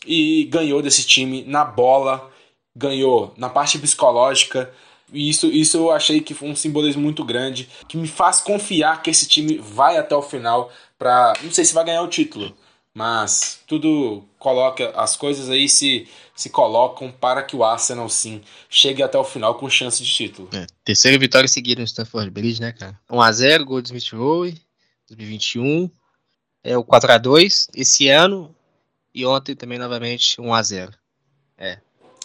e 0.07 0.45
ganhou 0.45 0.83
desse 0.83 1.07
time 1.07 1.43
na 1.47 1.65
bola, 1.65 2.31
ganhou 2.77 3.33
na 3.37 3.49
parte 3.49 3.79
psicológica. 3.79 4.73
E 5.13 5.29
isso, 5.29 5.47
isso 5.47 5.77
eu 5.77 5.91
achei 5.91 6.21
que 6.21 6.35
foi 6.35 6.49
um 6.49 6.57
simbolismo 6.57 7.03
muito 7.03 7.25
grande, 7.25 7.69
que 7.89 7.97
me 7.97 8.09
faz 8.09 8.41
confiar 8.41 9.03
que 9.03 9.11
esse 9.11 9.27
time 9.27 9.59
vai 9.59 9.97
até 9.99 10.15
o 10.15 10.23
final 10.23 10.71
para, 10.99 11.35
não 11.43 11.51
sei 11.51 11.65
se 11.65 11.75
vai 11.75 11.85
ganhar 11.85 12.03
o 12.03 12.09
título, 12.09 12.55
mas 12.95 13.61
tudo 13.67 14.25
coloca 14.39 14.91
as 14.91 15.17
coisas 15.17 15.49
aí 15.49 15.69
se 15.69 16.09
se 16.35 16.51
colocam 16.51 17.11
para 17.11 17.43
que 17.43 17.55
o 17.55 17.63
Arsenal 17.63 18.09
sim 18.09 18.43
chegue 18.69 19.03
até 19.03 19.17
o 19.19 19.25
final 19.25 19.55
com 19.55 19.69
chance 19.69 20.03
de 20.03 20.11
título. 20.11 20.49
É, 20.53 20.67
terceira 20.85 21.19
vitória 21.19 21.49
seguida 21.49 21.81
no 21.81 21.87
Stamford 21.87 22.31
Bridge, 22.31 22.61
né, 22.61 22.73
cara? 22.73 22.99
1 23.11 23.21
a 23.21 23.33
0, 23.33 23.65
gol 23.65 23.81
de 23.81 23.89
Smith 23.89 24.13
Rowe, 24.13 24.61
2021. 25.09 25.91
É 26.65 26.77
o 26.77 26.85
4 26.85 27.13
a 27.13 27.19
2 27.19 27.69
esse 27.75 28.09
ano 28.09 28.55
e 29.15 29.27
ontem 29.27 29.55
também 29.55 29.79
novamente 29.79 30.41
1 30.41 30.55
a 30.55 30.63
0. 30.63 30.93
É. 31.59 31.79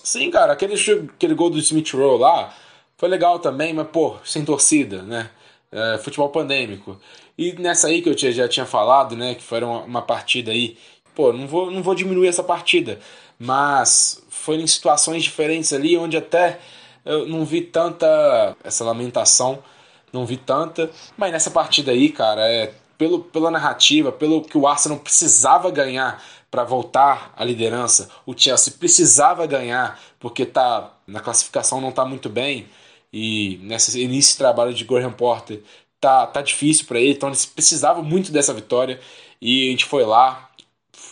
Sim, 0.03 0.31
cara, 0.31 0.53
aquele 0.53 0.75
aquele 0.75 1.33
gol 1.33 1.49
do 1.49 1.59
Smith 1.59 1.91
Rowe 1.91 2.19
lá 2.19 2.55
foi 2.97 3.09
legal 3.09 3.39
também, 3.39 3.73
mas 3.73 3.87
pô, 3.87 4.17
sem 4.25 4.43
torcida, 4.43 5.03
né? 5.03 5.29
É, 5.71 5.97
futebol 5.97 6.29
pandêmico. 6.29 6.99
E 7.37 7.53
nessa 7.53 7.87
aí 7.87 8.01
que 8.01 8.09
eu 8.09 8.17
já 8.17 8.47
tinha 8.47 8.65
falado, 8.65 9.15
né, 9.15 9.35
que 9.35 9.43
foi 9.43 9.63
uma, 9.63 9.81
uma 9.81 10.01
partida 10.01 10.51
aí, 10.51 10.77
pô, 11.13 11.31
não 11.31 11.47
vou, 11.47 11.69
não 11.69 11.83
vou 11.83 11.93
diminuir 11.93 12.27
essa 12.27 12.43
partida, 12.43 12.99
mas 13.37 14.23
foi 14.29 14.55
em 14.55 14.67
situações 14.67 15.23
diferentes 15.23 15.71
ali, 15.73 15.95
onde 15.97 16.17
até 16.17 16.59
eu 17.05 17.27
não 17.27 17.45
vi 17.45 17.61
tanta 17.61 18.55
essa 18.63 18.83
lamentação, 18.83 19.63
não 20.11 20.25
vi 20.25 20.37
tanta, 20.37 20.89
mas 21.15 21.31
nessa 21.31 21.51
partida 21.51 21.91
aí, 21.91 22.09
cara, 22.09 22.41
é 22.49 22.73
pelo, 22.97 23.19
pela 23.19 23.51
narrativa, 23.51 24.11
pelo 24.11 24.41
que 24.41 24.57
o 24.57 24.67
Arsenal 24.67 24.97
precisava 24.97 25.69
ganhar 25.69 26.23
para 26.49 26.63
voltar 26.63 27.33
à 27.37 27.43
liderança, 27.43 28.09
o 28.25 28.33
Chelsea 28.35 28.73
precisava 28.79 29.45
ganhar 29.45 29.99
porque 30.19 30.45
tá 30.45 30.93
na 31.05 31.19
classificação 31.19 31.79
não 31.79 31.91
tá 31.91 32.05
muito 32.05 32.29
bem 32.29 32.67
e 33.11 33.59
nesse 33.61 34.01
início 34.01 34.33
de 34.33 34.37
trabalho 34.37 34.73
de 34.73 34.83
Graham 34.83 35.11
Porter 35.11 35.61
tá, 35.99 36.27
tá 36.27 36.41
difícil 36.41 36.85
para 36.85 36.99
ele, 36.99 37.13
então 37.13 37.29
eles 37.29 37.45
precisavam 37.45 38.03
muito 38.03 38.31
dessa 38.31 38.53
vitória 38.53 38.99
e 39.41 39.67
a 39.67 39.71
gente 39.71 39.85
foi 39.85 40.05
lá, 40.05 40.49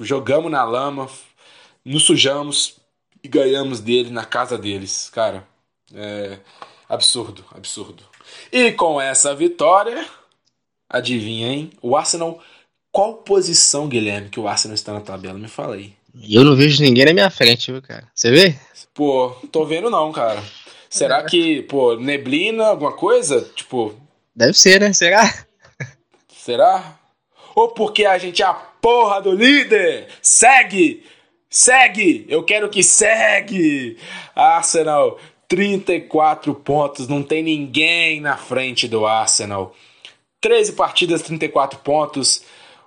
jogamos 0.02 0.52
na 0.52 0.64
lama, 0.64 1.10
nos 1.84 2.04
sujamos 2.04 2.78
e 3.24 3.28
ganhamos 3.28 3.80
dele 3.80 4.10
na 4.10 4.26
casa 4.26 4.58
deles. 4.58 5.10
Cara, 5.12 5.48
é 5.94 6.40
absurdo, 6.90 7.44
absurdo. 7.52 8.04
E 8.52 8.72
com 8.72 9.00
essa 9.00 9.36
vitória, 9.36 10.06
adivinha, 10.90 11.50
hein? 11.50 11.72
O 11.82 11.96
Arsenal. 11.96 12.42
Qual 12.92 13.16
posição, 13.16 13.90
Guilherme, 13.90 14.30
que 14.30 14.40
o 14.40 14.48
Arsenal 14.48 14.76
está 14.76 14.94
na 14.94 15.02
tabela? 15.02 15.38
Me 15.38 15.50
fala 15.50 15.76
aí. 15.76 15.94
Eu 16.30 16.46
não 16.46 16.56
vejo 16.56 16.82
ninguém 16.82 17.06
na 17.06 17.14
minha 17.14 17.30
frente, 17.30 17.72
viu, 17.72 17.82
cara? 17.82 18.08
Você 18.16 18.32
vê? 18.32 18.58
Pô, 18.94 19.32
tô 19.52 19.66
vendo 19.66 19.90
não, 19.90 20.14
cara. 20.14 20.42
Será 20.90 21.22
que, 21.24 21.64
pô, 21.64 21.98
neblina, 21.98 22.68
alguma 22.68 22.94
coisa? 22.94 23.42
Tipo. 23.54 23.94
Deve 24.36 24.54
ser, 24.54 24.82
né? 24.82 24.92
Será? 24.92 25.34
Será? 26.28 27.00
Ou 27.56 27.70
porque 27.70 28.06
a 28.06 28.18
gente 28.18 28.42
é 28.42 28.46
a 28.46 28.54
porra 28.54 29.22
do 29.22 29.32
líder? 29.32 30.08
Segue! 30.22 31.06
Segue! 31.50 32.26
Eu 32.28 32.44
quero 32.44 32.70
que 32.70 32.84
segue! 32.84 33.98
Arsenal, 34.36 35.18
34 35.48 36.54
pontos, 36.54 37.08
não 37.08 37.24
tem 37.24 37.42
ninguém 37.42 38.20
na 38.20 38.36
frente 38.36 38.88
do 38.88 39.06
Arsenal. 39.06 39.74
13 40.42 40.74
partidas, 40.74 41.22
34 41.22 41.80
pontos. 41.80 42.44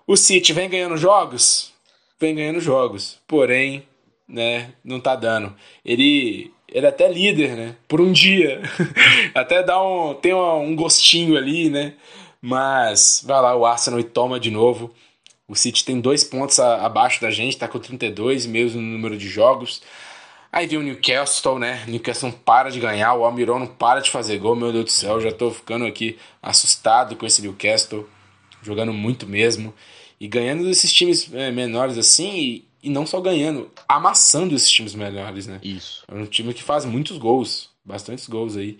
O 0.07 0.16
City 0.16 0.53
vem 0.53 0.68
ganhando 0.68 0.96
jogos? 0.96 1.72
Vem 2.20 2.34
ganhando 2.34 2.61
jogos. 2.61 3.18
Porém, 3.26 3.88
né, 4.28 4.74
não 4.84 5.01
tá 5.01 5.16
dando. 5.16 5.57
Ele 5.82 6.53
ele 6.71 6.87
é 6.87 6.89
até 6.89 7.11
líder, 7.11 7.57
né? 7.57 7.77
Por 7.87 8.01
um 8.01 8.12
dia. 8.12 8.61
até 9.35 9.62
dá 9.62 9.83
um 9.83 10.14
tem 10.14 10.35
um 10.35 10.77
gostinho 10.77 11.37
ali, 11.37 11.71
né? 11.71 11.95
Mas 12.41 13.23
vai 13.27 13.41
lá 13.41 13.57
o 13.57 13.66
Arsenal 13.66 13.99
e 13.99 14.05
toma 14.05 14.39
de 14.39 14.51
novo. 14.51 14.93
O 15.49 15.57
City 15.57 15.85
tem 15.85 16.01
dois 16.01 16.23
pontos 16.23 16.61
a, 16.61 16.85
abaixo 16.85 17.21
da 17.23 17.31
gente, 17.31 17.57
tá 17.57 17.66
com 17.66 17.79
32, 17.79 18.47
mesmo 18.47 18.81
número 18.81 19.16
de 19.16 19.29
jogos. 19.29 19.83
Aí 20.53 20.66
vem 20.66 20.79
o 20.79 20.83
Newcastle, 20.83 21.59
né? 21.59 21.85
Newcastle 21.87 22.31
não 22.31 22.39
para 22.39 22.71
de 22.71 22.81
ganhar, 22.81 23.14
o 23.14 23.25
Almiron 23.25 23.59
não 23.59 23.66
para 23.66 24.01
de 24.01 24.11
fazer 24.11 24.39
gol, 24.39 24.57
meu 24.57 24.73
Deus 24.73 24.85
do 24.85 24.91
céu, 24.91 25.21
já 25.21 25.33
tô 25.33 25.51
ficando 25.51 25.85
aqui 25.87 26.19
assustado 26.43 27.16
com 27.16 27.27
esse 27.27 27.43
Newcastle, 27.43 28.09
jogando 28.62 28.93
muito 28.93 29.27
mesmo. 29.27 29.75
E 30.21 30.27
ganhando 30.27 30.64
desses 30.64 30.93
times 30.93 31.33
é, 31.33 31.51
menores 31.51 31.97
assim, 31.97 32.39
e, 32.39 32.68
e, 32.83 32.91
não 32.91 33.07
só 33.07 33.20
ganhando, 33.20 33.70
amassando 33.89 34.55
esses 34.55 34.70
times 34.70 34.95
melhores, 34.95 35.47
né? 35.47 35.59
Isso. 35.62 36.05
É 36.09 36.14
um 36.14 36.26
time 36.26 36.55
que 36.55 36.62
faz 36.62 36.85
muitos 36.85 37.18
gols, 37.18 37.70
bastantes 37.85 38.26
gols 38.29 38.57
aí. 38.57 38.79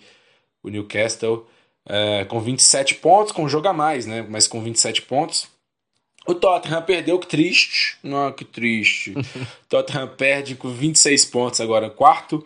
O 0.63 0.69
Newcastle 0.69 1.47
é, 1.89 2.25
com 2.27 2.41
27 2.41 2.97
pontos, 2.97 3.33
com 3.33 3.49
jogo 3.49 3.69
a 3.69 3.73
mais, 3.73 4.07
né? 4.07 4.27
Mas 4.29 4.47
com 4.47 4.63
27 4.63 5.03
pontos. 5.03 5.49
O 6.27 6.35
Tottenham 6.35 6.83
perdeu, 6.83 7.19
que 7.19 7.27
triste. 7.27 7.97
Não, 8.03 8.31
que 8.31 8.45
triste. 8.45 9.15
Tottenham 9.69 10.09
perde 10.09 10.55
com 10.55 10.69
26 10.69 11.25
pontos 11.25 11.61
agora, 11.61 11.89
quarto. 11.89 12.45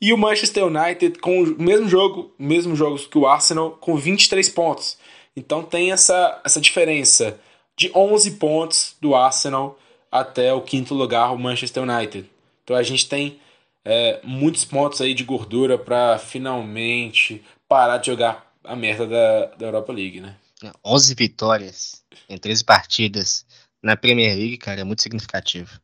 E 0.00 0.12
o 0.12 0.18
Manchester 0.18 0.66
United 0.66 1.18
com 1.18 1.42
o 1.42 1.60
mesmo 1.60 1.88
jogo, 1.88 2.32
mesmo 2.38 2.76
jogos 2.76 3.06
que 3.06 3.18
o 3.18 3.26
Arsenal, 3.26 3.72
com 3.80 3.96
23 3.96 4.48
pontos. 4.50 4.98
Então 5.34 5.62
tem 5.62 5.90
essa, 5.90 6.40
essa 6.44 6.60
diferença 6.60 7.40
de 7.76 7.90
11 7.94 8.32
pontos 8.32 8.96
do 9.00 9.14
Arsenal 9.14 9.78
até 10.10 10.52
o 10.52 10.60
quinto 10.60 10.94
lugar, 10.94 11.32
o 11.32 11.38
Manchester 11.38 11.82
United. 11.82 12.28
Então 12.64 12.76
a 12.76 12.82
gente 12.82 13.08
tem 13.08 13.38
é, 13.84 14.20
muitos 14.22 14.64
pontos 14.64 15.00
aí 15.00 15.14
de 15.14 15.24
gordura 15.24 15.78
para 15.78 16.18
finalmente 16.18 17.42
parar 17.68 17.98
de 17.98 18.06
jogar 18.08 18.52
a 18.64 18.76
merda 18.76 19.06
da, 19.06 19.46
da 19.56 19.66
Europa 19.66 19.92
League, 19.92 20.20
né? 20.20 20.36
11 20.84 21.14
vitórias 21.14 22.02
em 22.28 22.36
13 22.36 22.64
partidas 22.64 23.46
na 23.82 23.96
Premier 23.96 24.36
League, 24.36 24.58
cara, 24.58 24.80
é 24.80 24.84
muito 24.84 25.02
significativo. 25.02 25.80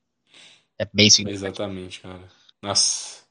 É 0.79 0.87
bem 0.93 1.09
significativo. 1.09 1.47
Exatamente, 1.47 2.01
cara. 2.01 2.21
Nossa. 2.61 3.25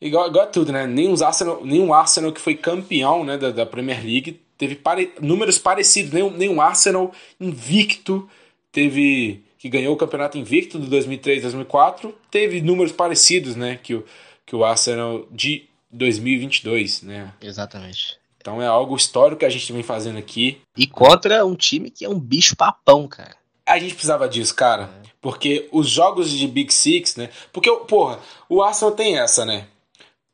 Igual, 0.00 0.28
igual 0.28 0.44
a 0.44 0.48
tudo, 0.48 0.72
né? 0.72 0.86
Nenhum 0.86 1.14
Arsenal, 1.24 1.64
nenhum 1.64 1.92
Arsenal 1.92 2.32
que 2.32 2.40
foi 2.40 2.56
campeão 2.56 3.24
né, 3.24 3.36
da, 3.36 3.50
da 3.50 3.66
Premier 3.66 4.02
League 4.02 4.40
teve 4.56 4.74
pare... 4.74 5.12
números 5.20 5.58
parecidos. 5.58 6.12
Nenhum, 6.12 6.30
nenhum 6.30 6.60
Arsenal 6.60 7.12
invicto 7.40 8.28
teve. 8.72 9.42
Que 9.58 9.68
ganhou 9.68 9.94
o 9.94 9.96
campeonato 9.96 10.38
invicto 10.38 10.78
de 10.78 10.86
2003 10.86 11.42
2004 11.42 12.14
teve 12.30 12.60
números 12.62 12.92
parecidos, 12.92 13.56
né? 13.56 13.78
Que 13.82 13.94
o, 13.94 14.04
que 14.46 14.54
o 14.54 14.64
Arsenal 14.64 15.26
de 15.30 15.68
2022, 15.90 17.02
né? 17.02 17.32
Exatamente. 17.40 18.18
Então 18.40 18.62
é 18.62 18.66
algo 18.66 18.96
histórico 18.96 19.40
que 19.40 19.44
a 19.44 19.50
gente 19.50 19.72
vem 19.72 19.82
fazendo 19.82 20.18
aqui. 20.18 20.60
E 20.76 20.86
contra 20.86 21.44
um 21.44 21.54
time 21.54 21.90
que 21.90 22.04
é 22.04 22.08
um 22.08 22.18
bicho 22.18 22.56
papão, 22.56 23.06
cara. 23.08 23.36
A 23.66 23.78
gente 23.78 23.92
precisava 23.94 24.28
disso, 24.28 24.54
cara. 24.54 24.84
É. 25.04 25.08
Porque 25.20 25.68
os 25.72 25.88
jogos 25.88 26.30
de 26.30 26.46
Big 26.46 26.72
Six, 26.72 27.16
né? 27.16 27.28
Porque, 27.52 27.70
porra, 27.70 28.20
o 28.48 28.62
Arsenal 28.62 28.94
tem 28.94 29.18
essa, 29.18 29.44
né? 29.44 29.66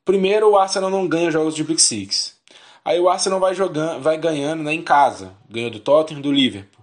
Primeiro, 0.04 0.50
o 0.50 0.56
Arsenal 0.56 0.90
não 0.90 1.08
ganha 1.08 1.30
jogos 1.30 1.54
de 1.54 1.64
Big 1.64 1.80
Six. 1.80 2.36
Aí 2.84 3.00
o 3.00 3.08
Arsenal 3.08 3.40
vai 3.40 3.54
jogando, 3.54 4.02
vai 4.02 4.18
ganhando 4.18 4.62
né, 4.62 4.74
em 4.74 4.82
casa. 4.82 5.32
Ganhou 5.48 5.70
do 5.70 5.80
Tottenham 5.80 6.20
do 6.20 6.30
Liverpool. 6.30 6.73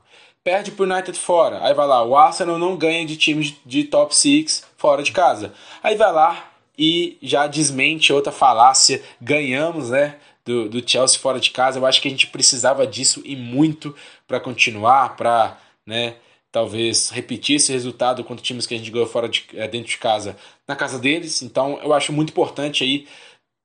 Perde 0.44 0.72
pro 0.72 0.86
United 0.86 1.18
fora. 1.18 1.64
Aí 1.64 1.74
vai 1.74 1.88
lá, 1.88 2.04
o 2.04 2.16
Arsenal 2.16 2.58
não 2.58 2.76
ganha 2.76 3.06
de 3.06 3.16
times 3.16 3.56
de 3.66 3.84
top 3.84 4.16
six 4.16 4.64
fora 4.78 5.04
de 5.04 5.12
casa. 5.12 5.54
Aí 5.84 5.96
vai 5.96 6.12
lá 6.12 6.52
e 6.78 7.18
já 7.22 7.46
desmente 7.46 8.12
outra 8.12 8.32
falácia. 8.32 9.04
Ganhamos, 9.22 9.90
né? 9.90 10.18
do, 10.46 10.68
do 10.70 10.90
Chelsea 10.90 11.20
fora 11.20 11.40
de 11.40 11.52
casa. 11.52 11.80
Eu 11.80 11.86
acho 11.86 12.02
que 12.02 12.08
a 12.08 12.12
gente 12.12 12.28
precisava 12.28 12.86
disso 12.86 13.22
e 13.26 13.36
muito 13.36 13.96
para 14.28 14.40
continuar, 14.40 15.16
para 15.16 15.58
né, 15.86 16.16
talvez 16.52 17.10
repetir 17.10 17.58
esse 17.58 17.72
resultado 17.72 18.24
contra 18.24 18.44
times 18.44 18.66
que 18.66 18.74
a 18.74 18.78
gente 18.78 18.92
ganhou 18.92 19.08
fora 19.08 19.30
de, 19.30 19.46
é, 19.54 19.68
dentro 19.68 19.90
de 19.90 19.98
casa 19.98 20.36
na 20.68 20.76
casa 20.76 21.00
deles. 21.00 21.42
Então 21.42 21.80
eu 21.84 21.94
acho 21.94 22.12
muito 22.12 22.32
importante 22.32 22.84
aí 22.84 23.08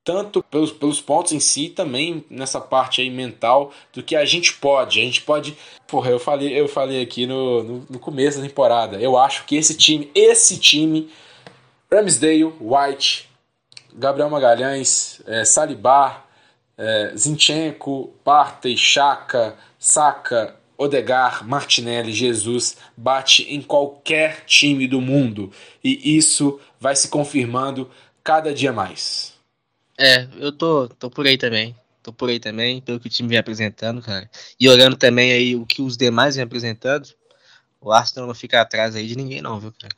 tanto 0.07 0.41
pelos, 0.41 0.71
pelos 0.71 1.01
pontos 1.01 1.33
em 1.33 1.39
si, 1.41 1.67
também 1.67 2.23
nessa 2.29 2.61
parte 2.61 3.01
aí 3.01 3.09
mental 3.09 3.73
do 3.91 4.01
que 4.01 4.15
a 4.15 4.23
gente 4.23 4.53
pode. 4.53 5.01
A 5.01 5.03
gente 5.03 5.21
pode. 5.21 5.57
Porra, 5.85 6.11
eu 6.11 6.17
falei, 6.17 6.57
eu 6.57 6.65
falei 6.65 7.01
aqui 7.01 7.27
no, 7.27 7.61
no, 7.61 7.85
no 7.89 7.99
começo 7.99 8.37
da 8.39 8.47
temporada. 8.47 9.01
Eu 9.01 9.17
acho 9.17 9.43
que 9.43 9.57
esse 9.57 9.75
time, 9.75 10.09
esse 10.15 10.57
time, 10.57 11.09
Ramsdale, 11.91 12.45
White, 12.61 13.27
Gabriel 13.93 14.29
Magalhães, 14.29 15.21
é, 15.27 15.43
é, 16.77 17.13
Zinchenko, 17.17 18.13
Partey, 18.23 18.77
Chaka, 18.77 19.57
Saka, 19.77 20.55
Odegar, 20.77 21.45
Martinelli, 21.45 22.13
Jesus 22.13 22.77
bate 22.95 23.43
em 23.53 23.61
qualquer 23.61 24.45
time 24.45 24.87
do 24.87 25.01
mundo 25.01 25.51
e 25.83 26.15
isso 26.15 26.61
vai 26.79 26.95
se 26.95 27.09
confirmando 27.09 27.91
cada 28.23 28.53
dia 28.53 28.71
mais. 28.71 29.36
É, 29.97 30.27
eu 30.37 30.51
tô, 30.51 30.87
tô 30.87 31.09
por 31.09 31.25
aí 31.25 31.37
também. 31.37 31.75
Tô 32.03 32.13
por 32.13 32.29
aí 32.29 32.39
também, 32.39 32.79
pelo 32.79 32.99
que 32.99 33.07
o 33.07 33.09
time 33.09 33.29
vem 33.29 33.37
apresentando, 33.37 34.01
cara. 34.01 34.29
E 34.59 34.69
olhando 34.69 34.95
também 34.95 35.31
aí 35.31 35.55
o 35.55 35.65
que 35.65 35.81
os 35.81 35.97
demais 35.97 36.35
vem 36.35 36.43
apresentando, 36.43 37.09
o 37.81 37.91
Arsenal 37.91 38.27
não 38.27 38.35
fica 38.35 38.61
atrás 38.61 38.95
aí 38.95 39.07
de 39.07 39.17
ninguém 39.17 39.41
não, 39.41 39.59
viu, 39.59 39.73
cara? 39.79 39.93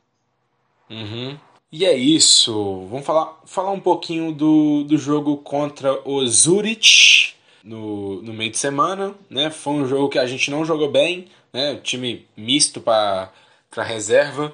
Uhum. 0.90 1.38
E 1.72 1.86
é 1.86 1.96
isso. 1.96 2.88
Vamos 2.90 3.06
falar, 3.06 3.40
falar 3.46 3.72
um 3.72 3.80
pouquinho 3.80 4.32
do, 4.32 4.84
do 4.86 4.98
jogo 4.98 5.38
contra 5.38 6.02
o 6.08 6.26
Zurich 6.28 7.36
no, 7.64 8.22
no 8.24 8.34
meio 8.34 8.50
de 8.50 8.58
semana. 8.58 9.14
Né? 9.30 9.52
Foi 9.52 9.74
um 9.74 9.88
jogo 9.88 10.10
que 10.10 10.18
a 10.18 10.26
gente 10.26 10.50
não 10.50 10.66
jogou 10.66 10.92
bem, 10.92 11.28
né? 11.54 11.76
Time 11.76 12.26
misto 12.36 12.82
para 12.82 13.32
reserva. 13.78 14.52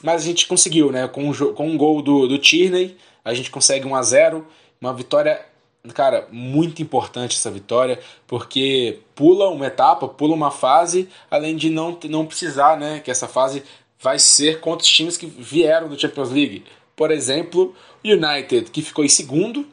Mas 0.00 0.22
a 0.22 0.24
gente 0.26 0.46
conseguiu, 0.46 0.92
né? 0.92 1.08
Com, 1.08 1.28
um, 1.28 1.54
com 1.54 1.68
um 1.68 1.76
gol 1.76 2.00
do, 2.02 2.28
do 2.28 2.38
Tierney, 2.38 2.96
a 3.28 3.34
gente 3.34 3.50
consegue 3.50 3.86
1 3.86 3.94
a 3.94 4.02
0 4.02 4.46
Uma 4.80 4.94
vitória, 4.94 5.44
cara, 5.92 6.26
muito 6.32 6.80
importante 6.80 7.36
essa 7.36 7.50
vitória, 7.50 8.00
porque 8.26 9.00
pula 9.14 9.48
uma 9.50 9.66
etapa, 9.66 10.08
pula 10.08 10.34
uma 10.34 10.50
fase, 10.50 11.10
além 11.30 11.54
de 11.54 11.68
não, 11.68 11.98
não 12.04 12.24
precisar, 12.24 12.78
né? 12.78 13.00
Que 13.00 13.10
essa 13.10 13.28
fase 13.28 13.62
vai 14.00 14.18
ser 14.18 14.60
contra 14.60 14.82
os 14.82 14.90
times 14.90 15.18
que 15.18 15.26
vieram 15.26 15.88
do 15.88 16.00
Champions 16.00 16.30
League. 16.30 16.64
Por 16.96 17.10
exemplo, 17.10 17.74
o 18.02 18.08
United, 18.08 18.70
que 18.70 18.80
ficou 18.80 19.04
em 19.04 19.08
segundo, 19.10 19.66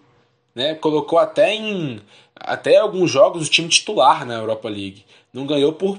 né, 0.53 0.76
colocou 0.76 1.18
até 1.18 1.53
em 1.53 2.01
até 2.36 2.76
alguns 2.76 3.10
jogos 3.10 3.47
o 3.47 3.49
time 3.49 3.70
titular 3.70 4.26
na 4.26 4.36
Europa 4.36 4.68
League. 4.68 5.06
Não 5.32 5.45
ganhou 5.45 5.72
por 5.72 5.97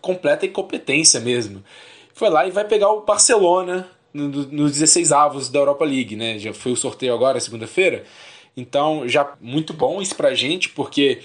completa 0.00 0.44
incompetência 0.44 1.20
mesmo. 1.20 1.62
Foi 2.12 2.28
lá 2.28 2.46
e 2.46 2.50
vai 2.50 2.64
pegar 2.64 2.90
o 2.90 3.02
Barcelona 3.02 3.88
nos 4.16 4.72
16 4.72 5.12
avos 5.12 5.48
da 5.48 5.58
Europa 5.58 5.84
League, 5.84 6.16
né? 6.16 6.38
Já 6.38 6.52
foi 6.52 6.72
o 6.72 6.76
sorteio 6.76 7.14
agora, 7.14 7.40
segunda-feira. 7.40 8.04
Então, 8.56 9.06
já 9.06 9.34
muito 9.40 9.74
bom 9.74 10.00
isso 10.00 10.14
pra 10.14 10.34
gente, 10.34 10.70
porque 10.70 11.20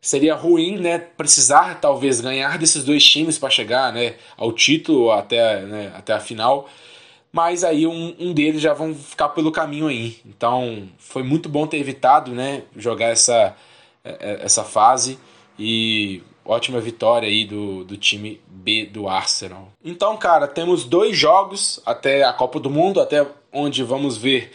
seria 0.00 0.34
ruim, 0.34 0.78
né, 0.78 0.98
precisar 0.98 1.80
talvez 1.80 2.20
ganhar 2.20 2.56
desses 2.58 2.84
dois 2.84 3.04
times 3.04 3.38
para 3.38 3.50
chegar, 3.50 3.92
né, 3.92 4.14
ao 4.36 4.52
título 4.52 5.10
até, 5.10 5.60
né, 5.62 5.92
até 5.94 6.12
a 6.14 6.20
final. 6.20 6.68
Mas 7.30 7.62
aí 7.62 7.86
um, 7.86 8.14
um 8.18 8.32
deles 8.32 8.62
já 8.62 8.72
vão 8.72 8.94
ficar 8.94 9.28
pelo 9.30 9.52
caminho 9.52 9.88
aí. 9.88 10.16
Então 10.24 10.88
foi 10.98 11.22
muito 11.22 11.48
bom 11.48 11.66
ter 11.66 11.78
evitado, 11.78 12.32
né, 12.32 12.62
jogar 12.76 13.08
essa, 13.08 13.54
é, 14.04 14.10
é, 14.20 14.44
essa 14.44 14.64
fase 14.64 15.18
e 15.58 16.22
ótima 16.48 16.80
vitória 16.80 17.28
aí 17.28 17.44
do, 17.44 17.84
do 17.84 17.96
time 17.96 18.40
B 18.48 18.86
do 18.86 19.08
Arsenal. 19.08 19.68
Então, 19.84 20.16
cara, 20.16 20.48
temos 20.48 20.84
dois 20.84 21.16
jogos 21.16 21.80
até 21.86 22.24
a 22.24 22.32
Copa 22.32 22.58
do 22.58 22.70
Mundo, 22.70 23.00
até 23.00 23.24
onde 23.52 23.84
vamos 23.84 24.16
ver 24.16 24.50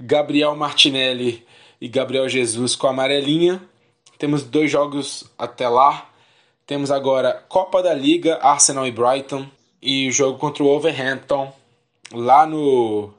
Gabriel 0.00 0.56
Martinelli 0.56 1.46
e 1.80 1.86
Gabriel 1.86 2.28
Jesus 2.28 2.74
com 2.74 2.88
a 2.88 2.90
amarelinha 2.90 3.60
temos 4.18 4.42
dois 4.42 4.70
jogos 4.70 5.24
até 5.38 5.68
lá. 5.68 6.10
Temos 6.66 6.90
agora 6.90 7.44
Copa 7.48 7.82
da 7.82 7.92
Liga, 7.92 8.38
Arsenal 8.40 8.86
e 8.86 8.90
Brighton. 8.90 9.46
E 9.82 10.08
o 10.08 10.12
jogo 10.12 10.38
contra 10.38 10.62
o 10.62 10.66
Wolverhampton, 10.66 11.52
lá 12.10 12.46
no 12.46 13.12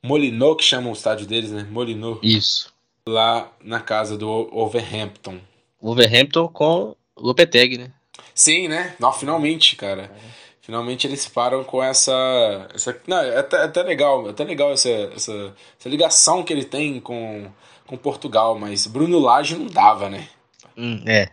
Molineux, 0.00 0.56
que 0.56 0.62
chamam 0.62 0.90
o 0.90 0.94
estádio 0.94 1.26
deles, 1.26 1.50
né? 1.50 1.66
Molineux. 1.68 2.20
Isso. 2.22 2.72
Lá 3.08 3.50
na 3.60 3.80
casa 3.80 4.16
do 4.16 4.28
Wolverhampton. 4.52 5.40
Wolverhampton 5.82 6.48
com 6.48 6.96
o 7.16 7.26
Lopetegui, 7.26 7.78
né? 7.78 7.90
Sim, 8.34 8.68
né? 8.68 8.94
Não, 8.98 9.12
finalmente, 9.12 9.76
cara. 9.76 10.10
Finalmente 10.60 11.06
eles 11.06 11.28
param 11.28 11.62
com 11.62 11.82
essa. 11.82 12.68
essa 12.74 12.98
não, 13.06 13.18
é 13.18 13.38
até, 13.38 13.56
é 13.56 13.64
até 13.64 13.82
legal, 13.82 14.26
é 14.26 14.30
até 14.30 14.44
legal 14.44 14.72
essa, 14.72 14.88
essa, 14.88 15.54
essa 15.78 15.88
ligação 15.88 16.42
que 16.42 16.52
ele 16.52 16.64
tem 16.64 17.00
com 17.00 17.50
com 17.86 17.96
Portugal, 17.96 18.58
mas 18.58 18.86
Bruno 18.86 19.18
Lage 19.18 19.56
não 19.56 19.66
dava, 19.66 20.08
né? 20.08 20.28
Hum, 20.76 21.02
é. 21.06 21.28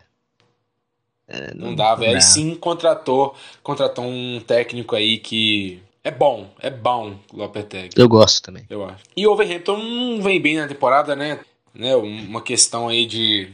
é 1.28 1.54
não, 1.54 1.68
não, 1.68 1.76
dava. 1.76 2.06
Não 2.06 2.14
aí 2.14 2.22
sim 2.22 2.56
contratou, 2.56 3.36
contratou 3.64 4.06
um 4.06 4.40
técnico 4.40 4.96
aí 4.96 5.18
que 5.18 5.82
é 6.04 6.12
bom, 6.12 6.50
é 6.60 6.70
bom, 6.70 7.18
Lopetegui. 7.34 7.90
Eu 7.96 8.08
gosto 8.08 8.44
também. 8.44 8.66
Eu 8.70 8.84
acho. 8.86 9.04
E 9.16 9.26
o 9.26 9.32
Overhampton 9.32 9.78
não 9.78 10.22
vem 10.22 10.42
bem 10.42 10.58
na 10.58 10.68
temporada, 10.68 11.16
né? 11.16 11.40
né? 11.74 11.96
Uma 11.96 12.42
questão 12.42 12.90
aí 12.90 13.06
de, 13.06 13.52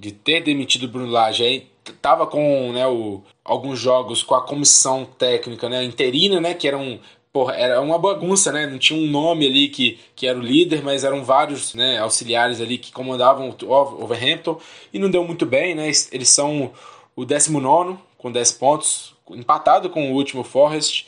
de 0.00 0.12
ter 0.12 0.42
demitido 0.42 0.84
o 0.84 0.88
Bruno 0.88 1.10
Lage 1.10 1.44
aí 1.44 1.70
tava 2.00 2.26
com 2.26 2.72
né, 2.72 2.86
o, 2.86 3.22
alguns 3.44 3.78
jogos 3.78 4.22
com 4.22 4.34
a 4.34 4.42
comissão 4.42 5.04
técnica 5.04 5.68
né, 5.68 5.84
interina, 5.84 6.40
né, 6.40 6.54
que 6.54 6.66
eram 6.66 6.98
porra, 7.32 7.54
era 7.54 7.80
uma 7.80 7.98
bagunça, 7.98 8.50
né? 8.50 8.66
Não 8.66 8.78
tinha 8.78 8.98
um 8.98 9.06
nome 9.06 9.46
ali 9.46 9.68
que, 9.68 10.00
que 10.16 10.26
era 10.26 10.38
o 10.38 10.42
líder, 10.42 10.82
mas 10.82 11.04
eram 11.04 11.22
vários 11.22 11.74
né, 11.74 11.98
auxiliares 11.98 12.60
ali 12.60 12.76
que 12.76 12.90
comandavam 12.90 13.54
o 13.62 14.02
Overhampton 14.02 14.58
e 14.92 14.98
não 14.98 15.10
deu 15.10 15.24
muito 15.24 15.46
bem, 15.46 15.74
né? 15.74 15.90
Eles 16.10 16.28
são 16.28 16.72
o 17.14 17.24
19 17.24 17.98
com 18.18 18.32
10 18.32 18.52
pontos, 18.52 19.14
empatado 19.30 19.90
com 19.90 20.10
o 20.10 20.14
último 20.14 20.42
Forest. 20.42 21.06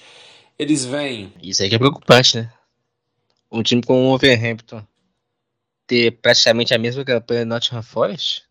Eles 0.57 0.85
vêm. 0.85 1.33
Isso 1.43 1.63
aí 1.63 1.69
que 1.69 1.75
é 1.75 1.79
preocupante, 1.79 2.37
né? 2.37 2.53
Um 3.51 3.63
time 3.63 3.83
com 3.83 4.07
o 4.07 4.15
Overhampton 4.15 4.83
ter 5.89 6.13
praticamente 6.23 6.73
a 6.73 6.79
mesma 6.79 7.05
campanha 7.05 7.45
do 7.45 7.49
Nottingham 7.49 7.83
Forest. 7.83 8.45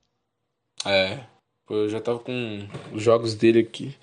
É, 0.85 1.19
eu 1.69 1.89
já 1.89 2.01
tava 2.01 2.19
com 2.19 2.67
os 2.91 3.01
jogos 3.01 3.35
dele 3.35 3.59
aqui. 3.59 3.95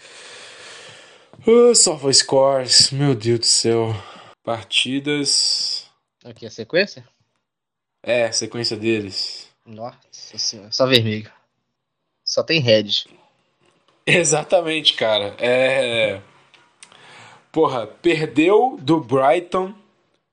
Uh, 1.47 1.75
Sofa 1.75 2.13
Scores, 2.13 2.91
meu 2.91 3.15
Deus 3.15 3.41
do 3.41 3.47
céu. 3.47 3.95
Partidas. 4.43 5.87
Aqui 6.25 6.47
a 6.47 6.51
sequência? 6.51 7.07
É, 8.03 8.31
sequência 8.33 8.77
deles. 8.77 9.49
Nossa 9.67 10.39
senhora, 10.39 10.73
só 10.73 10.87
vermelho. 10.87 11.31
Só 12.25 12.43
tem 12.43 12.61
red. 12.61 13.05
Exatamente, 14.07 14.95
cara. 14.95 15.37
É. 15.39 16.21
Porra, 17.53 17.87
perdeu 17.87 18.79
do 18.81 19.01
Brighton 19.01 19.75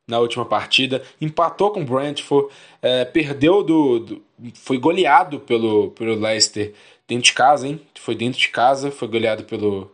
na 0.08 0.20
última 0.20 0.46
partida, 0.46 1.04
empatou 1.20 1.72
com 1.72 1.82
o 1.82 1.86
Brentford, 1.86 2.54
é, 2.82 3.06
perdeu 3.06 3.64
do, 3.64 4.00
do, 4.00 4.22
Foi 4.54 4.78
goleado 4.78 5.40
pelo, 5.40 5.92
pelo 5.92 6.16
Leicester 6.16 6.74
dentro 7.08 7.26
de 7.26 7.34
casa, 7.34 7.68
hein? 7.68 7.82
Foi 7.96 8.16
dentro 8.16 8.40
de 8.40 8.50
casa, 8.50 8.92
foi 8.92 9.08
goleado 9.08 9.44
pelo, 9.44 9.92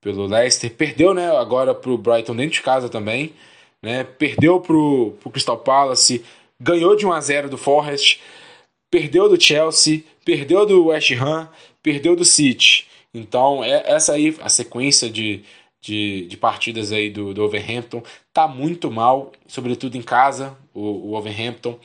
pelo 0.00 0.26
Leicester, 0.26 0.70
perdeu 0.70 1.14
né, 1.14 1.34
agora 1.36 1.74
para 1.74 1.90
o 1.90 1.98
Brighton 1.98 2.36
dentro 2.36 2.54
de 2.54 2.62
casa 2.62 2.88
também, 2.88 3.32
né, 3.82 4.04
perdeu 4.04 4.60
para 4.60 4.76
o 4.76 5.30
Crystal 5.32 5.56
Palace, 5.56 6.24
ganhou 6.60 6.94
de 6.96 7.06
1 7.06 7.12
a 7.12 7.20
0 7.20 7.48
do 7.48 7.58
Forest, 7.58 8.20
perdeu 8.90 9.28
do 9.28 9.40
Chelsea, 9.40 10.02
perdeu 10.24 10.66
do 10.66 10.86
West 10.86 11.10
Ham, 11.12 11.48
perdeu 11.82 12.14
do 12.14 12.24
City. 12.24 12.86
Então, 13.14 13.64
é 13.64 13.82
essa 13.86 14.12
aí, 14.12 14.36
a 14.40 14.48
sequência 14.48 15.08
de, 15.08 15.42
de, 15.80 16.26
de 16.26 16.36
partidas 16.36 16.92
aí 16.92 17.10
do, 17.10 17.32
do 17.32 17.44
Overhampton, 17.44 18.02
tá 18.32 18.48
muito 18.48 18.90
mal, 18.90 19.32
sobretudo 19.46 19.96
em 19.96 20.02
casa, 20.02 20.56
o, 20.74 20.80
o 20.80 21.14
Overhampton. 21.14 21.78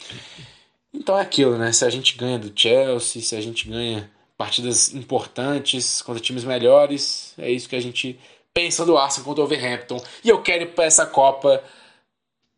Então 0.93 1.17
é 1.17 1.21
aquilo, 1.21 1.57
né? 1.57 1.71
Se 1.71 1.85
a 1.85 1.89
gente 1.89 2.17
ganha 2.17 2.37
do 2.37 2.51
Chelsea, 2.55 3.21
se 3.21 3.35
a 3.35 3.41
gente 3.41 3.67
ganha 3.67 4.09
partidas 4.37 4.93
importantes 4.93 6.01
contra 6.01 6.21
times 6.21 6.43
melhores. 6.43 7.33
É 7.37 7.49
isso 7.49 7.69
que 7.69 7.75
a 7.75 7.81
gente 7.81 8.19
pensa 8.53 8.85
do 8.85 8.97
Arsenal 8.97 9.25
contra 9.25 9.41
o 9.41 9.45
Overhampton. 9.45 10.01
E 10.23 10.29
eu 10.29 10.41
quero 10.41 10.63
ir 10.63 10.67
para 10.67 10.85
essa 10.85 11.05
Copa 11.05 11.63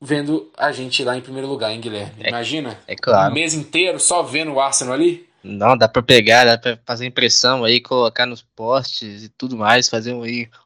vendo 0.02 0.52
a 0.58 0.72
gente 0.72 1.04
lá 1.04 1.18
em 1.18 1.22
primeiro 1.22 1.48
lugar, 1.48 1.72
hein, 1.72 1.80
Guilherme? 1.80 2.24
É, 2.24 2.30
Imagina? 2.30 2.80
É 2.88 2.96
claro. 2.96 3.32
Um 3.32 3.34
mês 3.34 3.54
inteiro 3.54 4.00
só 4.00 4.22
vendo 4.22 4.54
o 4.54 4.60
Arsenal 4.60 4.94
ali? 4.94 5.25
Não, 5.46 5.78
dá 5.78 5.88
para 5.88 6.02
pegar, 6.02 6.44
dá 6.44 6.58
para 6.58 6.80
fazer 6.84 7.06
impressão 7.06 7.64
aí, 7.64 7.80
colocar 7.80 8.26
nos 8.26 8.42
postes 8.42 9.24
e 9.24 9.30
tudo 9.30 9.56
mais, 9.56 9.88
fazer 9.88 10.12
um, 10.14 10.24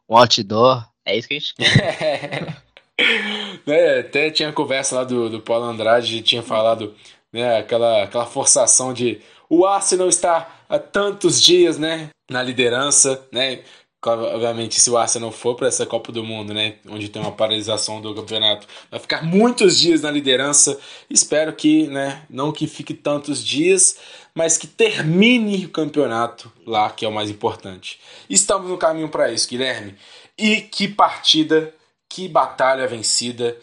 um 0.08 0.18
outdoor. 0.18 0.88
É 1.06 1.18
isso 1.18 1.28
que 1.28 1.34
a 1.34 1.40
gente 1.40 1.54
quer. 1.54 2.64
é, 3.68 4.00
até 4.00 4.32
tinha 4.32 4.54
conversa 4.54 4.96
lá 4.96 5.04
do, 5.04 5.30
do 5.30 5.42
Paulo 5.42 5.66
Andrade, 5.66 6.22
tinha 6.22 6.42
falado 6.42 6.96
né, 7.32 7.58
aquela, 7.58 8.04
aquela 8.04 8.26
forçação 8.26 8.94
de 8.94 9.20
o 9.50 9.66
Arsenal 9.66 10.08
está 10.08 10.48
há 10.70 10.80
tantos 10.80 11.42
dias, 11.42 11.78
né, 11.78 12.10
na 12.30 12.42
liderança, 12.42 13.28
né? 13.34 13.62
Obviamente, 14.02 14.80
se 14.80 14.90
o 14.90 14.98
Arsenal 14.98 15.30
for 15.30 15.56
para 15.56 15.68
essa 15.68 15.86
Copa 15.86 16.10
do 16.12 16.24
Mundo, 16.24 16.54
né, 16.54 16.76
onde 16.88 17.10
tem 17.10 17.22
uma 17.22 17.34
paralisação 17.34 18.00
do 18.00 18.16
campeonato, 18.16 18.66
vai 18.90 18.98
ficar 18.98 19.24
muitos 19.24 19.78
dias 19.78 20.02
na 20.02 20.10
liderança. 20.10 20.80
Espero 21.10 21.52
que, 21.54 21.86
né, 21.88 22.24
não 22.30 22.54
que 22.54 22.66
fique 22.66 22.94
tantos 22.94 23.44
dias, 23.44 23.98
mas 24.34 24.58
que 24.58 24.68
termine 24.68 25.66
o 25.66 25.70
campeonato 25.70 26.50
lá, 26.66 26.90
que 26.90 27.04
é 27.04 27.10
o 27.10 27.12
mais 27.12 27.30
importante. 27.30 28.00
Estamos 28.30 28.70
no 28.70 28.78
caminho 28.78 29.10
para 29.10 29.32
isso, 29.34 29.50
Guilherme. 29.50 29.96
E 30.38 30.62
que 30.62 30.88
partida, 30.88 31.74
que 32.08 32.30
batalha 32.30 32.88
vencida. 32.88 33.58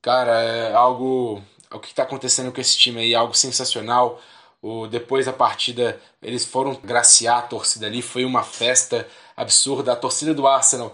Cara, 0.00 0.40
é 0.42 0.72
algo. 0.72 1.42
O 1.72 1.80
que 1.80 1.88
está 1.88 2.04
acontecendo 2.04 2.52
com 2.52 2.60
esse 2.60 2.76
time 2.78 3.00
aí, 3.00 3.14
algo 3.14 3.34
sensacional 3.34 4.20
O, 4.62 4.86
depois 4.86 5.26
da 5.26 5.32
partida, 5.32 6.00
eles 6.22 6.44
foram 6.44 6.76
graciar 6.76 7.38
a 7.38 7.42
torcida 7.42 7.86
ali, 7.86 8.00
foi 8.00 8.24
uma 8.24 8.44
festa 8.44 9.08
absurda. 9.36 9.92
A 9.92 9.96
torcida 9.96 10.34
do 10.34 10.46
Arsenal 10.46 10.92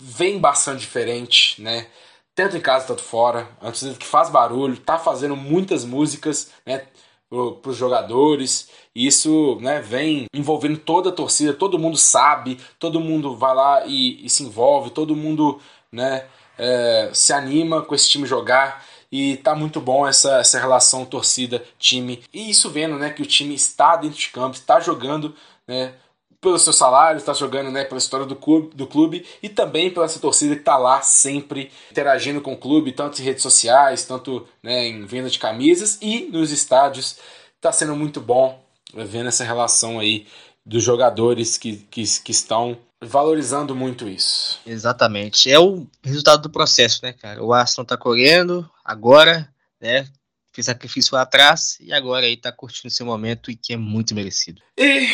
vem 0.00 0.38
bastante 0.38 0.80
diferente, 0.80 1.60
né? 1.60 1.86
Tanto 2.34 2.56
em 2.56 2.60
casa, 2.60 2.86
tanto 2.86 3.02
fora. 3.02 3.48
A 3.60 3.66
torcida 3.66 3.94
que 3.94 4.06
faz 4.06 4.30
barulho, 4.30 4.78
tá 4.78 4.98
fazendo 4.98 5.36
muitas 5.36 5.84
músicas, 5.84 6.50
né? 6.64 6.86
Para 7.28 7.70
os 7.70 7.76
jogadores, 7.76 8.68
isso 8.92 9.56
né, 9.60 9.80
vem 9.80 10.26
envolvendo 10.34 10.76
toda 10.78 11.10
a 11.10 11.12
torcida, 11.12 11.54
todo 11.54 11.78
mundo 11.78 11.96
sabe, 11.96 12.58
todo 12.76 12.98
mundo 12.98 13.36
vai 13.36 13.54
lá 13.54 13.86
e, 13.86 14.26
e 14.26 14.28
se 14.28 14.42
envolve, 14.42 14.90
todo 14.90 15.14
mundo 15.14 15.60
né, 15.92 16.26
é, 16.58 17.08
se 17.14 17.32
anima 17.32 17.82
com 17.82 17.94
esse 17.94 18.08
time 18.08 18.26
jogar 18.26 18.84
e 19.12 19.36
tá 19.38 19.54
muito 19.54 19.80
bom 19.80 20.06
essa, 20.06 20.38
essa 20.38 20.58
relação 20.58 21.04
torcida-time. 21.04 22.22
E 22.32 22.50
isso 22.50 22.70
vendo 22.70 22.96
né, 22.98 23.10
que 23.10 23.22
o 23.22 23.26
time 23.26 23.54
está 23.54 23.96
dentro 23.96 24.18
de 24.18 24.28
campo, 24.28 24.56
está 24.56 24.78
jogando 24.78 25.34
né, 25.66 25.94
pelo 26.40 26.58
seu 26.58 26.72
salário, 26.72 27.18
está 27.18 27.32
jogando 27.34 27.70
né, 27.70 27.84
pela 27.84 27.98
história 27.98 28.24
do 28.24 28.34
clube, 28.34 28.74
do 28.74 28.86
clube 28.86 29.26
e 29.42 29.48
também 29.48 29.90
pela 29.90 30.06
essa 30.06 30.18
torcida 30.18 30.54
que 30.54 30.62
está 30.62 30.76
lá 30.76 31.02
sempre 31.02 31.70
interagindo 31.90 32.40
com 32.40 32.54
o 32.54 32.56
clube, 32.56 32.92
tanto 32.92 33.20
em 33.20 33.24
redes 33.24 33.42
sociais, 33.42 34.04
tanto 34.04 34.46
né, 34.62 34.86
em 34.86 35.04
venda 35.04 35.28
de 35.28 35.38
camisas 35.38 35.98
e 36.00 36.28
nos 36.32 36.50
estádios. 36.50 37.18
Está 37.56 37.70
sendo 37.70 37.94
muito 37.94 38.20
bom 38.20 38.62
vendo 38.94 39.28
essa 39.28 39.44
relação 39.44 40.00
aí 40.00 40.26
dos 40.64 40.82
jogadores 40.82 41.58
que, 41.58 41.76
que, 41.90 42.02
que 42.20 42.32
estão 42.32 42.78
valorizando 43.02 43.74
muito 43.74 44.08
isso. 44.08 44.60
Exatamente. 44.66 45.50
É 45.50 45.58
o 45.58 45.86
resultado 46.02 46.42
do 46.42 46.50
processo, 46.50 47.00
né, 47.02 47.12
cara? 47.12 47.42
O 47.42 47.52
Arsenal 47.52 47.86
tá 47.86 47.96
correndo 47.96 48.68
agora, 48.84 49.48
né? 49.80 50.06
Fez 50.52 50.66
sacrifício 50.66 51.14
lá 51.14 51.22
atrás 51.22 51.76
e 51.80 51.92
agora 51.92 52.26
aí 52.26 52.36
tá 52.36 52.50
curtindo 52.50 52.92
seu 52.92 53.06
momento 53.06 53.50
e 53.50 53.56
que 53.56 53.72
é 53.72 53.76
muito 53.76 54.14
merecido. 54.14 54.60
E 54.76 55.08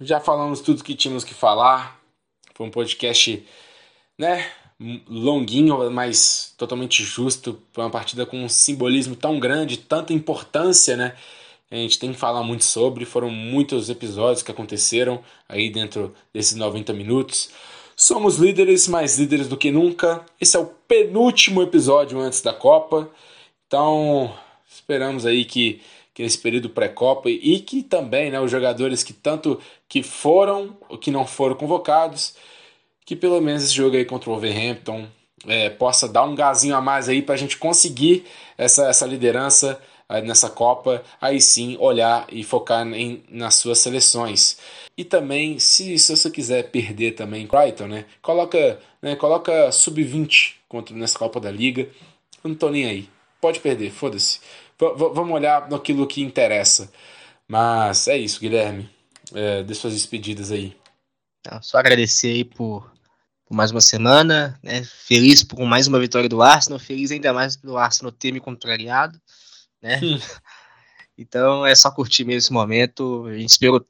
já 0.00 0.20
falamos 0.20 0.60
tudo 0.60 0.84
que 0.84 0.94
tínhamos 0.94 1.24
que 1.24 1.34
falar. 1.34 2.00
Foi 2.54 2.66
um 2.66 2.70
podcast, 2.70 3.46
né? 4.18 4.50
Longuinho, 5.08 5.90
mas 5.90 6.54
totalmente 6.56 7.02
justo. 7.02 7.60
Foi 7.72 7.84
uma 7.84 7.90
partida 7.90 8.26
com 8.26 8.44
um 8.44 8.48
simbolismo 8.48 9.16
tão 9.16 9.38
grande, 9.40 9.78
tanta 9.78 10.12
importância, 10.12 10.96
né? 10.96 11.14
A 11.70 11.76
gente 11.76 11.98
tem 11.98 12.12
que 12.12 12.18
falar 12.18 12.42
muito 12.42 12.64
sobre. 12.64 13.04
Foram 13.04 13.30
muitos 13.30 13.90
episódios 13.90 14.42
que 14.42 14.50
aconteceram 14.50 15.22
aí 15.48 15.70
dentro 15.70 16.14
desses 16.32 16.54
90 16.54 16.92
minutos. 16.92 17.50
Somos 17.96 18.36
líderes, 18.36 18.86
mais 18.86 19.18
líderes 19.18 19.48
do 19.48 19.56
que 19.56 19.70
nunca. 19.70 20.24
Esse 20.40 20.56
é 20.56 20.60
o 20.60 20.66
penúltimo 20.66 21.62
episódio 21.62 22.20
antes 22.20 22.42
da 22.42 22.52
Copa. 22.52 23.10
Então, 23.66 24.32
esperamos 24.68 25.24
aí 25.24 25.44
que 25.44 25.80
que 26.16 26.22
nesse 26.22 26.38
período 26.38 26.70
pré-copa 26.70 27.28
e 27.28 27.60
que 27.60 27.82
também 27.82 28.30
né, 28.30 28.40
os 28.40 28.50
jogadores 28.50 29.04
que 29.04 29.12
tanto 29.12 29.60
que 29.86 30.02
foram 30.02 30.74
ou 30.88 30.96
que 30.96 31.10
não 31.10 31.26
foram 31.26 31.54
convocados, 31.54 32.34
que 33.04 33.14
pelo 33.14 33.38
menos 33.38 33.64
esse 33.64 33.74
jogo 33.74 33.96
aí 33.96 34.04
contra 34.06 34.30
o 34.30 34.32
Wolverhampton 34.32 35.06
é, 35.46 35.68
possa 35.68 36.08
dar 36.08 36.24
um 36.24 36.34
gazinho 36.34 36.74
a 36.74 36.80
mais 36.80 37.10
aí 37.10 37.20
para 37.20 37.34
a 37.34 37.38
gente 37.38 37.58
conseguir 37.58 38.24
essa, 38.56 38.88
essa 38.88 39.04
liderança 39.04 39.78
nessa 40.24 40.48
Copa, 40.48 41.02
aí 41.20 41.38
sim 41.38 41.76
olhar 41.78 42.26
e 42.32 42.42
focar 42.42 42.86
em, 42.86 43.22
nas 43.28 43.56
suas 43.56 43.78
seleções. 43.78 44.56
E 44.96 45.04
também, 45.04 45.58
se, 45.58 45.98
se 45.98 46.16
você 46.16 46.30
quiser 46.30 46.70
perder 46.70 47.12
também 47.12 47.46
Brighton, 47.46 47.88
né, 47.88 48.06
coloca, 48.22 48.78
né, 49.02 49.16
coloca 49.16 49.70
sub-20 49.70 50.54
contra 50.66 50.96
nessa 50.96 51.18
Copa 51.18 51.38
da 51.38 51.50
Liga. 51.50 51.90
Eu 52.42 52.48
não 52.48 52.54
tô 52.54 52.70
nem 52.70 52.86
aí. 52.86 53.08
Pode 53.38 53.60
perder, 53.60 53.90
foda-se 53.90 54.40
vamos 54.78 55.34
olhar 55.34 55.68
naquilo 55.68 56.06
que 56.06 56.22
interessa. 56.22 56.90
Mas 57.48 58.08
é 58.08 58.16
isso, 58.16 58.40
Guilherme. 58.40 58.90
É, 59.34 59.62
dê 59.62 59.74
suas 59.74 59.94
despedidas 59.94 60.50
aí. 60.52 60.76
Só 61.62 61.78
agradecer 61.78 62.28
aí 62.28 62.44
por, 62.44 62.90
por 63.44 63.54
mais 63.54 63.70
uma 63.70 63.80
semana, 63.80 64.58
né? 64.62 64.82
Feliz 64.84 65.42
por 65.42 65.64
mais 65.64 65.86
uma 65.86 66.00
vitória 66.00 66.28
do 66.28 66.42
Arsenal, 66.42 66.78
feliz 66.78 67.10
ainda 67.10 67.32
mais 67.32 67.56
pelo 67.56 67.76
Arsenal 67.76 68.12
ter 68.12 68.32
me 68.32 68.40
contrariado, 68.40 69.20
né? 69.80 70.00
Hum. 70.02 70.18
Então 71.18 71.64
é 71.64 71.74
só 71.74 71.90
curtir 71.90 72.26
mesmo 72.26 72.38
esse 72.40 72.52
momento. 72.52 73.24
A 73.26 73.38
gente 73.38 73.48
esperou 73.48 73.82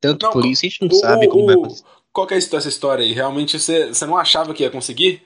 tanto 0.00 0.24
não, 0.24 0.32
por 0.32 0.46
isso, 0.46 0.64
a 0.64 0.68
gente 0.70 0.80
não 0.80 0.88
o, 0.88 0.94
sabe 0.94 1.28
como 1.28 1.42
o, 1.42 1.46
vai 1.46 1.54
acontecer. 1.54 1.84
Qual 2.10 2.26
que 2.26 2.32
é 2.32 2.38
essa 2.38 2.68
história 2.70 3.04
aí? 3.04 3.12
Realmente 3.12 3.58
você, 3.58 3.88
você 3.88 4.06
não 4.06 4.16
achava 4.16 4.54
que 4.54 4.62
ia 4.62 4.70
conseguir? 4.70 5.22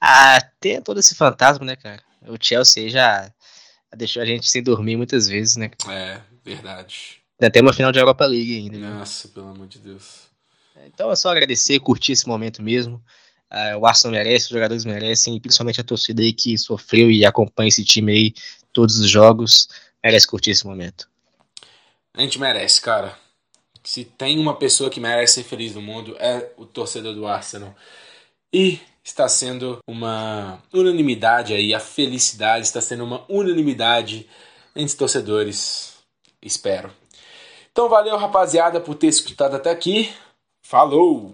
Ah, 0.00 0.40
tem 0.60 0.80
todo 0.80 1.00
esse 1.00 1.16
fantasma, 1.16 1.64
né, 1.64 1.74
cara? 1.74 2.00
O 2.28 2.36
Chelsea 2.40 2.88
já 2.88 3.32
deixou 3.96 4.22
a 4.22 4.26
gente 4.26 4.48
sem 4.48 4.62
dormir 4.62 4.96
muitas 4.96 5.28
vezes, 5.28 5.56
né? 5.56 5.70
É, 5.88 6.20
verdade. 6.44 7.22
Tem 7.52 7.62
uma 7.62 7.72
final 7.72 7.90
de 7.90 7.98
Europa 7.98 8.24
League 8.24 8.56
ainda. 8.56 8.78
Nossa, 8.78 9.28
pelo 9.28 9.48
amor 9.48 9.66
de 9.66 9.78
Deus. 9.78 10.28
Então 10.86 11.10
é 11.10 11.16
só 11.16 11.30
agradecer, 11.30 11.80
curtir 11.80 12.12
esse 12.12 12.26
momento 12.26 12.62
mesmo. 12.62 13.02
Uh, 13.50 13.78
o 13.78 13.86
Arsenal 13.86 14.12
merece, 14.12 14.46
os 14.46 14.50
jogadores 14.50 14.84
merecem, 14.84 15.36
e 15.36 15.40
principalmente 15.40 15.80
a 15.80 15.84
torcida 15.84 16.22
aí 16.22 16.32
que 16.32 16.56
sofreu 16.56 17.10
e 17.10 17.24
acompanha 17.24 17.68
esse 17.68 17.84
time 17.84 18.12
aí 18.12 18.34
todos 18.72 18.98
os 18.98 19.10
jogos, 19.10 19.68
merece 20.02 20.26
curtir 20.26 20.50
esse 20.50 20.66
momento. 20.66 21.08
A 22.14 22.22
gente 22.22 22.38
merece, 22.38 22.80
cara. 22.80 23.18
Se 23.84 24.04
tem 24.04 24.38
uma 24.38 24.56
pessoa 24.56 24.88
que 24.88 25.00
merece 25.00 25.34
ser 25.34 25.42
feliz 25.42 25.74
no 25.74 25.82
mundo, 25.82 26.16
é 26.18 26.50
o 26.56 26.64
torcedor 26.64 27.14
do 27.14 27.26
Arsenal. 27.26 27.74
E 28.52 28.80
está 29.04 29.28
sendo 29.28 29.78
uma 29.86 30.62
unanimidade 30.72 31.52
aí, 31.52 31.74
a 31.74 31.80
felicidade 31.80 32.64
está 32.64 32.80
sendo 32.80 33.04
uma 33.04 33.24
unanimidade 33.28 34.28
entre 34.74 34.96
torcedores, 34.96 35.96
espero. 36.40 36.90
Então 37.70 37.88
valeu 37.88 38.16
rapaziada 38.16 38.80
por 38.80 38.94
ter 38.94 39.08
escutado 39.08 39.56
até 39.56 39.70
aqui. 39.70 40.12
Falou! 40.62 41.32